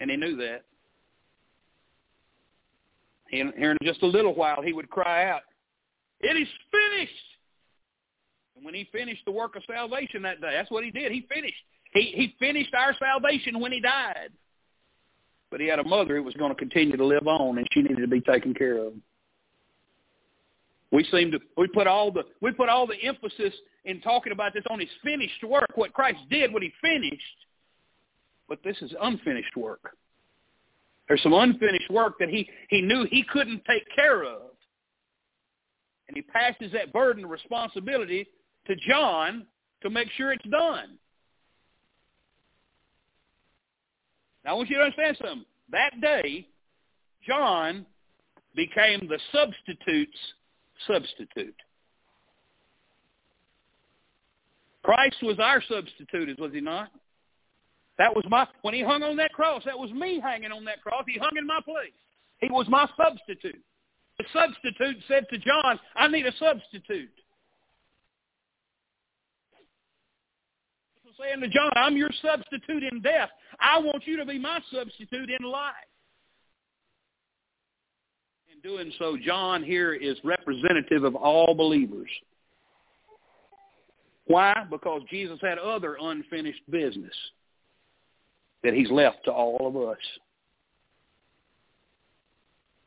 And 0.00 0.10
he 0.10 0.16
knew 0.16 0.36
that. 0.36 0.64
And 3.32 3.52
here 3.56 3.72
in 3.72 3.78
just 3.82 4.02
a 4.02 4.06
little 4.06 4.34
while, 4.34 4.62
he 4.62 4.72
would 4.72 4.90
cry 4.90 5.28
out, 5.28 5.42
it 6.20 6.36
is 6.36 6.48
finished. 6.70 7.12
And 8.56 8.64
when 8.64 8.74
he 8.74 8.88
finished 8.92 9.22
the 9.24 9.32
work 9.32 9.56
of 9.56 9.62
salvation 9.66 10.22
that 10.22 10.40
day, 10.40 10.50
that's 10.52 10.70
what 10.70 10.84
he 10.84 10.90
did. 10.90 11.12
He 11.12 11.26
finished. 11.32 11.54
He, 11.96 12.12
he 12.14 12.36
finished 12.38 12.74
our 12.74 12.94
salvation 12.98 13.58
when 13.58 13.72
he 13.72 13.80
died. 13.80 14.30
But 15.50 15.60
he 15.60 15.66
had 15.66 15.78
a 15.78 15.84
mother 15.84 16.16
who 16.16 16.22
was 16.22 16.34
going 16.34 16.50
to 16.50 16.58
continue 16.58 16.96
to 16.96 17.04
live 17.04 17.26
on, 17.26 17.56
and 17.56 17.66
she 17.72 17.80
needed 17.80 18.00
to 18.00 18.08
be 18.08 18.20
taken 18.20 18.52
care 18.52 18.78
of. 18.78 18.92
We 20.92 21.04
seem 21.04 21.30
to 21.32 21.40
we 21.56 21.66
put 21.68 21.86
all 21.86 22.12
the 22.12 22.24
we 22.40 22.52
put 22.52 22.68
all 22.68 22.86
the 22.86 22.96
emphasis 23.02 23.52
in 23.84 24.00
talking 24.00 24.32
about 24.32 24.54
this 24.54 24.64
on 24.70 24.78
his 24.78 24.88
finished 25.02 25.42
work, 25.44 25.70
what 25.74 25.92
Christ 25.92 26.18
did 26.30 26.52
when 26.52 26.62
he 26.62 26.72
finished. 26.80 27.22
But 28.48 28.62
this 28.62 28.76
is 28.82 28.94
unfinished 29.00 29.56
work. 29.56 29.96
There's 31.08 31.22
some 31.22 31.32
unfinished 31.32 31.90
work 31.90 32.18
that 32.18 32.28
he, 32.28 32.48
he 32.68 32.80
knew 32.80 33.06
he 33.10 33.24
couldn't 33.32 33.64
take 33.64 33.84
care 33.94 34.24
of. 34.24 34.42
And 36.08 36.16
he 36.16 36.22
passes 36.22 36.72
that 36.72 36.92
burden 36.92 37.24
of 37.24 37.30
responsibility 37.30 38.26
to 38.66 38.76
John 38.88 39.46
to 39.82 39.90
make 39.90 40.08
sure 40.16 40.32
it's 40.32 40.48
done. 40.48 40.98
Now 44.46 44.52
I 44.52 44.54
want 44.54 44.70
you 44.70 44.76
to 44.76 44.84
understand 44.84 45.16
something. 45.20 45.44
That 45.72 46.00
day, 46.00 46.46
John 47.26 47.84
became 48.54 49.08
the 49.08 49.18
substitute's 49.32 50.18
substitute. 50.86 51.54
Christ 54.84 55.16
was 55.22 55.40
our 55.40 55.60
substitute, 55.68 56.38
was 56.38 56.52
he 56.52 56.60
not? 56.60 56.90
That 57.98 58.14
was 58.14 58.24
my, 58.28 58.46
when 58.62 58.72
he 58.72 58.82
hung 58.82 59.02
on 59.02 59.16
that 59.16 59.32
cross, 59.32 59.62
that 59.64 59.76
was 59.76 59.90
me 59.90 60.20
hanging 60.20 60.52
on 60.52 60.64
that 60.66 60.80
cross. 60.80 61.02
He 61.08 61.18
hung 61.18 61.36
in 61.36 61.46
my 61.46 61.58
place. 61.64 61.90
He 62.38 62.48
was 62.48 62.68
my 62.68 62.88
substitute. 62.96 63.60
The 64.18 64.24
substitute 64.32 65.02
said 65.08 65.26
to 65.30 65.38
John, 65.38 65.80
I 65.96 66.06
need 66.06 66.24
a 66.24 66.32
substitute. 66.38 67.10
Saying 71.20 71.40
to 71.40 71.48
John, 71.48 71.70
I'm 71.76 71.96
your 71.96 72.10
substitute 72.22 72.82
in 72.82 73.00
death. 73.00 73.30
I 73.60 73.78
want 73.78 74.06
you 74.06 74.16
to 74.18 74.24
be 74.24 74.38
my 74.38 74.60
substitute 74.72 75.30
in 75.30 75.46
life. 75.46 75.74
In 78.52 78.60
doing 78.60 78.92
so, 78.98 79.16
John 79.16 79.62
here 79.62 79.94
is 79.94 80.16
representative 80.24 81.04
of 81.04 81.14
all 81.14 81.54
believers. 81.54 82.10
Why? 84.26 84.64
Because 84.70 85.02
Jesus 85.08 85.38
had 85.40 85.58
other 85.58 85.96
unfinished 86.00 86.62
business 86.70 87.14
that 88.64 88.74
he's 88.74 88.90
left 88.90 89.24
to 89.24 89.30
all 89.30 89.68
of 89.68 89.76
us. 89.88 89.98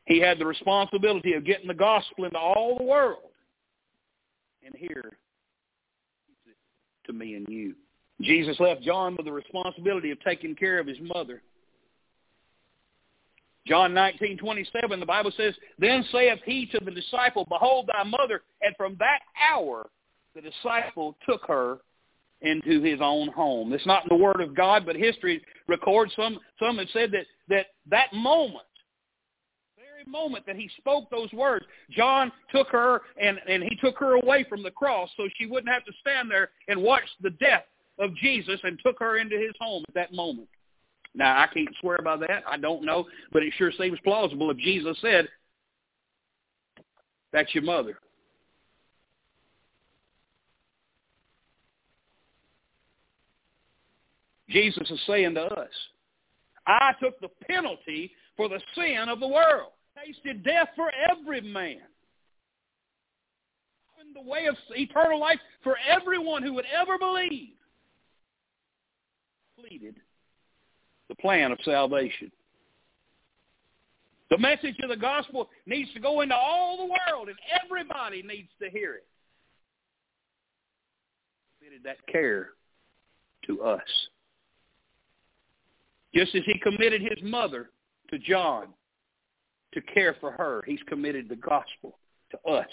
He 0.06 0.20
had 0.20 0.38
the 0.38 0.46
responsibility 0.46 1.34
of 1.34 1.44
getting 1.44 1.68
the 1.68 1.74
gospel 1.74 2.24
into 2.24 2.38
all 2.38 2.76
the 2.76 2.84
world. 2.84 3.22
And 4.64 4.74
here, 4.76 5.16
to 7.06 7.12
me 7.12 7.34
and 7.34 7.46
you. 7.48 7.74
Jesus 8.20 8.58
left 8.60 8.82
John 8.82 9.16
with 9.16 9.26
the 9.26 9.32
responsibility 9.32 10.10
of 10.10 10.20
taking 10.20 10.54
care 10.54 10.78
of 10.78 10.86
his 10.86 10.98
mother. 11.00 11.42
John 13.66 13.94
19, 13.94 14.38
27, 14.38 15.00
the 15.00 15.06
Bible 15.06 15.32
says, 15.36 15.54
Then 15.78 16.04
saith 16.10 16.40
he 16.44 16.66
to 16.66 16.80
the 16.84 16.90
disciple, 16.90 17.46
Behold 17.48 17.88
thy 17.92 18.02
mother. 18.04 18.42
And 18.62 18.74
from 18.76 18.96
that 18.98 19.20
hour 19.40 19.88
the 20.34 20.40
disciple 20.40 21.16
took 21.28 21.42
her 21.46 21.78
into 22.42 22.82
his 22.82 23.00
own 23.02 23.28
home. 23.28 23.72
It's 23.72 23.86
not 23.86 24.04
in 24.04 24.16
the 24.16 24.22
Word 24.22 24.40
of 24.40 24.56
God, 24.56 24.86
but 24.86 24.96
history 24.96 25.42
records 25.68 26.12
some 26.16 26.38
some 26.58 26.78
have 26.78 26.88
said 26.92 27.10
that 27.12 27.26
that 27.48 27.66
that 27.90 28.12
moment, 28.14 28.64
very 29.76 30.10
moment 30.10 30.46
that 30.46 30.56
he 30.56 30.70
spoke 30.78 31.10
those 31.10 31.30
words, 31.32 31.66
John 31.90 32.32
took 32.54 32.68
her 32.68 33.02
and 33.20 33.38
and 33.46 33.62
he 33.62 33.76
took 33.76 33.98
her 33.98 34.14
away 34.14 34.46
from 34.48 34.62
the 34.62 34.70
cross 34.70 35.10
so 35.16 35.28
she 35.36 35.46
wouldn't 35.46 35.72
have 35.72 35.84
to 35.84 35.92
stand 36.00 36.30
there 36.30 36.50
and 36.68 36.82
watch 36.82 37.04
the 37.20 37.30
death 37.30 37.64
of 38.00 38.16
Jesus 38.16 38.58
and 38.64 38.78
took 38.84 38.98
her 38.98 39.18
into 39.18 39.38
his 39.38 39.52
home 39.60 39.84
at 39.88 39.94
that 39.94 40.12
moment. 40.12 40.48
Now 41.14 41.40
I 41.40 41.46
can't 41.46 41.74
swear 41.80 41.98
by 41.98 42.16
that. 42.16 42.44
I 42.48 42.56
don't 42.56 42.84
know, 42.84 43.06
but 43.32 43.42
it 43.42 43.52
sure 43.56 43.72
seems 43.72 43.98
plausible 44.00 44.50
if 44.50 44.56
Jesus 44.58 44.98
said, 45.00 45.28
"That's 47.32 47.54
your 47.54 47.64
mother." 47.64 47.98
Jesus 54.48 54.90
is 54.90 55.00
saying 55.06 55.34
to 55.34 55.44
us, 55.44 55.88
I 56.66 56.92
took 57.00 57.20
the 57.20 57.28
penalty 57.46 58.16
for 58.36 58.48
the 58.48 58.60
sin 58.74 59.08
of 59.08 59.20
the 59.20 59.28
world, 59.28 59.72
tasted 59.96 60.42
death 60.42 60.68
for 60.74 60.90
every 60.90 61.40
man, 61.40 61.86
in 64.00 64.12
the 64.12 64.22
way 64.22 64.46
of 64.46 64.56
eternal 64.70 65.20
life 65.20 65.40
for 65.62 65.78
everyone 65.78 66.42
who 66.42 66.52
would 66.54 66.66
ever 66.66 66.98
believe, 66.98 67.54
completed 69.60 69.96
the 71.08 71.14
plan 71.16 71.52
of 71.52 71.58
salvation. 71.64 72.30
The 74.30 74.38
message 74.38 74.76
of 74.82 74.90
the 74.90 74.96
gospel 74.96 75.48
needs 75.66 75.92
to 75.94 76.00
go 76.00 76.20
into 76.20 76.36
all 76.36 76.76
the 76.76 76.84
world, 76.84 77.28
and 77.28 77.36
everybody 77.64 78.22
needs 78.22 78.48
to 78.62 78.70
hear 78.70 78.94
it. 78.94 79.06
Committed 81.58 81.82
that 81.84 81.96
care 82.06 82.50
to 83.46 83.62
us. 83.62 83.80
Just 86.14 86.34
as 86.34 86.42
he 86.46 86.58
committed 86.60 87.02
his 87.02 87.18
mother 87.22 87.70
to 88.10 88.18
John 88.18 88.68
to 89.74 89.80
care 89.80 90.16
for 90.20 90.30
her, 90.32 90.62
he's 90.66 90.80
committed 90.88 91.28
the 91.28 91.36
gospel 91.36 91.98
to 92.30 92.50
us, 92.50 92.66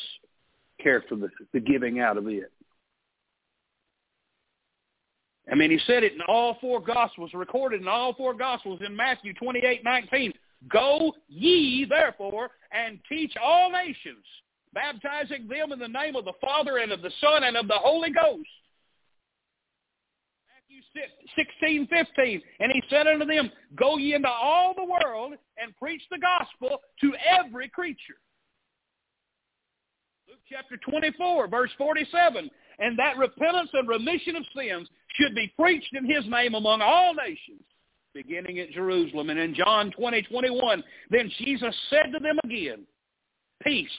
care 0.81 1.03
for 1.09 1.15
the, 1.15 1.29
the 1.53 1.59
giving 1.59 1.99
out 1.99 2.17
of 2.17 2.27
it. 2.27 2.51
I 5.51 5.55
mean, 5.55 5.71
he 5.71 5.79
said 5.87 6.03
it 6.03 6.13
in 6.13 6.21
all 6.27 6.57
four 6.59 6.81
Gospels, 6.81 7.31
recorded 7.33 7.81
in 7.81 7.87
all 7.87 8.13
four 8.13 8.33
Gospels 8.33 8.81
in 8.85 8.95
Matthew 8.95 9.33
28, 9.33 9.83
19. 9.83 10.33
Go 10.69 11.13
ye, 11.27 11.85
therefore, 11.87 12.49
and 12.71 12.99
teach 13.07 13.33
all 13.41 13.71
nations, 13.71 14.25
baptizing 14.73 15.47
them 15.47 15.71
in 15.71 15.79
the 15.79 15.87
name 15.87 16.15
of 16.15 16.25
the 16.25 16.33
Father 16.41 16.77
and 16.77 16.91
of 16.91 17.01
the 17.01 17.11
Son 17.21 17.43
and 17.43 17.55
of 17.55 17.67
the 17.67 17.77
Holy 17.77 18.09
Ghost, 18.09 18.49
Matthew 20.69 21.05
16, 21.35 21.87
15. 21.87 22.41
And 22.59 22.71
he 22.71 22.83
said 22.89 23.07
unto 23.07 23.25
them, 23.25 23.51
Go 23.75 23.97
ye 23.97 24.15
into 24.15 24.27
all 24.27 24.73
the 24.75 24.83
world 24.83 25.33
and 25.57 25.75
preach 25.77 26.01
the 26.11 26.19
gospel 26.19 26.81
to 27.01 27.13
every 27.39 27.69
creature. 27.69 28.19
Luke 30.27 30.39
chapter 30.49 30.77
24, 30.77 31.47
verse 31.47 31.71
47. 31.77 32.49
And 32.79 32.97
that 32.99 33.17
repentance 33.17 33.69
and 33.73 33.87
remission 33.87 34.35
of 34.35 34.43
sins 34.55 34.87
should 35.15 35.33
be 35.35 35.51
preached 35.57 35.93
in 35.93 36.05
his 36.05 36.25
name 36.27 36.53
among 36.53 36.81
all 36.81 37.13
nations, 37.13 37.63
beginning 38.13 38.59
at 38.59 38.71
Jerusalem. 38.71 39.29
And 39.29 39.39
in 39.39 39.55
John 39.55 39.91
20, 39.91 40.21
21, 40.23 40.83
then 41.09 41.31
Jesus 41.39 41.75
said 41.89 42.11
to 42.13 42.19
them 42.19 42.37
again, 42.43 42.85
Peace 43.63 43.89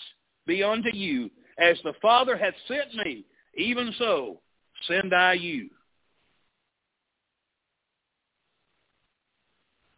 be 0.46 0.62
unto 0.62 0.94
you. 0.94 1.30
As 1.58 1.76
the 1.82 1.94
Father 2.00 2.36
hath 2.36 2.54
sent 2.68 2.94
me, 3.04 3.24
even 3.56 3.92
so 3.98 4.38
send 4.86 5.12
I 5.12 5.32
you. 5.32 5.68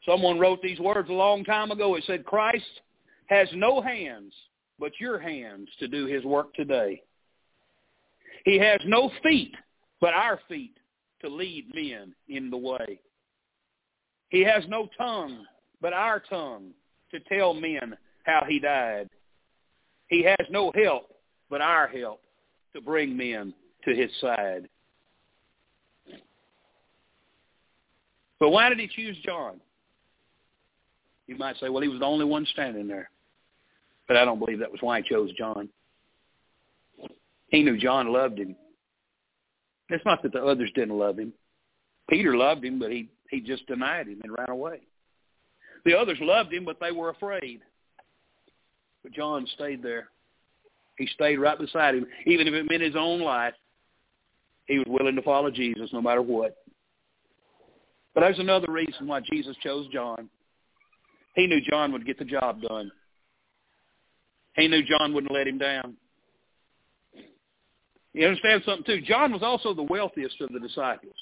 Someone 0.06 0.38
wrote 0.38 0.62
these 0.62 0.80
words 0.80 1.10
a 1.10 1.12
long 1.12 1.44
time 1.44 1.70
ago. 1.70 1.94
It 1.96 2.04
said, 2.06 2.24
Christ 2.24 2.64
has 3.26 3.48
no 3.54 3.82
hands 3.82 4.32
but 4.78 4.92
your 4.98 5.18
hands 5.18 5.68
to 5.78 5.86
do 5.86 6.06
his 6.06 6.24
work 6.24 6.54
today. 6.54 7.02
He 8.44 8.58
has 8.58 8.80
no 8.86 9.10
feet 9.22 9.54
but 10.00 10.14
our 10.14 10.40
feet 10.48 10.76
to 11.20 11.28
lead 11.28 11.66
men 11.74 12.14
in 12.28 12.50
the 12.50 12.56
way. 12.56 13.00
He 14.30 14.42
has 14.42 14.64
no 14.68 14.88
tongue 14.96 15.44
but 15.80 15.92
our 15.92 16.20
tongue 16.20 16.70
to 17.10 17.20
tell 17.20 17.54
men 17.54 17.96
how 18.24 18.44
he 18.48 18.58
died. 18.58 19.08
He 20.08 20.22
has 20.24 20.46
no 20.50 20.72
help 20.74 21.14
but 21.48 21.60
our 21.60 21.88
help 21.88 22.22
to 22.74 22.80
bring 22.80 23.16
men 23.16 23.52
to 23.84 23.94
his 23.94 24.10
side. 24.20 24.68
But 28.38 28.50
why 28.50 28.68
did 28.70 28.78
he 28.78 28.88
choose 28.88 29.18
John? 29.24 29.60
You 31.26 31.36
might 31.36 31.56
say, 31.58 31.68
well, 31.68 31.82
he 31.82 31.88
was 31.88 32.00
the 32.00 32.06
only 32.06 32.24
one 32.24 32.46
standing 32.46 32.88
there. 32.88 33.10
But 34.08 34.16
I 34.16 34.24
don't 34.24 34.38
believe 34.38 34.58
that 34.60 34.72
was 34.72 34.80
why 34.80 35.00
he 35.00 35.08
chose 35.08 35.30
John. 35.38 35.68
He 37.50 37.62
knew 37.62 37.76
John 37.76 38.12
loved 38.12 38.38
him. 38.38 38.56
It's 39.88 40.04
not 40.04 40.22
that 40.22 40.32
the 40.32 40.44
others 40.44 40.70
didn't 40.74 40.98
love 40.98 41.18
him. 41.18 41.32
Peter 42.08 42.36
loved 42.36 42.64
him, 42.64 42.78
but 42.78 42.90
he, 42.90 43.08
he 43.28 43.40
just 43.40 43.66
denied 43.66 44.06
him 44.06 44.20
and 44.22 44.36
ran 44.36 44.50
away. 44.50 44.80
The 45.84 45.96
others 45.96 46.18
loved 46.20 46.52
him, 46.52 46.64
but 46.64 46.78
they 46.80 46.92
were 46.92 47.10
afraid. 47.10 47.60
But 49.02 49.12
John 49.12 49.46
stayed 49.54 49.82
there. 49.82 50.08
He 50.98 51.06
stayed 51.14 51.38
right 51.38 51.58
beside 51.58 51.94
him. 51.94 52.06
Even 52.26 52.46
if 52.46 52.54
it 52.54 52.68
meant 52.68 52.82
his 52.82 52.96
own 52.96 53.20
life, 53.20 53.54
he 54.66 54.78
was 54.78 54.86
willing 54.88 55.16
to 55.16 55.22
follow 55.22 55.50
Jesus 55.50 55.90
no 55.92 56.02
matter 56.02 56.22
what. 56.22 56.56
But 58.14 58.20
there's 58.20 58.38
another 58.38 58.70
reason 58.70 59.06
why 59.06 59.20
Jesus 59.20 59.56
chose 59.62 59.86
John. 59.92 60.28
He 61.34 61.46
knew 61.46 61.60
John 61.60 61.92
would 61.92 62.06
get 62.06 62.18
the 62.18 62.24
job 62.24 62.60
done. 62.60 62.90
He 64.56 64.68
knew 64.68 64.82
John 64.82 65.14
wouldn't 65.14 65.32
let 65.32 65.46
him 65.46 65.58
down. 65.58 65.96
You 68.12 68.26
understand 68.26 68.62
something 68.64 68.84
too? 68.84 69.00
John 69.02 69.32
was 69.32 69.42
also 69.42 69.74
the 69.74 69.82
wealthiest 69.82 70.40
of 70.40 70.52
the 70.52 70.60
disciples. 70.60 71.14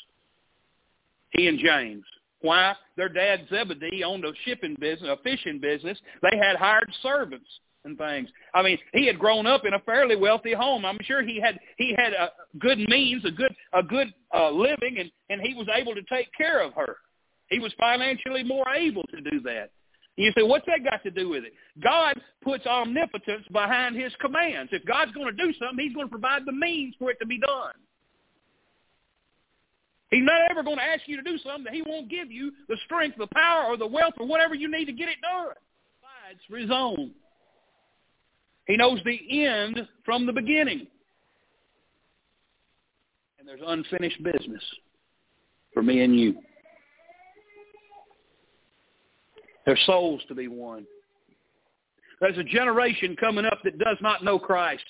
He 1.30 1.46
and 1.48 1.58
James. 1.58 2.04
Why? 2.40 2.74
Their 2.96 3.08
dad 3.08 3.46
Zebedee 3.50 4.04
owned 4.04 4.24
a 4.24 4.32
shipping 4.44 4.76
business, 4.78 5.10
a 5.10 5.22
fishing 5.22 5.58
business. 5.60 5.98
They 6.22 6.38
had 6.38 6.56
hired 6.56 6.90
servants 7.02 7.48
and 7.84 7.98
things. 7.98 8.28
I 8.54 8.62
mean, 8.62 8.78
he 8.92 9.06
had 9.06 9.18
grown 9.18 9.46
up 9.46 9.64
in 9.64 9.74
a 9.74 9.80
fairly 9.80 10.16
wealthy 10.16 10.54
home. 10.54 10.84
I'm 10.84 10.98
sure 11.02 11.22
he 11.22 11.40
had 11.40 11.58
he 11.76 11.94
had 11.98 12.12
a 12.12 12.30
good 12.58 12.78
means, 12.88 13.24
a 13.24 13.30
good 13.30 13.54
a 13.72 13.82
good 13.82 14.14
uh, 14.34 14.50
living, 14.50 14.98
and 14.98 15.10
and 15.30 15.40
he 15.40 15.54
was 15.54 15.66
able 15.74 15.94
to 15.94 16.02
take 16.02 16.28
care 16.36 16.62
of 16.62 16.72
her. 16.74 16.96
He 17.50 17.58
was 17.58 17.72
financially 17.78 18.44
more 18.44 18.68
able 18.68 19.04
to 19.04 19.20
do 19.20 19.40
that. 19.40 19.70
You 20.18 20.32
say, 20.36 20.42
what's 20.42 20.66
that 20.66 20.82
got 20.82 21.04
to 21.04 21.12
do 21.12 21.28
with 21.28 21.44
it? 21.44 21.52
God 21.80 22.20
puts 22.42 22.66
omnipotence 22.66 23.46
behind 23.52 23.94
his 23.94 24.12
commands. 24.20 24.70
If 24.72 24.84
God's 24.84 25.12
going 25.12 25.26
to 25.26 25.44
do 25.44 25.52
something, 25.60 25.78
he's 25.78 25.94
going 25.94 26.08
to 26.08 26.10
provide 26.10 26.42
the 26.44 26.52
means 26.52 26.96
for 26.98 27.12
it 27.12 27.18
to 27.20 27.26
be 27.26 27.38
done. 27.38 27.74
He's 30.10 30.24
not 30.24 30.50
ever 30.50 30.64
going 30.64 30.78
to 30.78 30.82
ask 30.82 31.02
you 31.06 31.16
to 31.16 31.22
do 31.22 31.38
something 31.38 31.64
that 31.64 31.72
he 31.72 31.82
won't 31.82 32.10
give 32.10 32.32
you 32.32 32.50
the 32.68 32.76
strength, 32.84 33.16
the 33.16 33.28
power, 33.32 33.66
or 33.66 33.76
the 33.76 33.86
wealth, 33.86 34.14
or 34.18 34.26
whatever 34.26 34.56
you 34.56 34.68
need 34.68 34.86
to 34.86 34.92
get 34.92 35.08
it 35.08 35.20
done. 35.22 35.54
Provides 36.00 36.40
for 36.50 36.56
his 36.56 36.70
own. 36.72 37.12
He 38.66 38.76
knows 38.76 38.98
the 39.04 39.46
end 39.46 39.86
from 40.04 40.26
the 40.26 40.32
beginning. 40.32 40.88
And 43.38 43.46
there's 43.46 43.60
unfinished 43.64 44.20
business 44.24 44.62
for 45.72 45.82
me 45.84 46.02
and 46.02 46.18
you. 46.18 46.38
There's 49.68 49.84
souls 49.84 50.22
to 50.28 50.34
be 50.34 50.48
won. 50.48 50.86
There's 52.22 52.38
a 52.38 52.42
generation 52.42 53.14
coming 53.20 53.44
up 53.44 53.58
that 53.64 53.78
does 53.78 53.98
not 54.00 54.24
know 54.24 54.38
Christ. 54.38 54.84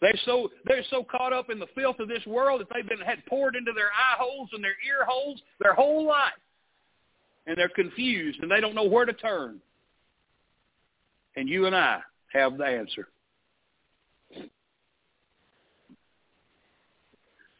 They're 0.00 0.18
so 0.24 0.48
they're 0.64 0.82
so 0.88 1.04
caught 1.04 1.34
up 1.34 1.50
in 1.50 1.58
the 1.58 1.66
filth 1.74 2.00
of 2.00 2.08
this 2.08 2.24
world 2.26 2.62
that 2.62 2.68
they've 2.72 2.88
been 2.88 3.06
had 3.06 3.22
poured 3.26 3.54
into 3.54 3.72
their 3.74 3.88
eye 3.88 4.16
holes 4.18 4.48
and 4.54 4.64
their 4.64 4.76
ear 4.88 5.04
holes 5.06 5.42
their 5.60 5.74
whole 5.74 6.06
life. 6.06 6.32
And 7.46 7.58
they're 7.58 7.68
confused 7.68 8.38
and 8.40 8.50
they 8.50 8.62
don't 8.62 8.74
know 8.74 8.88
where 8.88 9.04
to 9.04 9.12
turn. 9.12 9.60
And 11.36 11.50
you 11.50 11.66
and 11.66 11.76
I 11.76 12.00
have 12.32 12.56
the 12.56 12.64
answer. 12.64 13.08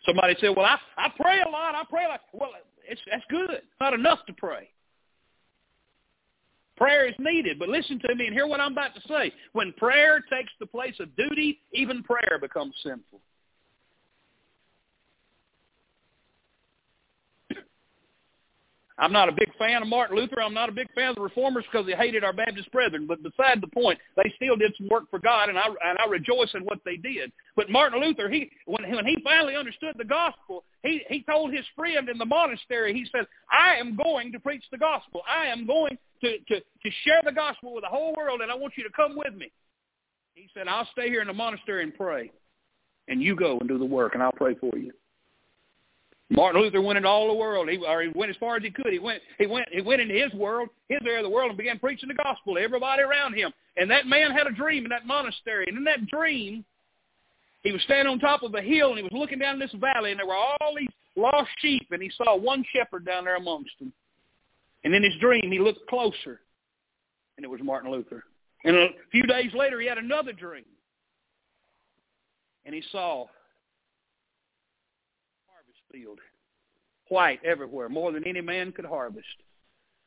Somebody 0.07 0.35
said, 0.41 0.57
"Well, 0.57 0.65
I 0.65 0.79
I 0.97 1.11
pray 1.21 1.43
a 1.47 1.51
lot. 1.51 1.75
I 1.75 1.85
pray 1.91 2.07
lot." 2.09 2.23
Well, 2.33 2.53
it's 2.89 3.03
that's 3.11 3.25
good. 3.29 3.61
Not 3.83 3.93
enough 3.93 4.25
to 4.29 4.33
pray. 4.33 4.71
Prayer 6.79 7.07
is 7.09 7.15
needed, 7.19 7.59
but 7.59 7.69
listen 7.69 7.99
to 8.07 8.15
me 8.15 8.27
and 8.27 8.35
hear 8.35 8.47
what 8.47 8.61
I'm 8.61 8.71
about 8.73 8.95
to 8.95 9.01
say. 9.09 9.33
When 9.53 9.73
prayer 9.73 10.21
takes 10.31 10.53
the 10.61 10.67
place 10.67 10.95
of 11.01 11.15
duty, 11.17 11.59
even 11.73 12.05
prayer 12.05 12.39
becomes 12.41 12.73
sinful. 12.85 13.21
I'm 19.01 19.11
not 19.13 19.29
a 19.29 19.33
big 19.33 19.53
fan 19.59 19.83
of 19.83 19.89
Martin 19.89 20.17
Luther. 20.17 20.41
I'm 20.41 20.55
not 20.55 20.69
a 20.69 20.73
big 20.73 20.87
fan 20.95 21.09
of 21.09 21.17
the 21.17 21.23
reformers 21.23 21.65
because 21.65 21.85
they 21.85 21.95
hated 21.97 22.23
our 22.23 22.33
Baptist 22.33 22.71
brethren. 22.71 23.09
But 23.09 23.25
beside 23.25 23.61
the 23.61 23.67
point, 23.67 23.99
they 24.17 24.33
still 24.37 24.55
did 24.55 24.73
some 24.79 24.87
work 24.89 25.11
for 25.11 25.19
God, 25.19 25.49
and 25.49 25.59
I 25.59 25.67
and 25.67 25.99
I 25.99 26.07
rejoice 26.09 26.55
in 26.55 26.63
what 26.63 26.79
they 26.85 26.97
did. 26.97 27.33
But 27.57 27.71
Martin 27.71 28.01
Luther, 28.01 28.29
he 28.29 28.53
when 28.67 28.89
when 28.95 29.05
he 29.05 29.17
finally 29.25 29.57
understood 29.57 29.97
the 29.99 30.05
gospel, 30.05 30.63
he 30.85 31.03
he 31.09 31.25
told 31.25 31.53
his 31.53 31.65
friend 31.75 32.09
in 32.09 32.19
the 32.19 32.25
monastery, 32.25 32.95
he 32.95 33.05
said, 33.11 33.27
"I 33.51 33.75
am 33.75 33.97
going 33.97 34.31
to 34.31 34.39
preach 34.39 34.63
the 34.71 34.79
gospel. 34.79 35.23
I 35.29 35.47
am 35.47 35.67
going 35.67 35.99
to 36.21 36.39
to 36.39 36.61
to 36.61 36.91
share 37.05 37.21
the 37.25 37.33
gospel 37.33 37.75
with 37.75 37.85
the 37.85 37.89
whole 37.89 38.15
world, 38.17 38.41
and 38.41 38.51
I 38.51 38.55
want 38.55 38.75
you 38.77 38.85
to 38.85 38.91
come 38.91 39.17
with 39.17 39.35
me." 39.35 39.51
He 40.35 40.49
said, 40.55 40.69
"I'll 40.69 40.89
stay 40.93 41.09
here 41.09 41.21
in 41.21 41.27
the 41.27 41.33
monastery 41.33 41.83
and 41.83 41.95
pray, 41.95 42.31
and 43.09 43.23
you 43.23 43.35
go 43.35 43.59
and 43.59 43.69
do 43.69 43.79
the 43.79 43.85
work, 43.85 44.15
and 44.15 44.23
I'll 44.23 44.33
pray 44.33 44.55
for 44.55 44.77
you." 44.77 44.93
Martin 46.31 46.61
Luther 46.61 46.83
went 46.83 46.99
into 46.99 47.09
all 47.09 47.27
the 47.29 47.35
world. 47.35 47.71
He, 47.71 47.79
or 47.79 48.03
he 48.03 48.09
went 48.15 48.31
as 48.31 48.37
far 48.37 48.57
as 48.57 48.63
he 48.63 48.71
could. 48.71 48.93
He 48.93 48.99
went, 48.99 49.23
he 49.39 49.47
went, 49.47 49.67
he 49.73 49.81
went 49.81 50.03
into 50.03 50.15
his 50.15 50.33
world, 50.35 50.69
his 50.89 50.99
area 51.07 51.21
of 51.21 51.25
the 51.25 51.31
world, 51.31 51.49
and 51.49 51.57
began 51.57 51.79
preaching 51.79 52.09
the 52.09 52.15
gospel 52.15 52.55
to 52.55 52.61
everybody 52.61 53.03
around 53.03 53.33
him. 53.35 53.53
And 53.79 53.91
that 53.91 54.07
man 54.07 54.33
had 54.33 54.47
a 54.47 54.53
dream 54.53 54.85
in 54.85 54.91
that 54.91 55.07
monastery. 55.07 55.65
And 55.69 55.79
in 55.79 55.85
that 55.85 56.07
dream, 56.07 56.65
he 57.63 57.73
was 57.73 57.81
standing 57.83 58.13
on 58.13 58.19
top 58.19 58.43
of 58.43 58.55
a 58.55 58.61
hill, 58.61 58.91
and 58.91 58.99
he 58.99 59.03
was 59.03 59.13
looking 59.13 59.39
down 59.39 59.59
this 59.59 59.73
valley, 59.73 60.11
and 60.11 60.21
there 60.21 60.27
were 60.27 60.35
all 60.35 60.75
these 60.77 60.91
lost 61.17 61.49
sheep, 61.61 61.87
and 61.91 62.03
he 62.03 62.11
saw 62.17 62.37
one 62.37 62.63
shepherd 62.75 63.07
down 63.07 63.25
there 63.25 63.37
amongst 63.37 63.73
them. 63.79 63.93
And 64.85 64.95
in 64.95 65.03
his 65.03 65.17
dream, 65.21 65.51
he 65.51 65.59
looked 65.59 65.89
closer, 65.89 66.41
and 67.37 67.45
it 67.45 67.49
was 67.49 67.61
Martin 67.63 67.91
Luther. 67.91 68.25
And 68.65 68.77
a 68.77 68.89
few 69.11 69.23
days 69.23 69.53
later, 69.55 69.81
he 69.81 69.87
had 69.87 69.99
another 69.99 70.33
dream, 70.33 70.65
and 72.65 72.75
he 72.75 72.83
saw 72.93 73.27
harvest 75.47 75.81
field, 75.93 76.19
white 77.09 77.41
everywhere, 77.45 77.89
more 77.89 78.13
than 78.13 78.27
any 78.27 78.41
man 78.41 78.73
could 78.73 78.85
harvest. 78.85 79.27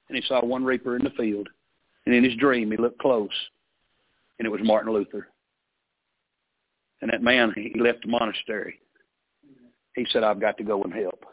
And 0.09 0.17
he 0.17 0.23
saw 0.27 0.43
one 0.43 0.63
reaper 0.63 0.95
in 0.95 1.03
the 1.03 1.11
field. 1.11 1.47
And 2.05 2.15
in 2.15 2.23
his 2.23 2.35
dream, 2.35 2.71
he 2.71 2.77
looked 2.77 2.99
close, 2.99 3.29
and 4.39 4.45
it 4.45 4.49
was 4.49 4.61
Martin 4.63 4.91
Luther. 4.91 5.27
And 7.01 7.11
that 7.11 7.21
man, 7.21 7.53
he 7.55 7.79
left 7.79 8.03
the 8.03 8.09
monastery. 8.09 8.79
He 9.95 10.05
said, 10.11 10.23
I've 10.23 10.39
got 10.39 10.57
to 10.57 10.63
go 10.63 10.83
and 10.83 10.93
help. 10.93 11.25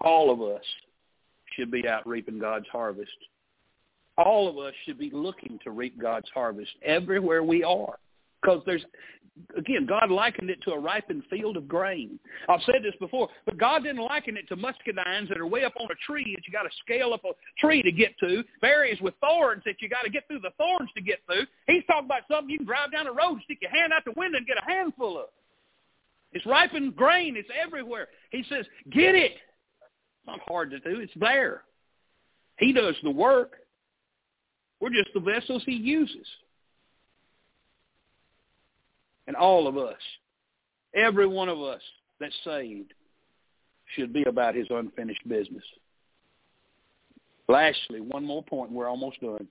All 0.00 0.30
of 0.30 0.40
us 0.40 0.64
should 1.56 1.70
be 1.70 1.86
out 1.88 2.06
reaping 2.06 2.38
God's 2.38 2.66
harvest. 2.70 3.10
All 4.16 4.48
of 4.48 4.58
us 4.58 4.74
should 4.84 4.98
be 4.98 5.10
looking 5.12 5.58
to 5.64 5.70
reap 5.70 6.00
God's 6.00 6.28
harvest 6.34 6.70
everywhere 6.84 7.42
we 7.42 7.62
are. 7.62 7.98
Because 8.40 8.62
there's, 8.66 8.84
again, 9.56 9.86
God 9.86 10.10
likened 10.10 10.50
it 10.50 10.60
to 10.62 10.72
a 10.72 10.78
ripened 10.78 11.24
field 11.28 11.56
of 11.56 11.66
grain. 11.66 12.20
I've 12.48 12.62
said 12.62 12.82
this 12.82 12.94
before, 13.00 13.28
but 13.46 13.58
God 13.58 13.82
didn't 13.82 14.04
liken 14.04 14.36
it 14.36 14.48
to 14.48 14.56
muscadines 14.56 15.28
that 15.28 15.38
are 15.38 15.46
way 15.46 15.64
up 15.64 15.74
on 15.80 15.88
a 15.90 15.94
tree 16.06 16.34
that 16.36 16.46
you 16.46 16.52
got 16.52 16.62
to 16.62 16.76
scale 16.84 17.12
up 17.12 17.24
a 17.24 17.32
tree 17.60 17.82
to 17.82 17.90
get 17.90 18.16
to, 18.20 18.44
berries 18.60 19.00
with 19.00 19.14
thorns 19.20 19.62
that 19.66 19.76
you 19.80 19.88
got 19.88 20.02
to 20.02 20.10
get 20.10 20.26
through 20.28 20.40
the 20.40 20.52
thorns 20.56 20.90
to 20.94 21.02
get 21.02 21.18
through. 21.26 21.46
He's 21.66 21.82
talking 21.86 22.06
about 22.06 22.22
something 22.30 22.50
you 22.50 22.58
can 22.58 22.66
drive 22.66 22.92
down 22.92 23.06
the 23.06 23.12
road, 23.12 23.40
stick 23.44 23.58
your 23.60 23.72
hand 23.72 23.92
out 23.92 24.04
the 24.04 24.12
window, 24.16 24.38
and 24.38 24.46
get 24.46 24.58
a 24.58 24.70
handful 24.70 25.18
of. 25.18 25.26
It's 26.32 26.44
ripened 26.46 26.94
grain. 26.94 27.36
It's 27.36 27.48
everywhere. 27.60 28.08
He 28.30 28.44
says, 28.48 28.66
get 28.90 29.14
it. 29.14 29.32
Not 30.28 30.40
hard 30.46 30.70
to 30.72 30.78
do. 30.80 31.00
It's 31.00 31.12
there. 31.16 31.62
He 32.58 32.72
does 32.74 32.94
the 33.02 33.10
work. 33.10 33.56
We're 34.78 34.90
just 34.90 35.08
the 35.14 35.20
vessels 35.20 35.62
he 35.64 35.72
uses. 35.72 36.26
And 39.26 39.34
all 39.34 39.66
of 39.66 39.78
us, 39.78 39.98
every 40.94 41.26
one 41.26 41.48
of 41.48 41.60
us 41.62 41.80
that's 42.20 42.34
saved, 42.44 42.92
should 43.96 44.12
be 44.12 44.22
about 44.24 44.54
his 44.54 44.66
unfinished 44.68 45.26
business. 45.26 45.64
Lastly, 47.48 48.02
one 48.02 48.24
more 48.24 48.42
point, 48.42 48.70
we're 48.70 48.88
almost 48.88 49.20
done. 49.22 49.48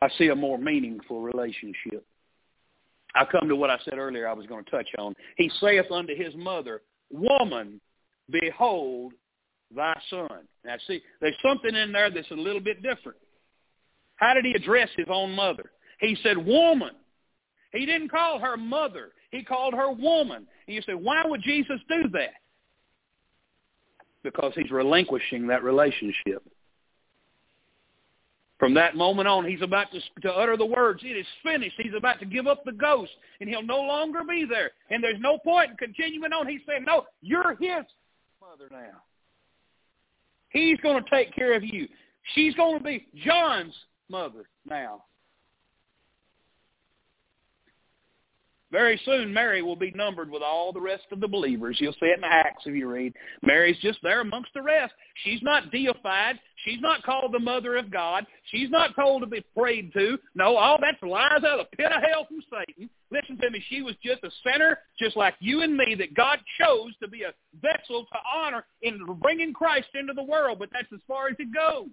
I 0.00 0.08
see 0.16 0.28
a 0.28 0.36
more 0.36 0.58
meaningful 0.58 1.22
relationship. 1.22 2.06
I 3.16 3.24
come 3.24 3.48
to 3.48 3.56
what 3.56 3.70
I 3.70 3.78
said 3.84 3.98
earlier 3.98 4.28
I 4.28 4.32
was 4.32 4.46
going 4.46 4.64
to 4.64 4.70
touch 4.70 4.88
on. 4.98 5.16
He 5.36 5.50
saith 5.60 5.90
unto 5.90 6.14
his 6.14 6.34
mother, 6.36 6.82
Woman, 7.10 7.80
behold 8.30 9.12
thy 9.74 9.98
son. 10.10 10.46
Now 10.64 10.76
see, 10.86 11.02
there's 11.20 11.36
something 11.46 11.74
in 11.74 11.92
there 11.92 12.10
that's 12.10 12.30
a 12.30 12.34
little 12.34 12.60
bit 12.60 12.82
different. 12.82 13.18
How 14.16 14.34
did 14.34 14.44
he 14.44 14.52
address 14.52 14.88
his 14.96 15.06
own 15.08 15.32
mother? 15.32 15.70
He 16.00 16.16
said, 16.22 16.36
Woman. 16.36 16.92
He 17.74 17.84
didn't 17.86 18.08
call 18.08 18.38
her 18.38 18.56
mother. 18.56 19.10
He 19.30 19.42
called 19.42 19.74
her 19.74 19.90
woman. 19.90 20.46
And 20.66 20.74
you 20.74 20.80
say, 20.82 20.94
why 20.94 21.24
would 21.26 21.42
Jesus 21.42 21.80
do 21.88 22.08
that? 22.12 22.34
Because 24.22 24.52
he's 24.54 24.70
relinquishing 24.70 25.48
that 25.48 25.64
relationship. 25.64 26.42
From 28.60 28.74
that 28.74 28.94
moment 28.94 29.26
on, 29.26 29.44
he's 29.44 29.60
about 29.60 29.88
to, 29.90 30.00
to 30.22 30.32
utter 30.32 30.56
the 30.56 30.64
words, 30.64 31.02
it 31.04 31.16
is 31.16 31.26
finished. 31.42 31.74
He's 31.76 31.92
about 31.96 32.20
to 32.20 32.26
give 32.26 32.46
up 32.46 32.64
the 32.64 32.72
ghost, 32.72 33.10
and 33.40 33.50
he'll 33.50 33.62
no 33.62 33.80
longer 33.80 34.20
be 34.26 34.46
there. 34.48 34.70
And 34.90 35.02
there's 35.02 35.20
no 35.20 35.38
point 35.38 35.72
in 35.72 35.76
continuing 35.76 36.32
on. 36.32 36.46
He's 36.46 36.60
saying, 36.66 36.84
no, 36.86 37.04
you're 37.20 37.56
his 37.60 37.84
mother 38.54 38.68
now. 38.70 39.02
He's 40.50 40.78
going 40.78 41.02
to 41.02 41.10
take 41.10 41.34
care 41.34 41.54
of 41.54 41.64
you. 41.64 41.88
She's 42.34 42.54
going 42.54 42.78
to 42.78 42.84
be 42.84 43.08
John's 43.24 43.74
mother 44.08 44.44
now. 44.68 45.04
Very 48.70 49.00
soon, 49.04 49.32
Mary 49.32 49.62
will 49.62 49.76
be 49.76 49.92
numbered 49.92 50.30
with 50.30 50.42
all 50.42 50.72
the 50.72 50.80
rest 50.80 51.04
of 51.12 51.20
the 51.20 51.28
believers. 51.28 51.78
You'll 51.80 51.92
see 51.94 52.06
it 52.06 52.16
in 52.16 52.22
the 52.22 52.26
Acts 52.26 52.64
if 52.66 52.74
you 52.74 52.88
read. 52.88 53.14
Mary's 53.42 53.78
just 53.80 53.98
there 54.02 54.20
amongst 54.20 54.50
the 54.54 54.62
rest. 54.62 54.92
She's 55.22 55.42
not 55.42 55.70
deified. 55.70 56.38
She's 56.64 56.80
not 56.80 57.02
called 57.04 57.32
the 57.32 57.38
mother 57.38 57.76
of 57.76 57.90
God. 57.90 58.26
She's 58.50 58.70
not 58.70 58.96
told 58.96 59.22
to 59.22 59.28
be 59.28 59.44
prayed 59.56 59.92
to. 59.92 60.18
No, 60.34 60.56
all 60.56 60.78
that's 60.80 61.02
lies 61.02 61.44
out 61.44 61.60
of 61.60 61.66
the 61.70 61.76
pit 61.76 61.92
of 61.92 62.02
hell 62.02 62.26
from 62.26 62.42
Satan. 62.50 62.90
Listen 63.14 63.38
to 63.38 63.50
me. 63.50 63.64
She 63.68 63.80
was 63.82 63.94
just 64.02 64.24
a 64.24 64.30
sinner, 64.44 64.78
just 64.98 65.16
like 65.16 65.34
you 65.38 65.62
and 65.62 65.76
me, 65.76 65.94
that 65.98 66.14
God 66.14 66.40
chose 66.58 66.90
to 67.00 67.06
be 67.06 67.22
a 67.22 67.32
vessel 67.62 68.06
to 68.12 68.18
honor 68.34 68.64
in 68.82 68.98
bringing 69.22 69.52
Christ 69.52 69.86
into 69.94 70.14
the 70.14 70.22
world. 70.22 70.58
But 70.58 70.70
that's 70.72 70.92
as 70.92 70.98
far 71.06 71.28
as 71.28 71.36
it 71.38 71.54
goes. 71.54 71.88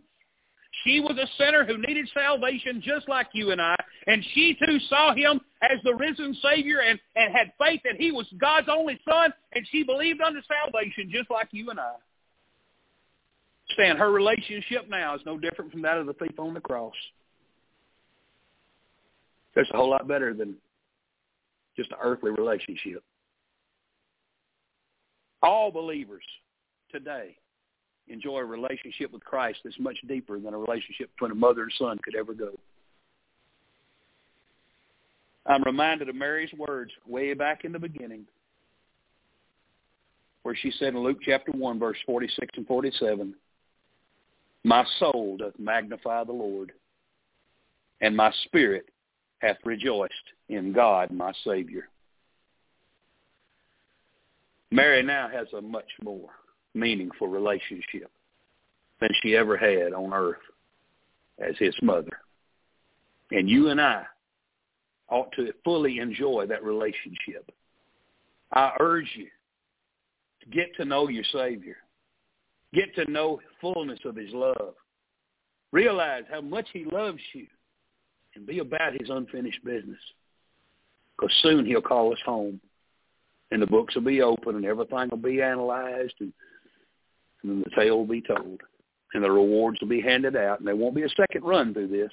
She 0.84 1.00
was 1.00 1.18
a 1.18 1.28
sinner 1.38 1.64
who 1.64 1.78
needed 1.78 2.10
salvation 2.14 2.82
just 2.84 3.08
like 3.08 3.28
you 3.34 3.52
and 3.52 3.62
I. 3.62 3.76
And 4.08 4.26
she 4.34 4.58
too 4.66 4.80
saw 4.90 5.14
him 5.14 5.40
as 5.62 5.78
the 5.84 5.94
risen 5.94 6.36
Savior 6.42 6.80
and, 6.80 7.00
and 7.16 7.36
had 7.36 7.52
faith 7.60 7.82
that 7.84 7.98
he 8.00 8.12
was 8.12 8.26
God's 8.40 8.70
only 8.72 9.00
son. 9.08 9.32
And 9.52 9.68
she 9.72 9.84
believed 9.84 10.22
unto 10.22 10.40
salvation 10.48 11.12
just 11.12 11.30
like 11.30 11.50
you 11.52 11.70
and 11.70 11.80
I. 11.80 11.94
Stand, 13.74 14.00
her 14.00 14.12
relationship 14.12 14.90
now 14.90 15.14
is 15.14 15.22
no 15.26 15.38
different 15.38 15.72
from 15.72 15.84
that 15.84 15.98
of 15.98 16.08
the 16.08 16.14
thief 16.14 16.40
on 16.40 16.56
the 16.56 16.62
cross. 16.62 16.96
It's 19.56 19.70
a 19.72 19.78
whole 19.78 19.92
lot 19.92 20.08
better 20.08 20.34
than 20.34 20.56
just 21.82 21.92
an 21.92 21.98
earthly 22.02 22.32
relationship. 22.32 23.04
All 25.42 25.72
believers 25.72 26.24
today 26.92 27.36
enjoy 28.08 28.38
a 28.38 28.46
relationship 28.46 29.12
with 29.12 29.24
Christ 29.24 29.60
that's 29.64 29.80
much 29.80 29.98
deeper 30.08 30.40
than 30.40 30.54
a 30.54 30.58
relationship 30.58 31.10
between 31.14 31.32
a 31.32 31.36
mother 31.36 31.64
and 31.64 31.74
son 31.80 32.00
could 32.04 32.16
ever 32.16 32.34
go. 32.34 32.52
I'm 35.48 35.64
reminded 35.64 36.10
of 36.10 36.16
Mary's 36.16 36.54
words 36.54 36.92
way 37.08 37.34
back 37.34 37.66
in 37.66 37.72
the 37.72 37.80
beginning 37.80 38.26
where 40.44 40.56
she 40.56 40.72
said 40.78 40.90
in 40.90 41.00
Luke 41.00 41.20
chapter 41.24 41.52
1, 41.52 41.80
verse 41.80 41.98
46 42.06 42.48
and 42.58 42.68
47, 42.68 43.34
My 44.64 44.86
soul 45.00 45.38
doth 45.38 45.54
magnify 45.60 46.24
the 46.24 46.32
Lord, 46.32 46.72
and 48.02 48.16
my 48.16 48.32
spirit 48.46 48.90
hath 49.42 49.58
rejoiced 49.66 50.14
in 50.50 50.72
God 50.72 51.12
my 51.12 51.34
Savior. 51.44 51.90
Mary 54.70 55.04
now 55.04 55.28
has 55.28 55.48
a 55.58 55.62
much 55.62 55.90
more 56.02 56.30
meaningful 56.74 57.28
relationship 57.28 58.10
than 59.02 59.10
she 59.22 59.36
ever 59.36 59.58
had 59.58 59.94
on 59.94 60.14
earth 60.14 60.38
as 61.40 61.56
his 61.58 61.76
mother. 61.82 62.22
And 63.32 63.50
you 63.50 63.70
and 63.70 63.82
I 63.82 64.06
ought 65.10 65.32
to 65.34 65.52
fully 65.66 66.00
enjoy 66.00 66.46
that 66.48 66.64
relationship. 66.64 67.52
I 68.54 68.74
urge 68.80 69.10
you 69.16 69.28
to 70.42 70.50
get 70.50 70.76
to 70.76 70.86
know 70.86 71.10
your 71.10 71.26
Savior. 71.34 71.78
Get 72.74 72.96
to 72.96 73.12
know 73.12 73.38
the 73.38 73.74
fullness 73.74 74.00
of 74.06 74.16
his 74.16 74.32
love. 74.32 74.76
Realize 75.72 76.24
how 76.32 76.42
much 76.42 76.68
he 76.72 76.86
loves 76.86 77.20
you 77.34 77.48
and 78.36 78.46
be 78.46 78.60
about 78.60 78.94
his 79.00 79.10
unfinished 79.10 79.64
business. 79.64 80.00
Because 81.18 81.36
soon 81.42 81.66
he'll 81.66 81.82
call 81.82 82.14
us 82.14 82.20
home 82.26 82.60
and 83.52 83.62
the 83.62 83.68
books 83.68 83.96
will 83.96 84.02
be 84.02 84.22
open 84.22 84.56
and 84.56 84.66
everything 84.66 85.10
will 85.10 85.18
be 85.18 85.42
analyzed 85.42 86.16
and 86.20 86.34
and 87.44 87.52
then 87.52 87.64
the 87.64 87.76
tale 87.76 87.98
will 87.98 88.06
be 88.06 88.22
told, 88.22 88.62
and 89.14 89.24
the 89.24 89.32
rewards 89.32 89.80
will 89.82 89.88
be 89.88 90.02
handed 90.02 90.36
out, 90.36 90.60
and 90.60 90.68
there 90.68 90.76
won't 90.76 90.96
be 90.96 91.04
a 91.04 91.10
second 91.10 91.44
run 91.44 91.74
through 91.74 91.88
this. 91.88 92.12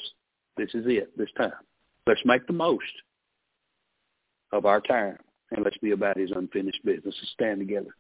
This 0.57 0.71
is 0.75 0.85
it, 0.87 1.16
this 1.16 1.31
time. 1.37 1.53
Let's 2.07 2.21
make 2.25 2.47
the 2.47 2.53
most 2.53 2.83
of 4.53 4.64
our 4.64 4.81
time, 4.81 5.19
and 5.51 5.64
let's 5.64 5.77
be 5.79 5.91
about 5.91 6.16
his 6.16 6.31
unfinished 6.35 6.85
business. 6.85 7.14
Let's 7.19 7.33
stand 7.33 7.61
together. 7.61 7.95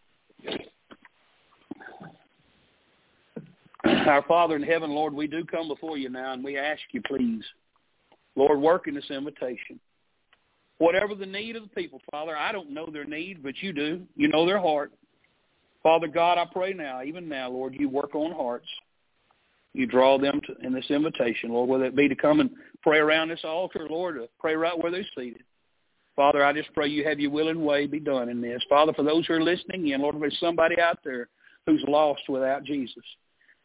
Our 3.84 4.22
Father 4.22 4.56
in 4.56 4.62
heaven, 4.62 4.90
Lord, 4.90 5.12
we 5.12 5.26
do 5.26 5.44
come 5.44 5.68
before 5.68 5.98
you 5.98 6.08
now, 6.08 6.32
and 6.32 6.42
we 6.42 6.56
ask 6.56 6.80
you, 6.92 7.02
please, 7.02 7.44
Lord, 8.38 8.60
work 8.60 8.86
in 8.86 8.94
this 8.94 9.10
invitation. 9.10 9.80
Whatever 10.78 11.16
the 11.16 11.26
need 11.26 11.56
of 11.56 11.64
the 11.64 11.68
people, 11.70 12.00
Father, 12.08 12.36
I 12.36 12.52
don't 12.52 12.70
know 12.70 12.86
their 12.86 13.04
need, 13.04 13.42
but 13.42 13.60
you 13.60 13.72
do. 13.72 14.02
You 14.14 14.28
know 14.28 14.46
their 14.46 14.60
heart. 14.60 14.92
Father 15.82 16.06
God, 16.06 16.38
I 16.38 16.44
pray 16.50 16.72
now, 16.72 17.02
even 17.02 17.28
now, 17.28 17.50
Lord, 17.50 17.74
you 17.76 17.88
work 17.88 18.14
on 18.14 18.30
hearts. 18.32 18.68
You 19.74 19.86
draw 19.86 20.18
them 20.18 20.40
to, 20.46 20.66
in 20.66 20.72
this 20.72 20.88
invitation, 20.88 21.50
Lord, 21.50 21.68
whether 21.68 21.84
it 21.84 21.96
be 21.96 22.08
to 22.08 22.14
come 22.14 22.38
and 22.38 22.50
pray 22.80 22.98
around 22.98 23.28
this 23.28 23.44
altar, 23.44 23.88
Lord, 23.90 24.14
to 24.16 24.28
pray 24.38 24.54
right 24.54 24.78
where 24.78 24.92
they're 24.92 25.04
seated. 25.16 25.42
Father, 26.14 26.44
I 26.44 26.52
just 26.52 26.72
pray 26.74 26.88
you 26.88 27.04
have 27.04 27.18
your 27.18 27.32
will 27.32 27.48
and 27.48 27.64
way 27.64 27.86
be 27.86 28.00
done 28.00 28.28
in 28.28 28.40
this. 28.40 28.62
Father, 28.68 28.92
for 28.92 29.02
those 29.02 29.26
who 29.26 29.34
are 29.34 29.42
listening 29.42 29.88
in, 29.88 30.00
Lord, 30.00 30.14
if 30.14 30.20
there's 30.20 30.40
somebody 30.40 30.80
out 30.80 30.98
there 31.04 31.28
who's 31.66 31.84
lost 31.88 32.22
without 32.28 32.62
Jesus, 32.64 33.04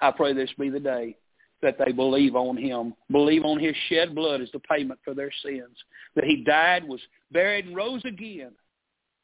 I 0.02 0.12
pray 0.12 0.34
this 0.34 0.50
be 0.58 0.70
the 0.70 0.80
day 0.80 1.16
that 1.64 1.78
they 1.84 1.92
believe 1.92 2.36
on 2.36 2.56
him, 2.56 2.94
believe 3.12 3.44
on 3.44 3.60
his 3.60 3.76
shed 3.90 4.14
blood 4.14 4.42
as 4.42 4.50
the 4.52 4.60
payment 4.60 5.00
for 5.04 5.14
their 5.14 5.32
sins, 5.44 5.76
that 6.16 6.26
he 6.26 6.44
died, 6.44 6.88
was 6.88 7.00
buried, 7.32 7.66
and 7.66 7.76
rose 7.76 8.04
again 8.06 8.52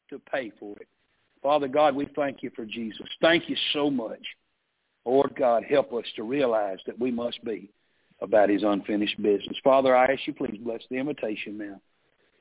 to 0.09 0.19
pay 0.31 0.51
for 0.59 0.75
it. 0.79 0.87
Father 1.43 1.67
God, 1.67 1.95
we 1.95 2.07
thank 2.15 2.41
you 2.41 2.51
for 2.55 2.65
Jesus. 2.65 3.07
Thank 3.21 3.47
you 3.47 3.55
so 3.73 3.89
much. 3.89 4.21
Lord 5.05 5.33
God, 5.37 5.63
help 5.63 5.93
us 5.93 6.05
to 6.15 6.23
realize 6.23 6.79
that 6.85 6.99
we 6.99 7.11
must 7.11 7.43
be 7.43 7.71
about 8.21 8.49
his 8.49 8.63
unfinished 8.63 9.21
business. 9.21 9.57
Father, 9.63 9.95
I 9.95 10.11
ask 10.11 10.25
you 10.25 10.33
please 10.33 10.59
bless 10.63 10.81
the 10.89 10.97
invitation 10.97 11.57
now. 11.57 11.79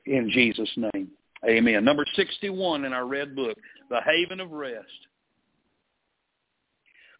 In 0.05 0.29
Jesus' 0.29 0.69
name, 0.93 1.09
amen. 1.47 1.85
Number 1.85 2.05
61 2.15 2.85
in 2.85 2.93
our 2.93 3.05
red 3.05 3.35
book, 3.35 3.57
The 3.89 3.99
Haven 4.05 4.39
of 4.39 4.51
Rest. 4.51 4.87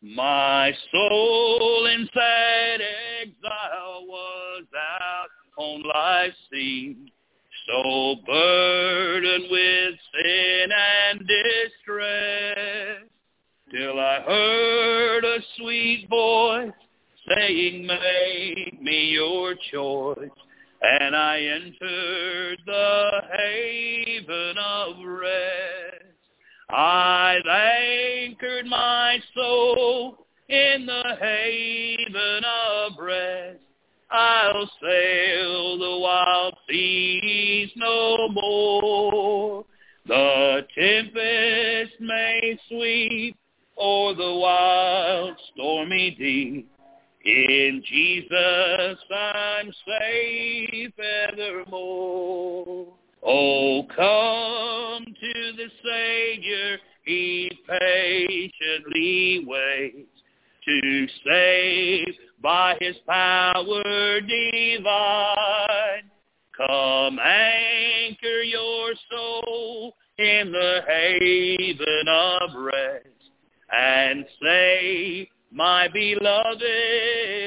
My 0.01 0.71
soul 0.91 1.85
in 1.87 2.07
sad 2.13 2.81
exile 3.21 4.05
was 4.07 4.63
out 4.75 5.27
on 5.57 5.83
life's 5.83 6.37
sea 6.51 6.95
so 7.67 8.15
burdened 8.25 9.45
with 9.51 9.95
sin 10.13 10.69
and 10.71 11.19
distress, 11.19 13.03
till 13.71 13.99
I 13.99 14.21
heard 14.21 15.23
a 15.25 15.37
sweet 15.57 16.07
voice 16.09 16.71
saying, 17.27 17.85
make 17.85 18.81
me 18.81 19.09
your 19.09 19.53
choice. 19.71 20.29
And 20.81 21.15
I 21.15 21.41
entered 21.41 22.59
the 22.65 23.21
haven 23.37 24.57
of 24.57 24.95
rest. 25.05 25.88
I've 26.69 27.45
anchored 27.45 28.65
my 28.67 29.19
soul 29.33 30.25
in 30.47 30.85
the 30.85 31.17
haven 31.19 32.43
of 32.43 32.93
rest 32.99 33.59
I'll 34.11 34.69
sail 34.81 35.77
the 35.77 35.99
wild 35.99 36.55
seas 36.67 37.69
no 37.75 38.27
more. 38.29 39.65
The 40.07 40.65
tempest 40.73 42.01
may 42.01 42.59
sweep 42.67 43.37
o'er 43.77 44.15
the 44.15 44.33
wild 44.33 45.35
stormy 45.53 46.15
deep. 46.17 46.71
In 47.23 47.83
Jesus 47.85 48.97
I'm 49.11 49.71
safe 49.85 50.93
evermore. 51.29 52.87
Oh, 53.21 53.83
come 53.95 55.05
to 55.05 55.38
the 55.59 55.69
Savior, 55.83 56.77
he 57.03 57.51
patiently 57.67 59.43
waits 59.45 60.21
to 60.63 61.07
save 61.25 62.15
by 62.41 62.77
his 62.79 62.95
power 63.05 64.21
divine. 64.21 66.03
Come 66.55 67.19
anchor 67.19 68.41
your 68.43 68.93
soul 69.11 69.97
in 70.17 70.53
the 70.53 70.79
haven 70.87 72.07
of 72.07 72.55
rest 72.55 73.07
and 73.69 74.25
say, 74.41 75.29
my 75.51 75.89
beloved 75.89 76.63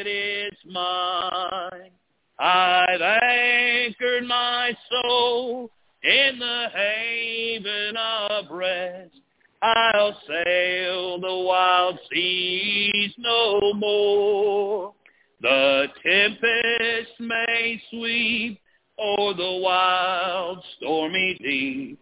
is 0.06 0.52
mine. 0.66 1.90
I've 2.38 3.00
anchored 3.00 4.24
my 4.26 4.76
soul 4.90 5.70
in 6.02 6.38
the 6.38 6.66
haven 6.74 7.96
of 7.96 8.50
rest 8.50 9.14
I'll 9.62 10.18
sail 10.26 11.20
the 11.20 11.44
wild 11.46 11.98
seas 12.12 13.12
no 13.16 13.72
more. 13.74 14.92
The 15.40 15.86
tempest 16.04 17.20
may 17.20 17.80
sweep 17.90 18.60
o'er 18.98 19.34
the 19.34 19.60
wild 19.62 20.64
stormy 20.76 21.38
deep. 21.40 21.98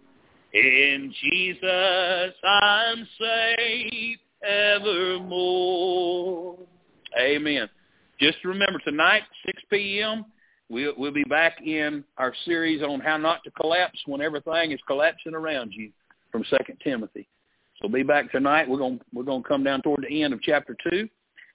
In 0.54 1.14
Jesus 1.22 2.34
I'm 2.42 3.06
safe 3.18 4.18
evermore. 4.42 6.56
Amen. 7.20 7.68
Just 8.18 8.38
remember 8.44 8.78
tonight, 8.78 9.22
6 9.44 9.62
p.m., 9.70 10.24
We'll, 10.70 10.92
we'll 10.96 11.12
be 11.12 11.24
back 11.24 11.60
in 11.60 12.04
our 12.16 12.32
series 12.44 12.80
on 12.80 13.00
how 13.00 13.16
not 13.16 13.42
to 13.42 13.50
collapse 13.50 13.98
when 14.06 14.22
everything 14.22 14.70
is 14.70 14.78
collapsing 14.86 15.34
around 15.34 15.72
you 15.72 15.90
from 16.30 16.44
Second 16.48 16.78
Timothy. 16.82 17.28
So 17.82 17.88
be 17.88 18.04
back 18.04 18.30
tonight. 18.30 18.68
We're 18.68 18.78
going 18.78 19.00
we're 19.12 19.24
going 19.24 19.42
to 19.42 19.48
come 19.48 19.64
down 19.64 19.82
toward 19.82 20.06
the 20.08 20.22
end 20.22 20.32
of 20.32 20.40
chapter 20.42 20.76
two, 20.88 21.08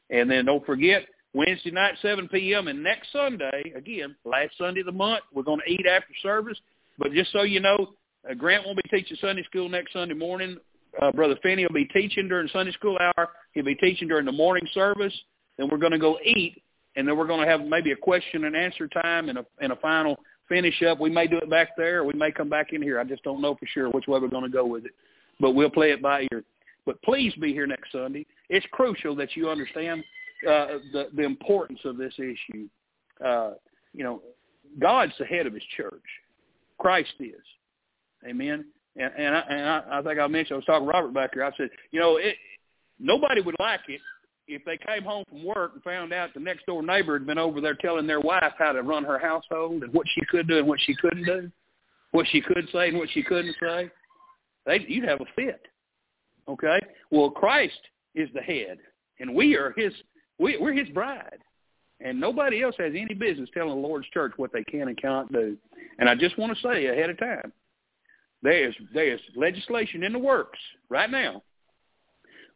and 0.09 0.29
then 0.29 0.45
don't 0.45 0.65
forget 0.65 1.03
Wednesday 1.33 1.71
night 1.71 1.95
7 2.01 2.27
p.m. 2.27 2.67
and 2.67 2.83
next 2.83 3.11
Sunday 3.13 3.73
again, 3.75 4.15
last 4.25 4.57
Sunday 4.57 4.81
of 4.81 4.87
the 4.87 4.91
month, 4.91 5.23
we're 5.33 5.43
going 5.43 5.61
to 5.65 5.71
eat 5.71 5.85
after 5.87 6.13
service. 6.21 6.57
But 6.97 7.13
just 7.13 7.31
so 7.31 7.43
you 7.43 7.61
know, 7.61 7.93
uh, 8.29 8.33
Grant 8.33 8.65
won't 8.65 8.81
be 8.83 8.89
teaching 8.89 9.17
Sunday 9.21 9.43
school 9.43 9.69
next 9.69 9.93
Sunday 9.93 10.15
morning. 10.15 10.57
Uh, 11.01 11.11
Brother 11.11 11.37
Finney 11.41 11.65
will 11.65 11.73
be 11.73 11.85
teaching 11.85 12.27
during 12.27 12.49
Sunday 12.49 12.71
school 12.73 12.97
hour. 12.99 13.29
He'll 13.53 13.65
be 13.65 13.75
teaching 13.75 14.07
during 14.07 14.25
the 14.25 14.31
morning 14.31 14.67
service. 14.73 15.13
Then 15.57 15.69
we're 15.69 15.77
going 15.77 15.91
to 15.91 15.99
go 15.99 16.17
eat, 16.25 16.61
and 16.95 17.07
then 17.07 17.17
we're 17.17 17.27
going 17.27 17.45
to 17.45 17.51
have 17.51 17.61
maybe 17.61 17.91
a 17.91 17.95
question 17.95 18.45
and 18.45 18.55
answer 18.55 18.87
time 18.87 19.29
and 19.29 19.37
a 19.37 19.45
and 19.59 19.71
a 19.71 19.75
final 19.77 20.17
finish 20.47 20.81
up. 20.83 20.99
We 20.99 21.09
may 21.09 21.27
do 21.27 21.37
it 21.37 21.49
back 21.49 21.69
there, 21.75 21.99
or 21.99 22.03
we 22.05 22.13
may 22.13 22.31
come 22.31 22.49
back 22.49 22.73
in 22.73 22.81
here. 22.81 22.99
I 22.99 23.03
just 23.03 23.23
don't 23.23 23.41
know 23.41 23.55
for 23.55 23.65
sure 23.67 23.89
which 23.89 24.07
way 24.07 24.19
we're 24.19 24.27
going 24.27 24.43
to 24.43 24.49
go 24.49 24.65
with 24.65 24.85
it 24.85 24.91
but 25.39 25.51
we'll 25.51 25.69
play 25.69 25.91
it 25.91 26.01
by 26.01 26.27
ear. 26.31 26.43
But 26.85 27.01
please 27.01 27.33
be 27.35 27.51
here 27.51 27.67
next 27.67 27.91
Sunday. 27.91 28.25
It's 28.49 28.65
crucial 28.71 29.15
that 29.15 29.35
you 29.35 29.49
understand 29.49 30.03
uh, 30.47 30.79
the 30.93 31.09
the 31.15 31.23
importance 31.23 31.79
of 31.83 31.97
this 31.97 32.13
issue. 32.17 32.67
Uh, 33.23 33.51
you 33.93 34.03
know, 34.03 34.21
God's 34.79 35.13
the 35.17 35.25
head 35.25 35.47
of 35.47 35.53
His 35.53 35.63
church. 35.75 36.03
Christ 36.77 37.13
is. 37.19 37.33
Amen. 38.27 38.65
And, 38.97 39.11
and, 39.17 39.35
I, 39.35 39.39
and 39.49 39.69
I, 39.69 39.99
I 39.99 40.01
think 40.01 40.19
I 40.19 40.27
mentioned 40.27 40.55
I 40.55 40.57
was 40.57 40.65
talking 40.65 40.87
to 40.87 40.91
Robert 40.91 41.13
back 41.13 41.33
here. 41.33 41.43
I 41.43 41.51
said, 41.57 41.69
you 41.91 41.99
know, 41.99 42.17
it, 42.17 42.35
nobody 42.99 43.41
would 43.41 43.55
like 43.59 43.81
it 43.87 44.01
if 44.47 44.63
they 44.65 44.77
came 44.77 45.03
home 45.03 45.25
from 45.27 45.43
work 45.43 45.71
and 45.73 45.83
found 45.83 46.13
out 46.13 46.33
the 46.33 46.39
next 46.39 46.65
door 46.65 46.83
neighbor 46.83 47.17
had 47.17 47.25
been 47.25 47.37
over 47.37 47.61
there 47.61 47.75
telling 47.75 48.07
their 48.07 48.19
wife 48.19 48.53
how 48.57 48.71
to 48.71 48.81
run 48.81 49.03
her 49.03 49.17
household 49.17 49.83
and 49.83 49.93
what 49.93 50.07
she 50.13 50.21
could 50.29 50.47
do 50.47 50.59
and 50.59 50.67
what 50.67 50.79
she 50.81 50.95
couldn't 50.95 51.25
do, 51.25 51.51
what 52.11 52.27
she 52.31 52.41
could 52.41 52.67
say 52.71 52.89
and 52.89 52.97
what 52.97 53.09
she 53.09 53.23
couldn't 53.23 53.55
say. 53.59 53.89
They, 54.65 54.85
you'd 54.87 55.07
have 55.07 55.21
a 55.21 55.25
fit. 55.35 55.61
Okay? 56.47 56.79
Well, 57.11 57.31
Christ 57.31 57.79
is 58.13 58.29
the 58.33 58.41
head, 58.41 58.77
and 59.19 59.33
we 59.33 59.55
are 59.55 59.73
his. 59.75 59.93
We, 60.37 60.57
we're 60.59 60.73
his 60.73 60.89
bride, 60.89 61.39
and 62.01 62.19
nobody 62.19 62.61
else 62.61 62.75
has 62.77 62.91
any 62.95 63.13
business 63.13 63.49
telling 63.53 63.69
the 63.69 63.87
Lord's 63.87 64.07
church 64.09 64.33
what 64.37 64.51
they 64.51 64.63
can 64.65 64.89
and 64.89 64.97
cannot 64.97 65.31
do. 65.31 65.57
And 65.97 66.09
I 66.09 66.15
just 66.15 66.37
want 66.37 66.55
to 66.55 66.61
say 66.61 66.87
ahead 66.87 67.09
of 67.09 67.17
time, 67.17 67.53
there's 68.43 68.75
there's 68.93 69.21
legislation 69.35 70.03
in 70.03 70.13
the 70.13 70.19
works 70.19 70.59
right 70.89 71.09
now 71.09 71.41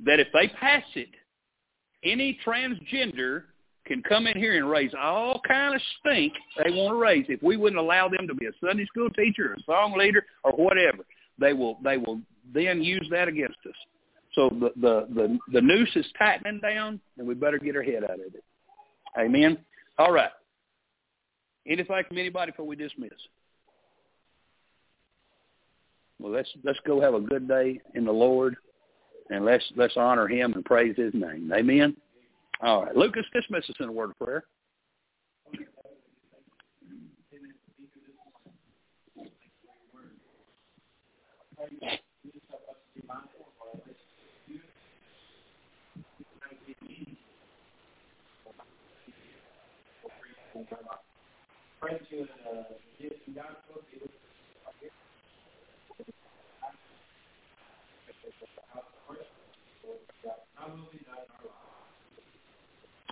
that 0.06 0.20
if 0.20 0.28
they 0.34 0.48
pass 0.48 0.84
it, 0.96 1.10
any 2.04 2.38
transgender 2.45 3.43
can 3.86 4.04
come 4.04 4.28
in 4.28 4.38
here 4.38 4.56
and 4.58 4.70
raise 4.70 4.91
all 5.00 5.41
kind 5.47 5.74
of 5.76 5.82
stink 6.00 6.34
they 6.64 6.70
want 6.72 6.93
to 6.93 7.00
raise 7.00 7.26
if 7.28 7.41
we 7.41 7.58
wouldn't 7.58 7.80
allow 7.80 8.08
them 8.08 8.28
to 8.28 8.36
be 8.36 8.45
a 8.45 8.52
Sunday 8.64 8.86
school 8.86 9.10
teacher 9.12 9.52
or 9.52 9.54
a 9.54 9.64
song 9.66 9.97
leader 9.97 10.24
or 10.43 10.52
whatever 10.52 11.04
they 11.39 11.54
will 11.54 11.78
they 11.84 11.97
will 11.97 12.22
then 12.54 12.82
use 12.82 13.08
that 13.12 13.28
against 13.28 13.58
us. 13.68 13.76
So 14.34 14.50
the 14.50 14.72
the 14.80 15.08
the, 15.14 15.39
the 15.54 15.62
noose 15.62 15.91
is 15.95 16.06
tightening 16.18 16.60
down, 16.60 17.00
and 17.18 17.28
we 17.28 17.34
better 17.34 17.58
get 17.58 17.76
our 17.76 17.84
head 17.84 18.04
out 18.04 18.12
of 18.12 18.34
it. 18.34 18.43
Amen. 19.18 19.58
All 19.97 20.12
right. 20.12 20.32
Anything 21.68 22.04
from 22.08 22.18
anybody 22.18 22.52
before 22.52 22.66
we 22.68 22.76
dismiss? 22.76 23.12
Well, 26.20 26.32
let's 26.32 26.50
let's 26.64 26.80
go 26.86 27.02
have 27.02 27.14
a 27.14 27.20
good 27.20 27.47
day 27.47 27.82
in 27.95 28.06
the 28.06 28.12
Lord, 28.12 28.56
and 29.30 29.45
let's 29.45 29.63
let's 29.75 29.95
honor 29.97 30.27
Him 30.27 30.53
and 30.53 30.65
praise 30.65 30.95
His 30.97 31.13
name. 31.13 31.51
Amen. 31.53 31.95
All 32.61 32.86
right, 32.86 32.95
Lucas, 32.95 33.25
dismiss 33.34 33.69
us 33.69 33.75
in 33.80 33.89
a 33.89 33.91
word 33.91 34.11
of 34.11 34.19
prayer. 34.19 34.43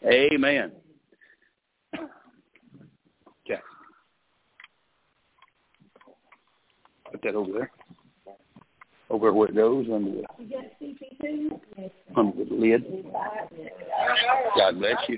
Amen. 0.08 0.72
Okay. 3.45 3.62
Put 7.12 7.22
that 7.24 7.36
over 7.36 7.51
there. 7.51 7.72
Over 9.10 9.34
where 9.34 9.49
it 9.49 9.55
goes 9.55 9.86
under 9.93 10.12
the 10.12 10.24
under 12.16 12.45
the 12.45 12.53
lid. 12.53 12.84
God 14.58 14.80
bless 14.80 14.97
you. 15.08 15.18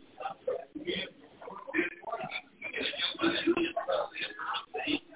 Thank 0.85 0.97
you. 4.87 5.10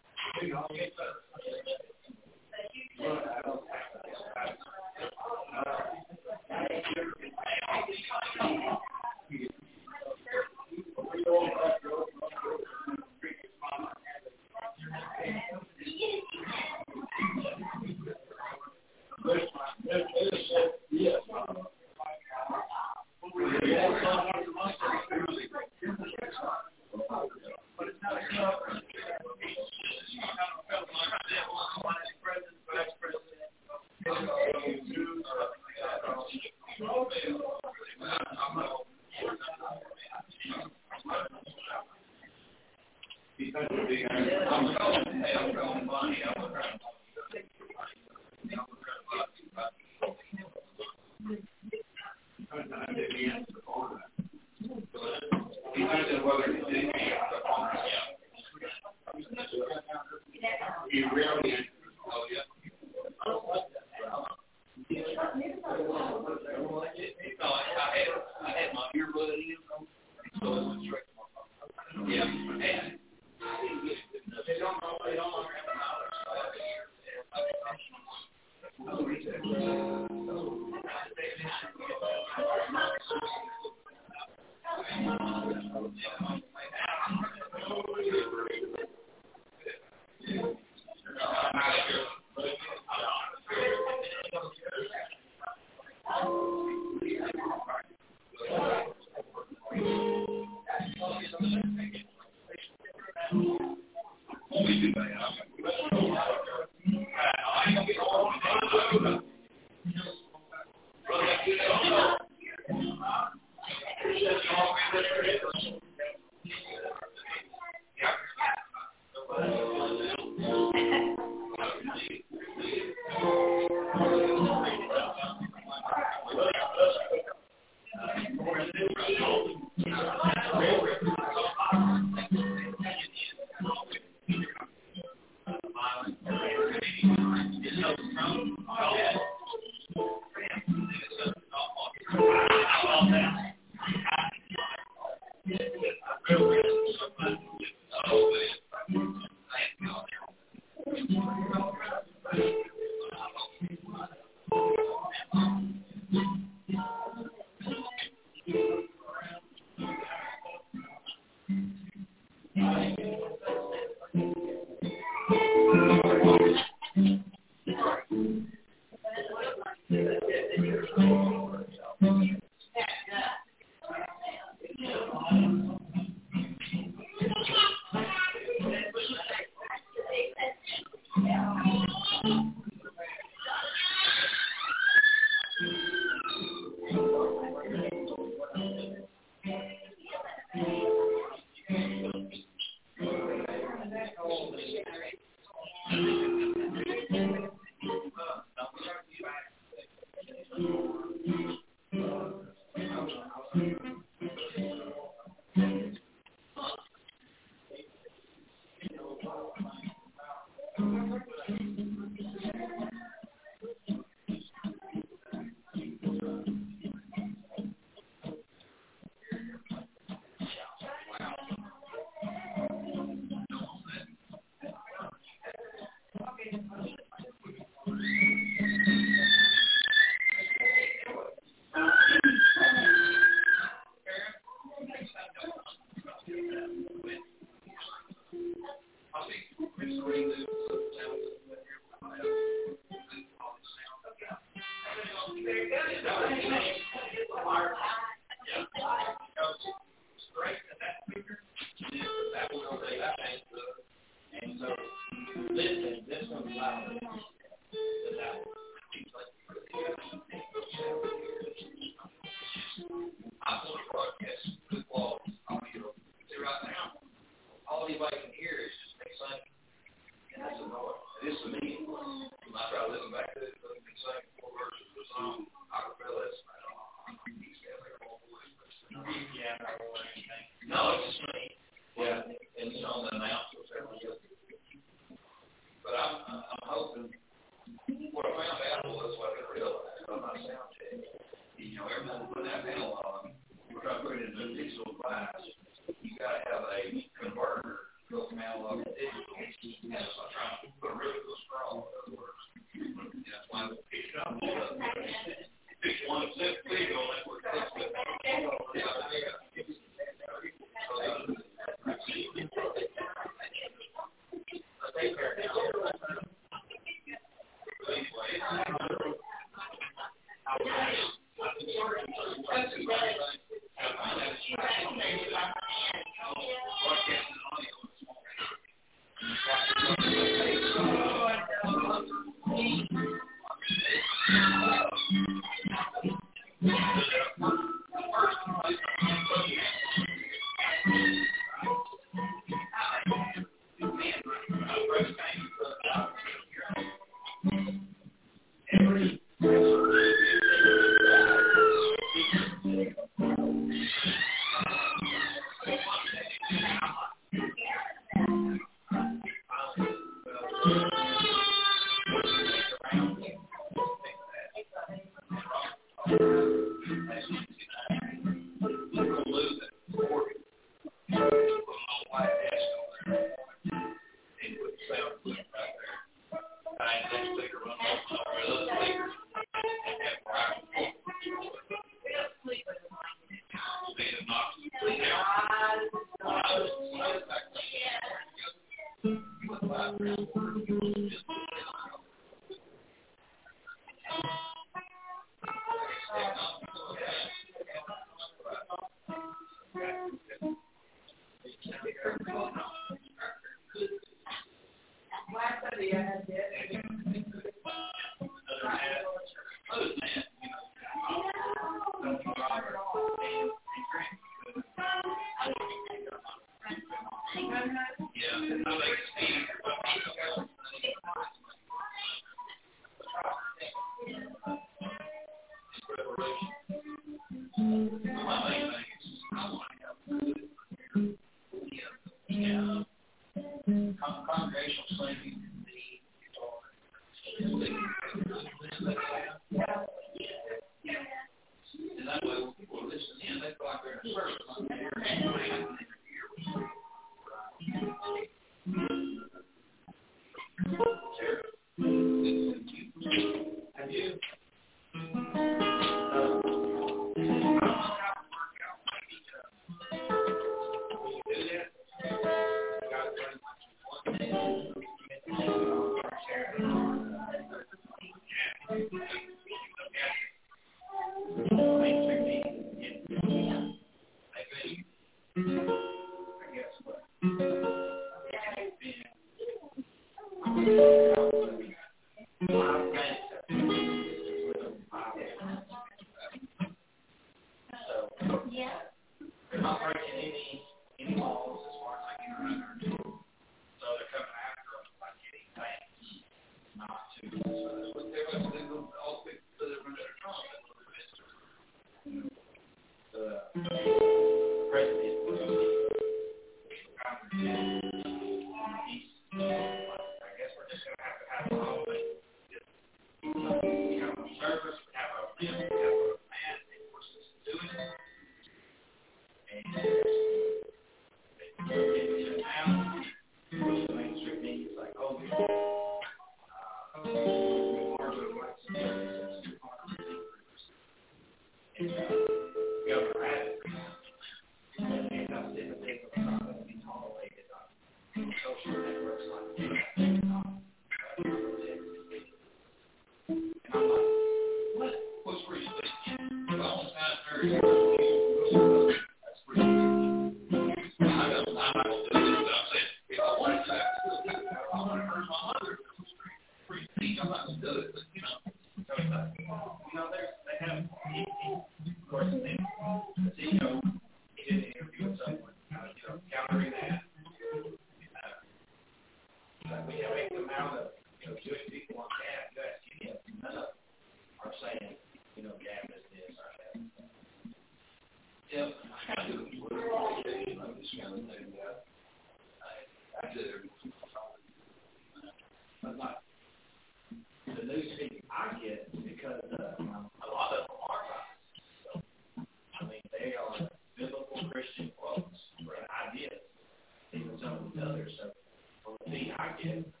you. 599.63 600.00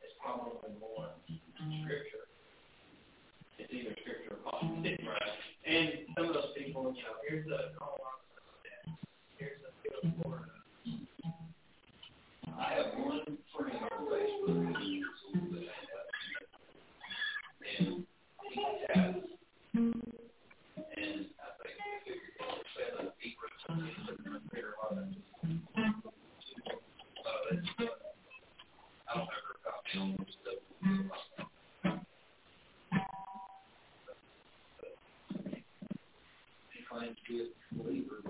And 37.11 37.19
uh, 37.41 37.43
well, 37.75 37.89
I'm 37.89 38.20